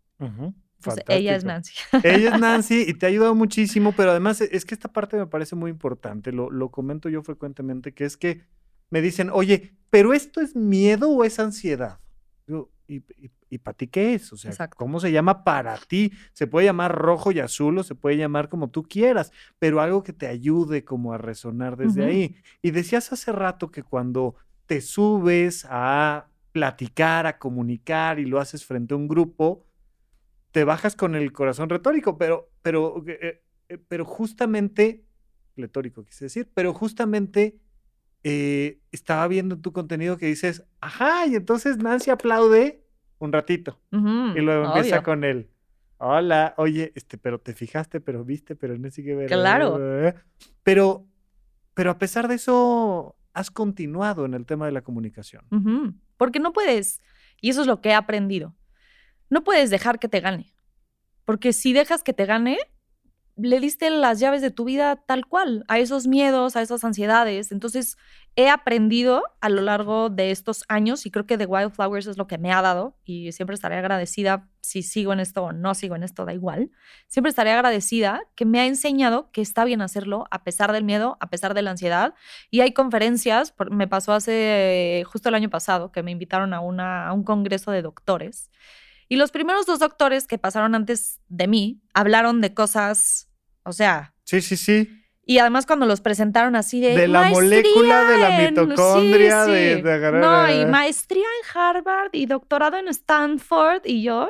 ella 1.09 1.35
es 1.35 1.43
Nancy. 1.43 1.75
Ella 2.05 2.37
es 2.37 2.41
Nancy 2.41 2.85
y 2.87 2.95
te 2.95 3.07
ha 3.07 3.09
ayudado 3.09 3.35
muchísimo, 3.35 3.91
pero 3.91 4.13
además 4.13 4.41
es 4.41 4.65
que 4.65 4.77
esta 4.77 4.93
parte 4.93 5.17
me 5.17 5.27
parece 5.27 5.57
muy 5.57 5.73
importante, 5.73 6.31
lo, 6.31 6.49
lo 6.49 6.71
comento 6.71 7.09
yo 7.09 7.25
frecuentemente, 7.25 7.93
que 7.93 8.05
es 8.05 8.17
que 8.17 8.47
me 8.91 9.01
dicen, 9.01 9.31
oye, 9.31 9.75
¿pero 9.91 10.13
esto 10.13 10.41
es 10.41 10.57
miedo 10.57 11.11
o 11.11 11.25
es 11.25 11.39
ansiedad? 11.39 11.99
¿y, 12.87 13.03
y, 13.51 13.59
para 13.59 13.77
ti 13.77 13.87
qué 13.87 14.15
es? 14.15 14.33
O 14.33 14.37
sea, 14.37 14.69
¿cómo 14.69 15.01
se 15.01 15.13
llama 15.13 15.45
para 15.45 15.77
ti? 15.77 16.13
Se 16.33 16.47
puede 16.47 16.67
llamar 16.67 16.95
rojo 16.95 17.31
y 17.33 17.41
azul 17.41 17.79
o 17.79 17.83
se 17.83 17.95
puede 17.95 18.17
llamar 18.17 18.49
como 18.49 18.71
tú 18.71 18.83
quieras, 18.83 19.33
pero 19.59 19.81
algo 19.81 20.03
que 20.03 20.13
te 20.13 20.27
ayude 20.27 20.85
como 20.85 21.13
a 21.13 21.19
resonar 21.19 21.77
desde 21.77 22.05
ahí. 22.05 22.37
Y 22.63 22.71
decías 22.71 23.13
hace 23.13 23.33
rato 23.33 23.71
que 23.71 23.83
cuando 23.83 24.37
te 24.67 24.81
subes 24.81 25.67
a 25.69 26.29
platicar, 26.53 27.27
a 27.27 27.39
comunicar 27.39 28.19
y 28.19 28.25
lo 28.25 28.41
haces 28.41 28.65
frente 28.65 28.95
a 28.95 28.97
un 28.97 29.09
grupo, 29.09 29.67
te 30.51 30.65
bajas 30.65 30.97
con 30.97 31.15
el 31.15 31.33
corazón 31.33 31.69
retórico, 31.69 32.17
pero, 32.17 32.51
pero, 32.63 33.05
eh, 33.07 33.43
eh, 33.69 33.79
pero 33.87 34.05
justamente, 34.05 35.05
retórico 35.57 36.05
quise 36.05 36.25
decir, 36.25 36.51
pero 36.55 36.73
justamente 36.73 37.59
eh, 38.25 38.81
estaba 38.93 39.27
viendo 39.29 39.59
tu 39.59 39.73
contenido 39.73 40.17
que 40.17 40.27
dices, 40.27 40.65
ajá, 40.81 41.27
y 41.27 41.37
entonces 41.37 41.79
Nancy 41.79 42.11
aplaude 42.11 42.85
un 43.19 43.33
ratito 43.33 43.81
y 43.91 44.41
luego 44.41 44.67
empieza 44.67 45.03
con 45.03 45.25
él. 45.25 45.51
Hola, 45.99 46.55
oye, 46.57 46.93
este, 46.95 47.19
pero 47.19 47.41
te 47.41 47.55
fijaste, 47.55 48.01
pero 48.01 48.25
viste, 48.25 48.55
pero 48.55 48.79
no 48.79 48.91
sé 48.91 49.03
qué 49.03 49.15
ver. 49.15 49.29
Claro. 49.29 49.79
Pero, 50.63 51.07
pero 51.75 51.91
a 51.91 51.99
pesar 51.99 52.29
de 52.29 52.37
eso, 52.37 53.17
has 53.33 53.51
continuado 53.51 54.25
en 54.25 54.35
el 54.35 54.47
tema 54.47 54.67
de 54.67 54.73
la 54.73 54.83
comunicación. 54.83 55.45
Porque 56.17 56.41
no 56.41 56.53
puedes, 56.53 57.01
y 57.41 57.51
eso 57.51 57.63
es 57.63 57.67
lo 57.67 57.81
que 57.81 57.91
he 57.91 57.95
aprendido, 57.95 58.55
no 59.31 59.45
puedes 59.45 59.71
dejar 59.71 59.99
que 59.99 60.09
te 60.09 60.21
gane. 60.21 60.55
Porque 61.25 61.53
si 61.53 61.73
dejas 61.73 62.03
que 62.03 62.13
te 62.13 62.27
gane, 62.27 62.59
le 63.39 63.61
diste 63.61 63.91
las 63.91 64.21
llaves 64.21 64.43
de 64.43 64.51
tu 64.51 64.65
vida 64.65 64.97
tal 64.97 65.27
cual, 65.27 65.65
a 65.69 65.79
esos 65.79 66.07
miedos, 66.07 66.57
a 66.57 66.63
esas 66.63 66.85
ansiedades. 66.85 67.53
Entonces, 67.53 67.97
he 68.37 68.49
aprendido 68.49 69.23
a 69.41 69.49
lo 69.49 69.63
largo 69.63 70.11
de 70.11 70.31
estos 70.31 70.65
años 70.69 71.07
y 71.07 71.11
creo 71.11 71.27
que 71.27 71.39
The 71.39 71.47
Wildflowers 71.47 72.07
es 72.07 72.19
lo 72.19 72.27
que 72.27 72.39
me 72.39 72.53
ha 72.53 72.63
dado 72.63 72.97
y 73.05 73.33
siempre 73.33 73.55
estaré 73.55 73.77
agradecida 73.77 74.49
si 74.61 74.83
sigo 74.83 75.13
en 75.13 75.21
esto 75.21 75.43
o 75.43 75.53
no 75.53 75.75
sigo 75.75 75.97
en 75.97 76.05
esto, 76.05 76.25
da 76.25 76.35
igual. 76.35 76.71
Siempre 77.09 77.31
estaré 77.31 77.51
agradecida 77.51 78.23
que 78.37 78.45
me 78.45 78.61
ha 78.61 78.67
enseñado 78.67 79.31
que 79.33 79.41
está 79.41 79.65
bien 79.65 79.81
hacerlo 79.81 80.27
a 80.31 80.45
pesar 80.45 80.73
del 80.73 80.85
miedo, 80.85 81.17
a 81.21 81.31
pesar 81.31 81.55
de 81.55 81.63
la 81.63 81.71
ansiedad. 81.71 82.15
Y 82.51 82.61
hay 82.61 82.73
conferencias, 82.73 83.55
me 83.71 83.89
pasó 83.89 84.13
hace 84.13 85.05
justo 85.11 85.31
el 85.31 85.35
año 85.35 85.51
pasado 85.51 85.91
que 85.91 86.03
me 86.03 86.11
invitaron 86.11 86.55
a, 86.55 86.61
una, 86.61 87.09
a 87.09 87.13
un 87.13 87.25
congreso 87.25 87.71
de 87.71 87.83
doctores. 87.83 88.51
Y 89.09 89.17
los 89.17 89.31
primeros 89.31 89.65
dos 89.65 89.79
doctores 89.79 90.27
que 90.27 90.39
pasaron 90.39 90.75
antes 90.75 91.21
de 91.29 91.49
mí 91.49 91.81
hablaron 91.95 92.41
de 92.43 92.53
cosas, 92.53 93.28
o 93.69 93.73
sea, 93.73 94.15
Sí, 94.25 94.41
sí, 94.41 94.57
sí. 94.57 95.05
y 95.25 95.39
además 95.39 95.67
cuando 95.67 95.87
los 95.87 96.01
presentaron 96.01 96.57
así 96.57 96.81
de... 96.81 96.95
De 96.97 97.09
la 97.09 97.21
"Maestría 97.21 97.43
molécula, 97.63 98.05
de 98.05 98.19
la 98.19 98.43
en-". 98.43 98.55
mitocondria, 98.55 99.45
Sí, 99.45 99.51
de- 99.53 99.77
sí. 99.77 99.83
de 99.83 99.93
agarrar- 99.93 100.21
No, 100.21 100.51
y 100.63 100.67
maestría 100.67 101.23
en 101.25 101.59
Harvard 101.61 102.11
y 102.13 102.27
doctorado 102.27 102.77
en 102.79 102.89
Stanford 102.89 103.83
y 103.85 104.03
yo... 104.03 104.29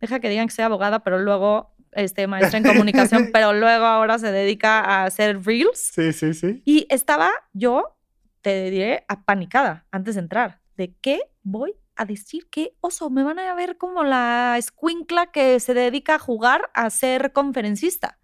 Deja 0.00 0.18
que 0.20 0.28
digan 0.30 0.48
que 0.48 0.54
soy 0.54 0.64
abogada, 0.64 1.00
pero 1.04 1.18
luego 1.18 1.74
este, 1.92 2.26
maestra 2.26 2.58
en 2.58 2.64
comunicación, 2.64 3.30
pero 3.32 3.52
luego 3.52 3.84
ahora 3.84 4.18
se 4.18 4.32
dedica 4.32 4.80
a 4.80 5.04
hacer 5.04 5.44
reels. 5.44 5.90
Sí, 5.94 6.12
sí, 6.14 6.32
sí. 6.34 6.62
Y 6.64 6.86
estaba 6.88 7.30
yo, 7.52 7.98
te 8.40 8.70
diré, 8.70 9.04
apanicada 9.08 9.86
antes 9.90 10.14
de 10.14 10.22
entrar. 10.22 10.60
¿De 10.76 10.94
qué 11.02 11.20
voy 11.42 11.74
a 11.96 12.06
decir? 12.06 12.46
¿Qué 12.50 12.72
oso? 12.80 13.10
Me 13.10 13.22
van 13.22 13.38
a 13.38 13.54
ver 13.54 13.76
como 13.76 14.02
la 14.04 14.54
escuincla 14.56 15.26
que 15.26 15.60
se 15.60 15.74
dedica 15.74 16.14
a 16.14 16.18
jugar 16.18 16.70
a 16.72 16.88
ser 16.88 17.32
conferencista. 17.32 18.18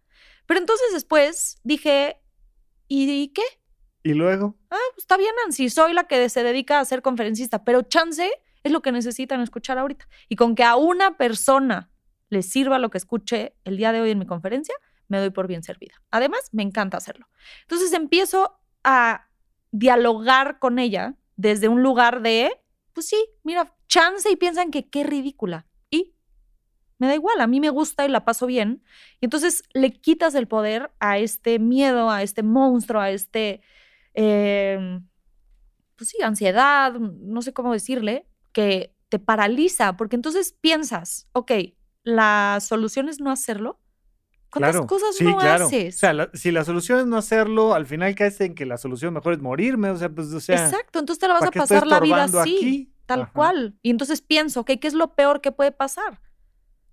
Pero 0.47 0.61
entonces 0.61 0.93
después 0.93 1.59
dije, 1.65 2.21
¿y 2.89 3.29
qué? 3.29 3.43
Y 4.03 4.15
luego, 4.15 4.57
Ah, 4.71 4.77
pues 4.95 5.03
está 5.03 5.17
bien, 5.17 5.35
Nancy, 5.43 5.69
soy 5.69 5.93
la 5.93 6.05
que 6.05 6.29
se 6.29 6.43
dedica 6.43 6.79
a 6.79 6.85
ser 6.85 7.03
conferencista, 7.03 7.65
pero 7.65 7.83
chance 7.83 8.31
es 8.63 8.73
lo 8.73 8.81
que 8.81 8.93
necesitan 8.93 9.41
escuchar 9.41 9.79
ahorita. 9.79 10.09
Y 10.29 10.37
con 10.37 10.55
que 10.55 10.63
a 10.65 10.77
una 10.77 11.17
persona 11.17 11.91
le 12.29 12.43
sirva 12.43 12.79
lo 12.79 12.91
que 12.91 12.99
escuché 12.99 13.57
el 13.65 13.77
día 13.77 13.93
de 13.93 14.01
hoy 14.01 14.11
en 14.11 14.19
mi 14.19 14.27
conferencia, 14.27 14.75
me 15.09 15.19
doy 15.19 15.31
por 15.31 15.47
bien 15.47 15.63
servida. 15.63 15.95
Además, 16.11 16.49
me 16.53 16.63
encanta 16.63 16.97
hacerlo. 16.97 17.29
Entonces 17.63 17.93
empiezo 17.93 18.61
a 18.85 19.29
dialogar 19.71 20.59
con 20.59 20.79
ella 20.79 21.17
desde 21.37 21.69
un 21.69 21.83
lugar 21.83 22.23
de, 22.23 22.53
pues 22.93 23.09
sí, 23.09 23.17
mira, 23.43 23.75
chance 23.89 24.31
y 24.31 24.37
piensan 24.37 24.71
que 24.71 24.89
qué 24.89 25.05
ridícula. 25.05 25.66
Me 26.99 27.07
da 27.07 27.15
igual, 27.15 27.41
a 27.41 27.47
mí 27.47 27.61
me 27.61 27.71
gusta 27.71 28.05
y 28.07 28.09
la 28.09 28.25
paso 28.25 28.47
bien. 28.47 28.83
Y 29.21 29.27
entonces 29.27 29.63
le 29.75 29.93
quitas 29.93 30.35
el 30.35 30.49
poder 30.49 30.91
a 30.99 31.19
este 31.19 31.59
miedo, 31.59 32.11
a 32.11 32.23
este 32.23 32.43
monstruo, 32.43 33.01
a 33.01 33.11
este, 33.11 33.61
eh, 34.15 35.01
pues 35.97 36.11
sí, 36.11 36.19
ansiedad, 36.23 36.93
no 36.95 37.43
sé 37.43 37.53
cómo 37.53 37.73
decirle, 37.73 38.27
que 38.53 38.95
te 39.09 39.19
paraliza, 39.19 39.97
porque 39.97 40.17
entonces 40.17 40.55
piensas, 40.61 41.29
ok, 41.33 41.53
la 42.03 42.59
solución 42.61 43.09
es 43.09 43.21
no 43.21 43.31
hacerlo. 43.31 43.81
¿Cuántas 44.51 44.73
claro. 44.77 44.87
cosas 44.87 45.17
sí, 45.17 45.25
no 45.25 45.37
claro. 45.37 45.67
haces? 45.67 45.97
O 45.97 45.99
sea, 45.99 46.13
la- 46.13 46.31
si 46.33 46.51
la 46.51 46.65
solución 46.65 47.01
es 47.01 47.07
no 47.07 47.17
hacerlo, 47.17 47.75
al 47.75 47.85
final 47.85 48.15
caes 48.15 48.41
en 48.41 48.55
que 48.55 48.65
la 48.65 48.79
solución 48.79 49.13
mejor 49.13 49.35
es 49.35 49.41
morirme. 49.41 49.91
O 49.91 49.97
sea, 49.97 50.09
pues, 50.09 50.29
o 50.33 50.41
sea. 50.41 50.65
Exacto, 50.65 50.99
entonces 50.99 51.21
te 51.21 51.29
la 51.29 51.35
vas 51.35 51.41
¿para 51.41 51.51
a 51.51 51.67
pasar 51.67 51.87
la 51.87 52.01
vida 52.01 52.25
así, 52.25 52.39
aquí? 52.57 52.93
tal 53.07 53.23
Ajá. 53.23 53.33
cual. 53.33 53.77
Y 53.83 53.91
entonces 53.91 54.23
pienso, 54.23 54.61
ok, 54.61 54.73
¿qué 54.81 54.89
es 54.89 54.95
lo 54.95 55.15
peor 55.15 55.41
que 55.41 55.53
puede 55.53 55.73
pasar? 55.73 56.21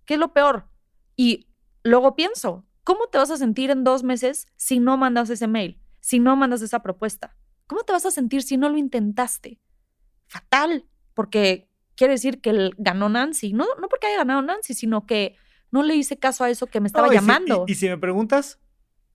¿Qué 0.06 0.16
es 0.16 0.20
lo 0.20 0.34
peor? 0.34 0.68
Y 1.16 1.48
luego 1.84 2.16
pienso, 2.16 2.66
¿cómo 2.84 3.08
te 3.08 3.18
vas 3.18 3.32
a 3.32 3.38
sentir 3.38 3.70
en 3.72 3.84
dos 3.84 4.04
meses 4.04 4.48
si 4.56 4.80
no 4.80 4.98
mandas 4.98 5.30
ese 5.30 5.48
mail, 5.48 5.80
si 6.00 6.20
no 6.20 6.36
mandas 6.36 6.62
esa 6.62 6.82
propuesta? 6.82 7.36
¿Cómo 7.68 7.84
te 7.84 7.94
vas 7.94 8.06
a 8.06 8.12
sentir 8.12 8.44
si 8.44 8.58
no 8.58 8.70
lo 8.70 8.78
intentaste? 8.78 9.60
Fatal, 10.28 10.86
porque 11.14 11.70
quiere 11.96 12.14
decir 12.14 12.42
que 12.42 12.72
ganó 12.78 13.10
Nancy. 13.10 13.54
No, 13.54 13.66
no 13.80 13.88
porque 13.88 14.08
haya 14.08 14.18
ganado 14.18 14.42
Nancy, 14.42 14.74
sino 14.74 15.06
que 15.06 15.36
no 15.72 15.84
le 15.84 15.96
hice 15.96 16.18
caso 16.18 16.44
a 16.44 16.50
eso 16.50 16.68
que 16.68 16.80
me 16.80 16.88
estaba 16.88 17.08
No, 17.08 17.14
y 17.14 17.18
si- 17.18 17.22
llamando. 17.22 17.66
y, 17.68 17.72
y 17.72 17.76
si 17.76 17.88
me 17.90 17.98
preguntas, 17.98 18.60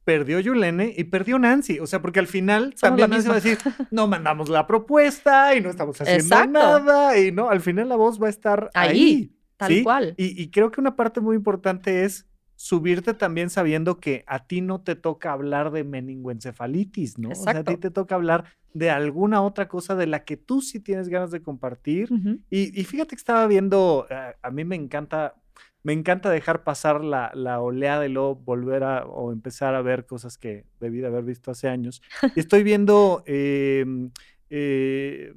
perdió 0.05 0.41
Yulene 0.41 0.95
y 0.97 1.05
perdió 1.05 1.39
Nancy. 1.39 1.80
O 1.80 1.86
sea, 1.86 2.01
porque 2.01 2.20
al 2.20 2.26
final 2.26 2.74
Somos 2.76 2.80
también 3.01 3.11
Nancy 3.11 3.28
va 3.28 3.34
a 3.34 3.41
decir, 3.41 3.59
no 3.91 4.07
mandamos 4.09 4.49
la 4.49 4.66
propuesta 4.66 5.55
y 5.55 5.61
no 5.61 5.70
estamos 5.70 6.01
haciendo 6.01 6.22
Exacto. 6.24 6.51
nada. 6.53 7.18
Y 7.18 7.30
no, 7.32 7.51
al 7.51 7.61
final 7.61 7.89
la 7.89 7.97
voz 7.97 8.20
va 8.22 8.28
a 8.28 8.30
estar 8.30 8.70
ahí. 8.74 8.89
Ahí, 8.91 9.38
Tal 9.59 9.73
¿sí? 9.73 9.83
cual. 9.83 10.15
Y, 10.17 10.43
y 10.43 10.51
creo 10.51 10.71
que 10.71 10.81
una 10.81 10.97
parte 10.97 11.21
muy 11.21 11.37
importante 11.37 12.05
es 12.05 12.27
subirte 12.59 13.15
también 13.15 13.51
sabiendo 13.51 14.01
que 14.01 14.25
a 14.27 14.47
ti 14.47 14.63
no 14.63 14.81
te 14.81 14.97
toca 14.97 15.33
hablar 15.33 15.71
de 15.71 15.85
meningoencefalitis, 15.85 17.17
¿no? 17.17 17.29
O 17.31 17.35
sea, 17.37 17.59
a 17.59 17.65
ti 17.65 17.77
te 17.77 17.93
toca 17.93 18.17
hablar 18.17 18.47
de 18.75 18.91
alguna 18.91 19.43
otra 19.43 19.69
cosa 19.69 19.95
de 19.95 20.09
la 20.09 20.25
que 20.25 20.37
tú 20.37 20.61
sí 20.61 20.81
tienes 20.81 21.09
ganas 21.09 21.31
de 21.31 21.41
compartir. 21.41 22.09
Y, 22.51 22.81
y 22.81 22.85
fíjate 22.85 23.11
que 23.11 23.21
estaba 23.21 23.47
viendo, 23.47 24.09
eh, 24.11 24.35
a 24.43 24.51
mí 24.51 24.65
me 24.65 24.75
encanta, 24.75 25.37
me 25.85 25.93
encanta 25.93 26.31
dejar 26.31 26.65
pasar 26.65 27.05
la, 27.05 27.31
la 27.33 27.61
oleada 27.61 28.05
y 28.07 28.09
luego 28.09 28.35
volver 28.35 28.83
a 28.83 29.07
o 29.07 29.31
empezar 29.31 29.77
a 29.77 29.83
ver 29.83 30.05
cosas 30.05 30.37
que 30.37 30.65
debí 30.81 30.99
de 30.99 31.07
haber 31.07 31.23
visto 31.23 31.53
hace 31.53 31.69
años. 31.69 32.03
Y 32.35 32.41
estoy 32.41 32.65
viendo 32.65 33.23
em, 33.25 34.11
eh, 34.51 35.33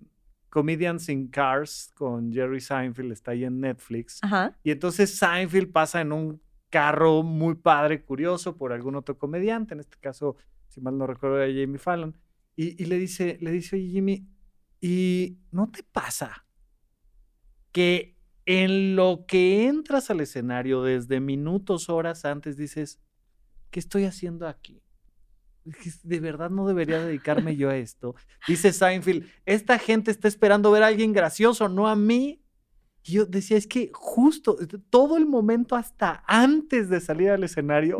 Comedians 0.52 1.08
in 1.10 1.30
Cars 1.30 1.92
con 1.96 2.32
Jerry 2.32 2.60
Seinfeld, 2.60 3.14
está 3.14 3.32
ahí 3.32 3.46
en 3.46 3.62
Netflix. 3.62 4.20
Ajá. 4.22 4.56
Y 4.64 4.72
entonces 4.72 5.18
Seinfeld 5.18 5.72
pasa 5.72 6.02
en 6.02 6.12
un 6.12 6.42
carro 6.70 7.24
muy 7.24 7.56
padre, 7.56 8.04
curioso, 8.04 8.58
por 8.58 8.74
algún 8.74 8.96
otro 8.96 9.18
comediante, 9.18 9.74
en 9.74 9.80
este 9.80 9.98
caso, 9.98 10.36
si 10.68 10.82
mal 10.82 10.98
no 10.98 11.08
recuerdo, 11.08 11.42
era 11.42 11.48
Jamie 11.48 11.80
Fallon, 11.80 12.18
y, 12.56 12.82
y 12.82 12.86
le 12.86 12.98
dice, 12.98 13.38
le 13.40 13.52
dice, 13.52 13.78
oye 13.78 13.88
Jimmy, 13.88 14.28
¿y 14.82 15.40
no 15.52 15.72
te 15.72 15.84
pasa 15.84 16.46
que 17.72 18.18
en 18.46 18.98
lo 18.98 19.26
que 19.26 19.68
entras 19.68 20.10
al 20.12 20.20
escenario 20.20 20.84
desde 20.84 21.22
minutos, 21.22 21.90
horas 21.90 22.26
antes, 22.26 22.58
dices, 22.58 23.00
¿qué 23.70 23.80
estoy 23.80 24.04
haciendo 24.04 24.48
aquí? 24.50 24.84
De 26.04 26.20
verdad 26.20 26.50
no 26.50 26.68
debería 26.68 27.04
dedicarme 27.04 27.56
yo 27.56 27.70
a 27.70 27.78
esto. 27.78 28.16
Dice 28.48 28.74
Seinfeld, 28.74 29.26
esta 29.46 29.78
gente 29.78 30.10
está 30.12 30.28
esperando 30.28 30.72
ver 30.72 30.84
a 30.84 30.88
alguien 30.88 31.14
gracioso, 31.14 31.70
no 31.70 31.88
a 31.88 31.96
mí. 31.96 32.42
Y 33.04 33.14
yo 33.14 33.26
decía, 33.26 33.58
es 33.58 33.68
que 33.68 33.90
justo 33.94 34.58
todo 34.90 35.18
el 35.18 35.26
momento 35.26 35.76
hasta 35.76 36.24
antes 36.28 36.90
de 36.90 37.00
salir 37.00 37.30
al 37.30 37.44
escenario 37.44 37.98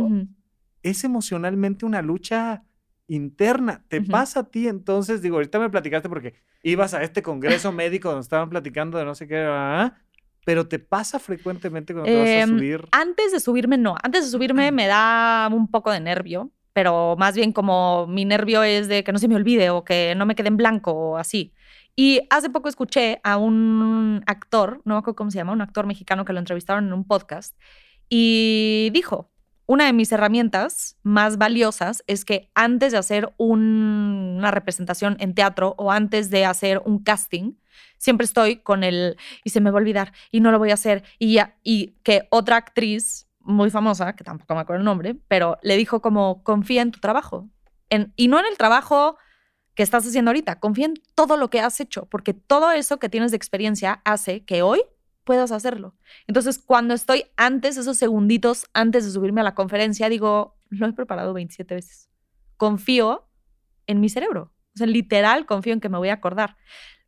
es 0.84 1.04
emocionalmente 1.04 1.86
una 1.86 2.02
lucha 2.02 2.64
interna. 3.08 3.84
¿Te 3.88 4.02
pasa 4.02 4.42
a 4.42 4.50
ti 4.50 4.68
entonces? 4.68 5.22
Digo, 5.22 5.36
ahorita 5.36 5.60
me 5.60 5.70
platicaste 5.70 6.08
porque 6.10 6.36
ibas 6.64 6.94
a 6.94 7.04
este 7.04 7.22
congreso 7.22 7.72
médico 7.72 8.10
donde 8.10 8.24
estaban 8.24 8.50
platicando 8.50 8.98
de 8.98 9.06
no 9.06 9.16
sé 9.16 9.28
qué, 9.28 9.46
ah, 9.48 9.98
pero 10.46 10.68
te 10.68 10.80
pasa 10.80 11.20
frecuentemente 11.20 11.94
cuando 11.94 12.08
te 12.12 12.18
vas 12.18 12.28
a 12.28 12.42
Em, 12.42 12.50
subir. 12.50 12.88
Antes 12.92 13.32
de 13.32 13.40
subirme, 13.40 13.78
no. 13.78 13.96
Antes 14.02 14.26
de 14.26 14.32
subirme 14.32 14.72
me 14.72 14.88
da 14.88 15.50
un 15.52 15.70
poco 15.70 15.92
de 15.92 16.00
nervio, 16.00 16.52
pero 16.74 17.16
más 17.18 17.36
bien 17.36 17.52
como 17.52 18.08
mi 18.08 18.26
nervio 18.26 18.64
es 18.64 18.88
de 18.88 19.04
que 19.04 19.12
no 19.12 19.20
se 19.20 19.28
me 19.28 19.36
olvide 19.36 19.70
o 19.70 19.84
que 19.84 20.14
no 20.16 20.26
me 20.26 20.36
quede 20.36 20.48
en 20.50 20.58
blanco 20.58 20.92
o 20.92 21.18
así. 21.18 21.54
Y 21.96 22.22
hace 22.30 22.50
poco 22.50 22.70
escuché 22.70 23.20
a 23.24 23.38
un 23.38 24.24
actor, 24.26 24.82
no 24.86 24.96
me 24.96 25.00
acuerdo 25.00 25.16
cómo 25.18 25.32
se 25.32 25.38
llama, 25.38 25.52
un 25.52 25.62
actor 25.62 25.86
mexicano 25.86 26.24
que 26.26 26.34
lo 26.34 26.40
entrevistaron 26.40 26.88
en 26.88 26.94
un 26.94 27.06
podcast 27.06 27.56
y 28.10 28.90
dijo, 28.94 29.30
una 29.66 29.86
de 29.86 29.94
mis 29.94 30.12
herramientas 30.12 30.98
más 31.04 31.38
valiosas 31.38 32.04
es 32.08 32.26
que 32.26 32.50
antes 32.56 32.92
de 32.92 32.98
hacer 32.98 33.34
un- 33.38 34.36
una 34.38 34.52
representación 34.52 35.16
en 35.20 35.34
teatro 35.34 35.76
o 35.78 35.92
antes 35.92 36.30
de 36.30 36.46
hacer 36.46 36.82
un 36.84 37.04
casting, 37.04 37.54
siempre 37.98 38.26
estoy 38.26 38.58
con 38.58 38.84
el, 38.84 39.18
y 39.44 39.52
se 39.52 39.62
me 39.62 39.70
va 39.72 39.78
a 39.78 39.82
olvidar, 39.82 40.12
y 40.32 40.40
no 40.42 40.52
lo 40.52 40.60
voy 40.60 40.72
a 40.72 40.74
hacer, 40.74 41.04
y 41.20 41.38
que 42.04 42.28
otra 42.32 42.58
actriz 42.58 43.28
muy 43.44 43.70
famosa, 43.70 44.14
que 44.16 44.24
tampoco 44.24 44.54
me 44.56 44.62
acuerdo 44.62 44.80
el 44.80 44.86
nombre, 44.86 45.16
pero 45.28 45.58
le 45.62 45.78
dijo 45.78 46.02
como, 46.02 46.44
confía 46.44 46.82
en 46.82 46.92
tu 46.92 47.00
trabajo. 47.00 47.50
En, 47.90 48.14
y 48.16 48.28
no 48.28 48.40
en 48.40 48.46
el 48.46 48.58
trabajo 48.58 49.18
que 49.76 49.84
estás 49.84 50.06
haciendo 50.06 50.30
ahorita, 50.30 50.60
confía 50.60 50.86
en 50.86 50.94
todo 51.16 51.38
lo 51.38 51.50
que 51.50 51.62
has 51.62 51.80
hecho, 51.80 52.06
porque 52.08 52.34
todo 52.34 52.72
eso 52.72 53.00
que 53.00 53.10
tienes 53.10 53.32
de 53.32 53.38
experiencia 53.38 54.02
hace 54.06 54.44
que 54.46 54.62
hoy 54.62 54.82
puedas 55.24 55.52
hacerlo. 55.52 55.96
Entonces, 56.28 56.60
cuando 56.60 56.94
estoy 56.94 57.26
antes, 57.38 57.78
esos 57.78 57.98
segunditos 57.98 58.66
antes 58.74 59.06
de 59.06 59.12
subirme 59.12 59.42
a 59.42 59.46
la 59.46 59.56
conferencia, 59.56 60.10
digo, 60.10 60.58
lo 60.70 60.88
he 60.88 60.94
preparado 60.94 61.34
27 61.34 61.76
veces. 61.76 62.10
Confío 62.58 63.28
en 63.88 64.00
mi 64.00 64.10
cerebro. 64.10 64.52
O 64.74 64.78
sea, 64.78 64.88
literal, 64.88 65.46
confío 65.46 65.74
en 65.74 65.82
que 65.82 65.90
me 65.90 65.98
voy 65.98 66.10
a 66.10 66.14
acordar. 66.14 66.58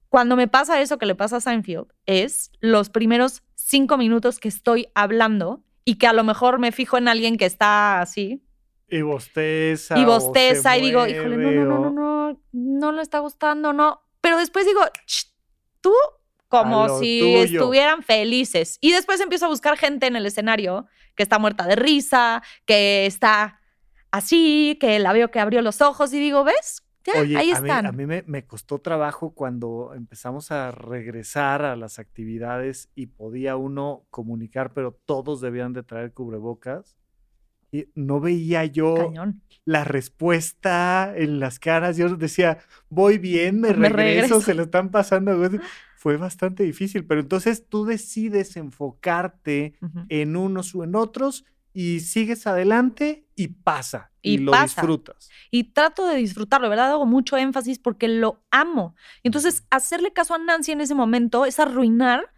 Cuando 0.10 0.36
me 0.36 0.48
pasa 0.48 0.82
eso 0.82 0.98
que 0.98 1.06
le 1.06 1.16
pasa 1.16 1.38
a 1.38 1.42
Seinfeld, 1.42 1.88
es 2.06 2.52
los 2.60 2.90
primeros 2.90 3.44
cinco 3.56 3.98
minutos 3.98 4.40
que 4.40 4.48
estoy 4.48 4.88
hablando 4.94 5.64
y 5.86 5.96
que 5.96 6.08
a 6.08 6.14
lo 6.14 6.24
mejor 6.24 6.60
me 6.60 6.72
fijo 6.72 6.98
en 6.98 7.08
alguien 7.08 7.38
que 7.38 7.46
está 7.46 8.02
así. 8.02 8.44
Y 8.90 9.02
bosteza. 9.02 9.98
Y 9.98 10.06
bosteza 10.06 10.78
y 10.78 10.82
digo, 10.82 11.08
híjole, 11.08 11.38
no, 11.38 11.52
no, 11.52 11.66
no, 11.66 11.90
no, 11.90 12.32
no, 12.32 12.40
no 12.52 12.92
le 12.92 13.02
está 13.02 13.20
gustando, 13.20 13.74
no. 13.74 14.02
Pero 14.22 14.38
después 14.38 14.66
digo, 14.66 14.82
"Ch, 15.06 15.28
tú 15.82 15.94
como 16.54 17.00
si 17.00 17.20
tuyo. 17.20 17.44
estuvieran 17.62 18.04
felices. 18.04 18.78
Y 18.80 18.92
después 18.92 19.20
empiezo 19.20 19.46
a 19.48 19.50
buscar 19.50 19.76
gente 19.76 20.06
en 20.06 20.16
el 20.16 20.28
escenario 20.28 20.86
que 21.16 21.24
está 21.24 21.40
muerta 21.40 21.66
de 21.66 21.76
risa, 21.76 22.44
que 22.66 23.08
está 23.08 23.60
así, 24.12 24.78
que 24.80 25.00
la 25.00 25.14
veo 25.14 25.32
que 25.32 25.40
abrió 25.40 25.64
los 25.64 25.82
ojos 25.82 26.14
y 26.14 26.20
digo, 26.20 26.44
¿ves? 26.44 26.83
Ya, 27.06 27.20
Oye, 27.22 27.38
ahí 27.38 27.52
a 27.52 27.60
mí, 27.62 27.70
están. 27.70 27.86
a 27.86 27.92
mí 27.92 28.06
me, 28.06 28.24
me 28.28 28.46
costó 28.46 28.80
trabajo 28.80 29.34
cuando 29.34 29.92
empezamos 29.94 30.52
a 30.52 30.72
regresar 30.72 31.66
a 31.66 31.76
las 31.76 32.00
actividades 32.00 32.90
y 32.96 33.08
podía 33.08 33.58
uno 33.58 34.06
comunicar, 34.10 34.74
pero 34.74 34.94
todos 35.06 35.42
debían 35.42 35.74
de 35.74 35.84
traer 35.84 36.14
cubrebocas. 36.14 36.96
Y 37.72 37.88
no 37.96 38.20
veía 38.22 38.66
yo 38.66 38.94
Cañón. 38.96 39.42
la 39.66 39.84
respuesta 39.84 41.12
en 41.16 41.40
las 41.40 41.60
caras. 41.60 41.98
Yo 41.98 42.08
decía, 42.16 42.60
voy 42.90 43.18
bien, 43.18 43.60
me, 43.60 43.70
Me 43.74 43.90
regreso, 43.90 43.96
regreso. 44.36 44.42
se 44.42 44.54
lo 44.54 44.64
están 44.64 44.90
pasando. 44.92 45.36
güey". 45.38 45.60
Fue 45.98 46.18
bastante 46.18 46.64
difícil, 46.64 47.06
pero 47.06 47.22
entonces 47.22 47.66
tú 47.68 47.86
decides 47.86 48.58
enfocarte 48.58 49.74
Ujú. 49.82 50.02
en 50.10 50.36
unos 50.36 50.76
o 50.76 50.84
en 50.84 50.96
otros 50.96 51.46
y 51.74 52.00
sigues 52.02 52.46
adelante 52.48 53.28
y 53.36 53.48
pasa. 53.50 54.12
Y, 54.22 54.36
Y 54.36 54.38
lo 54.38 54.52
pasa. 54.52 54.82
disfrutas. 54.82 55.30
y 55.52 55.74
trato 55.74 56.08
de 56.08 56.16
disfrutarlo, 56.16 56.70
¿verdad? 56.70 56.92
Hago 56.92 57.06
mucho 57.06 57.36
énfasis 57.38 57.80
porque 57.80 58.08
lo 58.08 58.44
amo. 58.52 58.96
Entonces, 59.24 59.66
hacerle 59.70 60.14
caso 60.14 60.34
a 60.34 60.38
Nancy 60.38 60.72
en 60.72 60.82
ese 60.82 60.96
momento 60.96 61.46
es 61.46 61.60
arruinar 61.60 62.33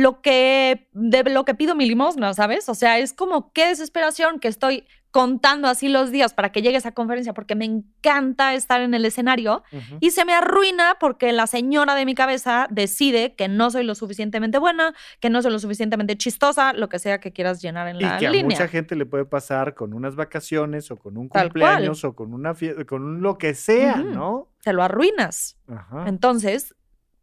lo 0.00 0.22
que, 0.22 0.88
de 0.92 1.24
lo 1.24 1.44
que 1.44 1.54
pido 1.54 1.74
mi 1.74 1.86
limosna, 1.86 2.32
¿sabes? 2.34 2.68
O 2.68 2.74
sea, 2.74 2.98
es 2.98 3.12
como 3.12 3.52
qué 3.52 3.66
desesperación 3.68 4.40
que 4.40 4.48
estoy 4.48 4.84
contando 5.10 5.66
así 5.66 5.88
los 5.88 6.12
días 6.12 6.34
para 6.34 6.52
que 6.52 6.62
llegue 6.62 6.76
esa 6.76 6.92
conferencia 6.92 7.34
porque 7.34 7.56
me 7.56 7.64
encanta 7.64 8.54
estar 8.54 8.80
en 8.80 8.94
el 8.94 9.04
escenario 9.04 9.64
y 9.98 10.12
se 10.12 10.24
me 10.24 10.32
arruina 10.32 10.98
porque 11.00 11.32
la 11.32 11.48
señora 11.48 11.96
de 11.96 12.06
mi 12.06 12.14
cabeza 12.14 12.68
decide 12.70 13.34
que 13.34 13.48
no 13.48 13.72
soy 13.72 13.82
lo 13.82 13.96
suficientemente 13.96 14.58
buena, 14.58 14.94
que 15.18 15.28
no 15.28 15.42
soy 15.42 15.50
lo 15.50 15.58
suficientemente 15.58 16.16
chistosa, 16.16 16.72
lo 16.72 16.88
que 16.88 17.00
sea 17.00 17.18
que 17.18 17.32
quieras 17.32 17.60
llenar 17.60 17.88
en 17.88 17.96
Y 17.96 18.00
la 18.00 18.18
que 18.18 18.28
a 18.28 18.44
mucha 18.44 18.68
gente 18.68 18.94
le 18.94 19.04
puede 19.04 19.24
pasar 19.24 19.74
con 19.74 19.94
unas 19.94 20.14
vacaciones 20.14 20.90
o 20.92 20.96
con 20.96 21.16
un 21.16 21.28
Tal 21.28 21.52
cual. 21.52 21.72
cumpleaños 21.72 22.04
o 22.04 22.14
con 22.14 22.32
una 22.32 22.54
fiesta, 22.54 22.84
con 22.84 23.02
un 23.02 23.20
lo 23.20 23.36
que 23.36 23.54
sea. 23.54 23.96
¿no? 23.96 24.48
Te 24.62 24.72
lo 24.72 24.84
arruinas. 24.84 25.58
Ajá. 25.66 26.04
Entonces, 26.06 26.76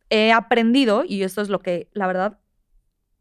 he 0.10 0.34
aprendido, 0.34 1.04
y 1.08 1.24
esto 1.24 1.42
es 1.42 1.48
lo 1.48 1.60
que 1.60 1.90
la 1.94 2.08
verdad 2.08 2.40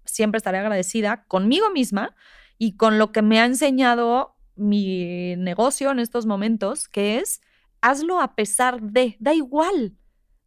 siempre 0.06 0.38
estaré 0.38 0.58
agradecida 0.58 1.24
conmigo 1.24 1.70
misma 1.70 2.14
y 2.58 2.76
con 2.76 2.98
lo 2.98 3.12
que 3.12 3.22
me 3.22 3.40
ha 3.40 3.44
enseñado 3.44 4.36
mi 4.56 5.36
negocio 5.36 5.90
en 5.90 5.98
estos 5.98 6.26
momentos, 6.26 6.88
que 6.88 7.18
es 7.18 7.40
hazlo 7.80 8.20
a 8.20 8.34
pesar 8.34 8.80
de, 8.80 9.16
da 9.20 9.34
igual. 9.34 9.96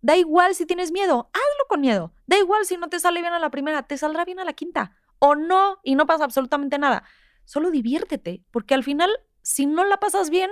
Da 0.01 0.15
igual 0.17 0.55
si 0.55 0.65
tienes 0.65 0.91
miedo, 0.91 1.29
hazlo 1.33 1.67
con 1.67 1.81
miedo. 1.81 2.13
Da 2.25 2.37
igual 2.37 2.65
si 2.65 2.77
no 2.77 2.89
te 2.89 2.99
sale 2.99 3.21
bien 3.21 3.33
a 3.33 3.39
la 3.39 3.51
primera, 3.51 3.83
te 3.83 3.97
saldrá 3.97 4.25
bien 4.25 4.39
a 4.39 4.45
la 4.45 4.53
quinta. 4.53 4.95
O 5.19 5.35
no, 5.35 5.79
y 5.83 5.95
no 5.95 6.05
pasa 6.05 6.23
absolutamente 6.23 6.79
nada. 6.79 7.03
Solo 7.45 7.71
diviértete, 7.71 8.43
porque 8.51 8.73
al 8.73 8.83
final, 8.83 9.09
si 9.41 9.65
no 9.65 9.83
la 9.83 9.99
pasas 9.99 10.29
bien, 10.29 10.49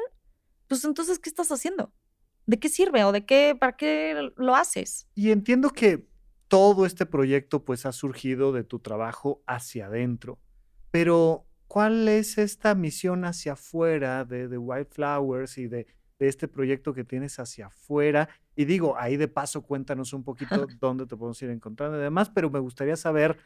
pues 0.67 0.83
entonces, 0.83 1.19
¿qué 1.19 1.29
estás 1.29 1.51
haciendo? 1.51 1.93
¿De 2.45 2.59
qué 2.59 2.69
sirve 2.69 3.03
o 3.03 3.11
de 3.11 3.25
qué, 3.25 3.55
para 3.57 3.77
qué 3.77 4.31
lo 4.35 4.55
haces? 4.55 5.07
Y 5.15 5.31
entiendo 5.31 5.69
que 5.69 6.09
todo 6.47 6.85
este 6.85 7.05
proyecto 7.05 7.63
pues 7.63 7.85
ha 7.85 7.91
surgido 7.91 8.51
de 8.51 8.63
tu 8.63 8.79
trabajo 8.79 9.41
hacia 9.45 9.87
adentro, 9.87 10.39
pero 10.91 11.45
¿cuál 11.67 12.07
es 12.07 12.37
esta 12.37 12.75
misión 12.75 13.25
hacia 13.25 13.53
afuera 13.53 14.23
de, 14.25 14.47
de 14.47 14.57
Wildflowers 14.57 15.57
y 15.57 15.67
de, 15.67 15.87
de 16.19 16.27
este 16.27 16.47
proyecto 16.47 16.93
que 16.93 17.03
tienes 17.03 17.39
hacia 17.39 17.67
afuera? 17.67 18.29
Y 18.55 18.65
digo, 18.65 18.95
ahí 18.97 19.17
de 19.17 19.27
paso 19.27 19.61
cuéntanos 19.61 20.13
un 20.13 20.23
poquito 20.23 20.67
dónde 20.79 21.05
te 21.05 21.17
podemos 21.17 21.41
ir 21.41 21.49
encontrando 21.49 21.97
y 21.97 22.01
demás, 22.01 22.29
pero 22.29 22.49
me 22.49 22.59
gustaría 22.59 22.95
saber 22.95 23.37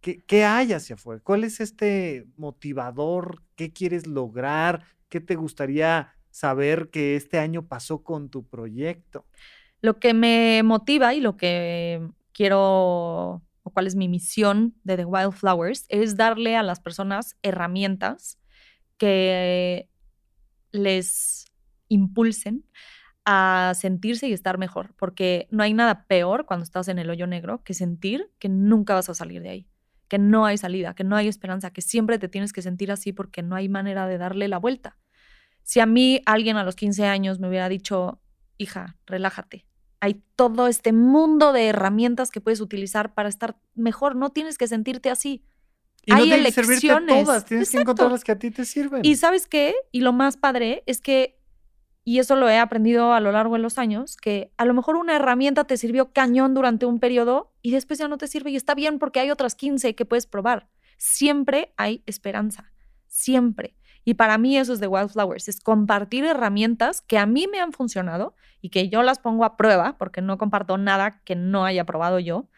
qué, 0.00 0.22
qué 0.24 0.44
hay 0.44 0.72
hacia 0.72 0.94
afuera, 0.94 1.20
cuál 1.22 1.44
es 1.44 1.60
este 1.60 2.26
motivador, 2.36 3.42
qué 3.56 3.72
quieres 3.72 4.06
lograr, 4.06 4.84
qué 5.08 5.20
te 5.20 5.34
gustaría 5.34 6.14
saber 6.30 6.90
que 6.90 7.16
este 7.16 7.38
año 7.38 7.66
pasó 7.66 8.02
con 8.02 8.28
tu 8.28 8.46
proyecto. 8.46 9.26
Lo 9.80 9.98
que 9.98 10.14
me 10.14 10.62
motiva 10.62 11.14
y 11.14 11.20
lo 11.20 11.36
que 11.36 12.10
quiero, 12.36 13.42
o 13.62 13.70
cuál 13.72 13.86
es 13.86 13.96
mi 13.96 14.08
misión 14.08 14.74
de 14.84 14.98
The 14.98 15.06
Wildflowers, 15.06 15.86
es 15.88 16.16
darle 16.16 16.54
a 16.54 16.62
las 16.62 16.80
personas 16.80 17.38
herramientas 17.42 18.38
que 18.98 19.88
les 20.70 21.46
impulsen 21.88 22.66
a 23.24 23.72
sentirse 23.74 24.28
y 24.28 24.34
estar 24.34 24.58
mejor, 24.58 24.94
porque 24.98 25.48
no 25.50 25.62
hay 25.62 25.72
nada 25.72 26.06
peor 26.06 26.44
cuando 26.44 26.64
estás 26.64 26.88
en 26.88 26.98
el 26.98 27.08
hoyo 27.08 27.26
negro 27.26 27.64
que 27.64 27.72
sentir 27.72 28.30
que 28.38 28.50
nunca 28.50 28.92
vas 28.92 29.08
a 29.08 29.14
salir 29.14 29.40
de 29.40 29.48
ahí, 29.48 29.68
que 30.06 30.18
no 30.18 30.44
hay 30.44 30.58
salida, 30.58 30.94
que 30.94 31.04
no 31.04 31.16
hay 31.16 31.28
esperanza, 31.28 31.72
que 31.72 31.80
siempre 31.80 32.18
te 32.18 32.28
tienes 32.28 32.52
que 32.52 32.60
sentir 32.60 32.92
así 32.92 33.14
porque 33.14 33.42
no 33.42 33.56
hay 33.56 33.70
manera 33.70 34.06
de 34.06 34.18
darle 34.18 34.46
la 34.46 34.58
vuelta. 34.58 34.98
Si 35.62 35.80
a 35.80 35.86
mí 35.86 36.20
alguien 36.26 36.58
a 36.58 36.64
los 36.64 36.76
15 36.76 37.06
años 37.06 37.40
me 37.40 37.48
hubiera 37.48 37.70
dicho, 37.70 38.20
hija, 38.58 38.98
relájate, 39.06 39.65
hay 40.00 40.22
todo 40.36 40.68
este 40.68 40.92
mundo 40.92 41.52
de 41.52 41.66
herramientas 41.68 42.30
que 42.30 42.40
puedes 42.40 42.60
utilizar 42.60 43.14
para 43.14 43.28
estar 43.28 43.56
mejor, 43.74 44.16
no 44.16 44.30
tienes 44.30 44.58
que 44.58 44.68
sentirte 44.68 45.10
así. 45.10 45.44
Y 46.04 46.12
no 46.12 46.18
Hay 46.18 46.24
tienen 46.24 46.44
que 46.44 46.52
servirte 46.52 46.86
elecciones. 46.86 47.24
todas, 47.24 47.44
tienes 47.44 47.70
que 47.70 47.78
encontrar 47.78 48.12
las 48.12 48.22
que 48.22 48.32
a 48.32 48.38
ti 48.38 48.50
te 48.50 48.64
sirven. 48.64 49.04
Y 49.04 49.16
sabes 49.16 49.46
qué? 49.46 49.74
Y 49.90 50.00
lo 50.00 50.12
más 50.12 50.36
padre 50.36 50.84
es 50.86 51.00
que, 51.00 51.40
y 52.04 52.20
eso 52.20 52.36
lo 52.36 52.48
he 52.48 52.58
aprendido 52.58 53.12
a 53.12 53.20
lo 53.20 53.32
largo 53.32 53.54
de 53.56 53.62
los 53.62 53.78
años, 53.78 54.16
que 54.16 54.52
a 54.56 54.64
lo 54.64 54.74
mejor 54.74 54.94
una 54.94 55.16
herramienta 55.16 55.64
te 55.64 55.76
sirvió 55.76 56.12
cañón 56.12 56.54
durante 56.54 56.86
un 56.86 57.00
periodo 57.00 57.52
y 57.60 57.72
después 57.72 57.98
ya 57.98 58.06
no 58.06 58.18
te 58.18 58.28
sirve 58.28 58.50
y 58.50 58.56
está 58.56 58.74
bien 58.74 59.00
porque 59.00 59.18
hay 59.18 59.30
otras 59.30 59.56
15 59.56 59.96
que 59.96 60.04
puedes 60.04 60.26
probar. 60.26 60.68
Siempre 60.98 61.74
hay 61.76 62.04
esperanza, 62.06 62.72
siempre. 63.08 63.76
Y 64.08 64.14
para 64.14 64.38
mí 64.38 64.56
eso 64.56 64.72
es 64.72 64.78
de 64.78 64.86
Wildflowers, 64.86 65.48
es 65.48 65.60
compartir 65.60 66.24
herramientas 66.24 67.00
que 67.00 67.18
a 67.18 67.26
mí 67.26 67.48
me 67.48 67.58
han 67.58 67.72
funcionado 67.72 68.36
y 68.62 68.70
que 68.70 68.88
yo 68.88 69.02
las 69.02 69.18
pongo 69.18 69.44
a 69.44 69.56
prueba, 69.56 69.98
porque 69.98 70.22
no 70.22 70.38
comparto 70.38 70.78
nada 70.78 71.20
que 71.24 71.34
no 71.34 71.64
haya 71.64 71.84
probado 71.84 72.20
yo, 72.20 72.48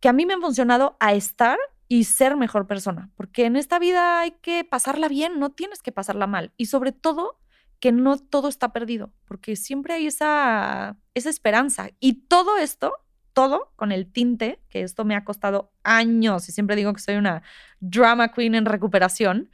que 0.00 0.08
a 0.08 0.12
mí 0.12 0.26
me 0.26 0.34
han 0.34 0.40
funcionado 0.40 0.96
a 0.98 1.14
estar 1.14 1.56
y 1.86 2.04
ser 2.04 2.36
mejor 2.36 2.66
persona, 2.66 3.08
porque 3.14 3.44
en 3.46 3.54
esta 3.54 3.78
vida 3.78 4.18
hay 4.18 4.32
que 4.32 4.64
pasarla 4.64 5.06
bien, 5.06 5.38
no 5.38 5.50
tienes 5.50 5.80
que 5.80 5.92
pasarla 5.92 6.26
mal. 6.26 6.52
Y 6.56 6.66
sobre 6.66 6.90
todo, 6.90 7.38
que 7.78 7.92
no 7.92 8.18
todo 8.18 8.48
está 8.48 8.72
perdido, 8.72 9.12
porque 9.26 9.54
siempre 9.54 9.94
hay 9.94 10.08
esa, 10.08 10.96
esa 11.14 11.30
esperanza. 11.30 11.90
Y 12.00 12.26
todo 12.26 12.58
esto, 12.58 12.94
todo 13.32 13.72
con 13.76 13.92
el 13.92 14.10
tinte, 14.10 14.60
que 14.70 14.82
esto 14.82 15.04
me 15.04 15.14
ha 15.14 15.24
costado 15.24 15.70
años, 15.84 16.48
y 16.48 16.52
siempre 16.52 16.74
digo 16.74 16.92
que 16.94 17.00
soy 17.00 17.14
una 17.14 17.44
drama 17.78 18.32
queen 18.32 18.56
en 18.56 18.64
recuperación, 18.64 19.50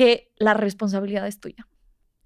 que 0.00 0.32
la 0.38 0.54
responsabilidad 0.54 1.26
es 1.26 1.40
tuya. 1.40 1.68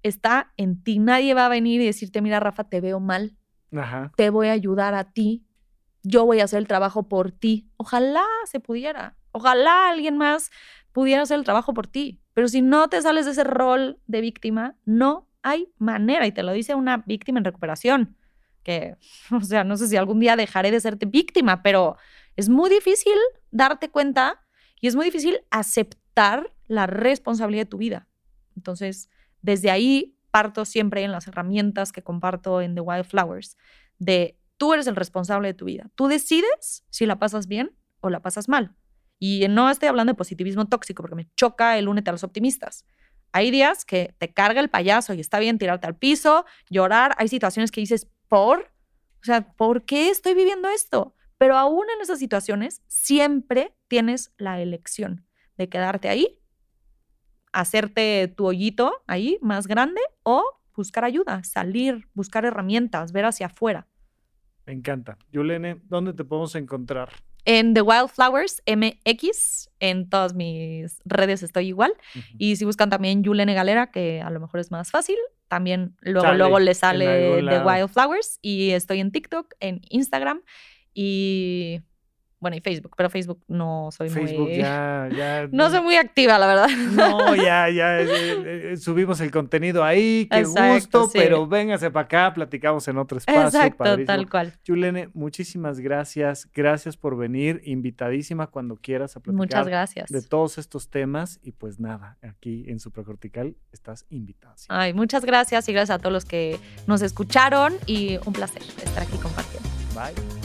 Está 0.01 0.53
en 0.55 0.81
ti. 0.81 0.97
Nadie 0.97 1.33
va 1.33 1.47
a 1.47 1.49
venir 1.49 1.81
y 1.81 1.85
decirte, 1.85 2.21
mira, 2.21 2.39
Rafa, 2.39 2.69
te 2.69 2.79
veo 2.79 3.01
mal, 3.01 3.35
Ajá. 3.75 4.13
te 4.15 4.29
voy 4.29 4.47
a 4.47 4.53
ayudar 4.53 4.93
a 4.93 5.11
ti, 5.11 5.45
yo 6.01 6.25
voy 6.25 6.39
a 6.39 6.45
hacer 6.45 6.59
el 6.59 6.69
trabajo 6.69 7.09
por 7.09 7.33
ti. 7.33 7.69
Ojalá 7.75 8.23
se 8.45 8.61
pudiera, 8.61 9.17
ojalá 9.33 9.89
alguien 9.89 10.15
más 10.15 10.51
pudiera 10.93 11.23
hacer 11.23 11.37
el 11.37 11.43
trabajo 11.43 11.73
por 11.73 11.85
ti, 11.87 12.21
pero 12.33 12.47
si 12.47 12.61
no 12.61 12.87
te 12.87 13.01
sales 13.01 13.25
de 13.25 13.33
ese 13.33 13.43
rol 13.43 13.99
de 14.07 14.21
víctima, 14.21 14.77
no 14.85 15.29
hay 15.41 15.67
manera, 15.77 16.25
y 16.27 16.31
te 16.31 16.43
lo 16.43 16.53
dice 16.53 16.75
una 16.75 17.03
víctima 17.05 17.39
en 17.39 17.43
recuperación, 17.43 18.15
que, 18.63 18.95
o 19.31 19.41
sea, 19.41 19.65
no 19.65 19.75
sé 19.75 19.89
si 19.89 19.97
algún 19.97 20.21
día 20.21 20.37
dejaré 20.37 20.71
de 20.71 20.79
serte 20.79 21.07
víctima, 21.07 21.61
pero 21.61 21.97
es 22.37 22.47
muy 22.47 22.69
difícil 22.69 23.17
darte 23.51 23.89
cuenta 23.89 24.45
y 24.79 24.87
es 24.87 24.95
muy 24.95 25.03
difícil 25.03 25.41
aceptar 25.51 26.04
la 26.67 26.87
responsabilidad 26.87 27.63
de 27.63 27.69
tu 27.69 27.77
vida. 27.77 28.07
Entonces, 28.55 29.09
desde 29.41 29.69
ahí 29.69 30.17
parto 30.31 30.65
siempre 30.65 31.03
en 31.03 31.11
las 31.11 31.27
herramientas 31.27 31.91
que 31.91 32.03
comparto 32.03 32.61
en 32.61 32.75
The 32.75 32.81
Wildflowers, 32.81 33.57
de 33.99 34.37
tú 34.57 34.73
eres 34.73 34.87
el 34.87 34.95
responsable 34.95 35.49
de 35.49 35.53
tu 35.53 35.65
vida. 35.65 35.89
Tú 35.95 36.07
decides 36.07 36.85
si 36.89 37.05
la 37.05 37.19
pasas 37.19 37.47
bien 37.47 37.75
o 38.01 38.09
la 38.09 38.21
pasas 38.21 38.49
mal. 38.49 38.75
Y 39.19 39.45
no 39.49 39.69
estoy 39.69 39.87
hablando 39.87 40.11
de 40.11 40.17
positivismo 40.17 40.67
tóxico 40.67 41.03
porque 41.03 41.15
me 41.15 41.29
choca 41.35 41.77
el 41.77 41.87
únete 41.87 42.09
a 42.09 42.13
los 42.13 42.23
optimistas. 42.23 42.85
Hay 43.31 43.51
días 43.51 43.85
que 43.85 44.13
te 44.17 44.33
carga 44.33 44.61
el 44.61 44.69
payaso 44.69 45.13
y 45.13 45.19
está 45.19 45.39
bien 45.39 45.57
tirarte 45.57 45.87
al 45.87 45.95
piso, 45.95 46.45
llorar. 46.69 47.15
Hay 47.17 47.27
situaciones 47.27 47.71
que 47.71 47.81
dices, 47.81 48.09
¿por? 48.27 48.71
O 49.21 49.25
sea, 49.25 49.53
¿por 49.53 49.85
qué 49.85 50.09
estoy 50.09 50.33
viviendo 50.33 50.69
esto? 50.69 51.15
Pero 51.37 51.57
aún 51.57 51.85
en 51.95 52.01
esas 52.01 52.19
situaciones, 52.19 52.81
siempre 52.87 53.75
tienes 53.87 54.33
la 54.37 54.61
elección 54.61 55.25
de 55.57 55.69
quedarte 55.69 56.09
ahí, 56.09 56.39
hacerte 57.51 58.27
tu 58.27 58.45
hoyito 58.45 59.03
ahí 59.07 59.37
más 59.41 59.67
grande 59.67 60.01
o 60.23 60.43
buscar 60.75 61.05
ayuda, 61.05 61.43
salir, 61.43 62.07
buscar 62.13 62.45
herramientas, 62.45 63.11
ver 63.11 63.25
hacia 63.25 63.47
afuera. 63.47 63.87
Me 64.65 64.73
encanta. 64.73 65.17
Yulene, 65.31 65.79
¿dónde 65.83 66.13
te 66.13 66.23
podemos 66.23 66.55
encontrar? 66.55 67.09
En 67.45 67.75
The 67.75 67.81
Wildflowers 67.83 68.63
MX, 68.65 69.69
en 69.79 70.09
todas 70.09 70.33
mis 70.33 70.99
redes 71.05 71.43
estoy 71.43 71.67
igual. 71.67 71.93
Y 72.39 72.55
si 72.55 72.65
buscan 72.65 72.89
también 72.89 73.23
Yulene 73.23 73.53
Galera, 73.53 73.91
que 73.91 74.19
a 74.21 74.31
lo 74.31 74.39
mejor 74.39 74.59
es 74.59 74.71
más 74.71 74.89
fácil, 74.89 75.17
también 75.47 75.95
luego, 76.01 76.25
Sale 76.25 76.37
luego 76.39 76.59
le 76.59 76.73
sale 76.73 77.43
The. 77.47 77.59
Wildflowers. 77.59 78.39
Y 78.41 78.71
estoy 78.71 78.99
en 78.99 79.11
TikTok, 79.11 79.53
en 79.59 79.81
Instagram 79.89 80.41
y, 80.95 81.81
bueno, 82.45 82.57
y 82.57 82.61
Facebook, 82.61 82.93
pero 82.95 83.09
Facebook 83.09 83.41
no 83.47 83.89
soy 83.91 84.07
Facebook 84.07 84.49
muy... 84.49 84.57
ya, 84.57 85.09
ya. 85.11 85.47
No 85.51 85.71
soy 85.71 85.81
muy 85.81 85.95
activa, 85.95 86.37
la 86.37 86.45
verdad. 86.45 86.67
No, 86.91 87.33
ya, 87.35 87.71
ya 87.71 88.01
eh, 88.01 88.73
eh, 88.73 88.77
subimos 88.77 89.19
el 89.19 89.31
contenido 89.31 89.83
ahí, 89.83 90.27
qué 90.29 90.41
Exacto, 90.41 90.99
gusto, 90.99 91.07
sí. 91.07 91.17
pero 91.17 91.47
véngase 91.47 91.89
para 91.89 92.05
acá, 92.05 92.33
platicamos 92.35 92.87
en 92.87 92.99
otro 92.99 93.17
espacio. 93.17 93.41
Exacto, 93.41 93.77
padrísimo. 93.77 94.05
tal 94.05 94.29
cual. 94.29 94.53
Yulene, 94.63 95.09
muchísimas 95.15 95.79
gracias, 95.79 96.47
gracias 96.53 96.97
por 96.97 97.17
venir, 97.17 97.63
invitadísima 97.65 98.45
cuando 98.45 98.75
quieras 98.75 99.15
a 99.17 99.21
platicar 99.21 99.35
Muchas 99.35 99.67
gracias. 99.67 100.09
de 100.11 100.21
todos 100.21 100.59
estos 100.59 100.91
temas 100.91 101.39
y 101.41 101.51
pues 101.51 101.79
nada, 101.79 102.19
aquí 102.21 102.65
en 102.67 102.79
Supracortical 102.79 103.55
estás 103.71 104.05
invitada. 104.11 104.55
siempre. 104.55 104.85
Ay, 104.85 104.93
muchas 104.93 105.25
gracias 105.25 105.67
y 105.67 105.73
gracias 105.73 105.95
a 105.95 105.99
todos 105.99 106.13
los 106.13 106.25
que 106.25 106.59
nos 106.85 107.01
escucharon 107.01 107.73
y 107.87 108.19
un 108.23 108.33
placer 108.33 108.61
estar 108.61 109.01
aquí 109.01 109.17
compartiendo. 109.17 109.67
Bye. 109.95 110.44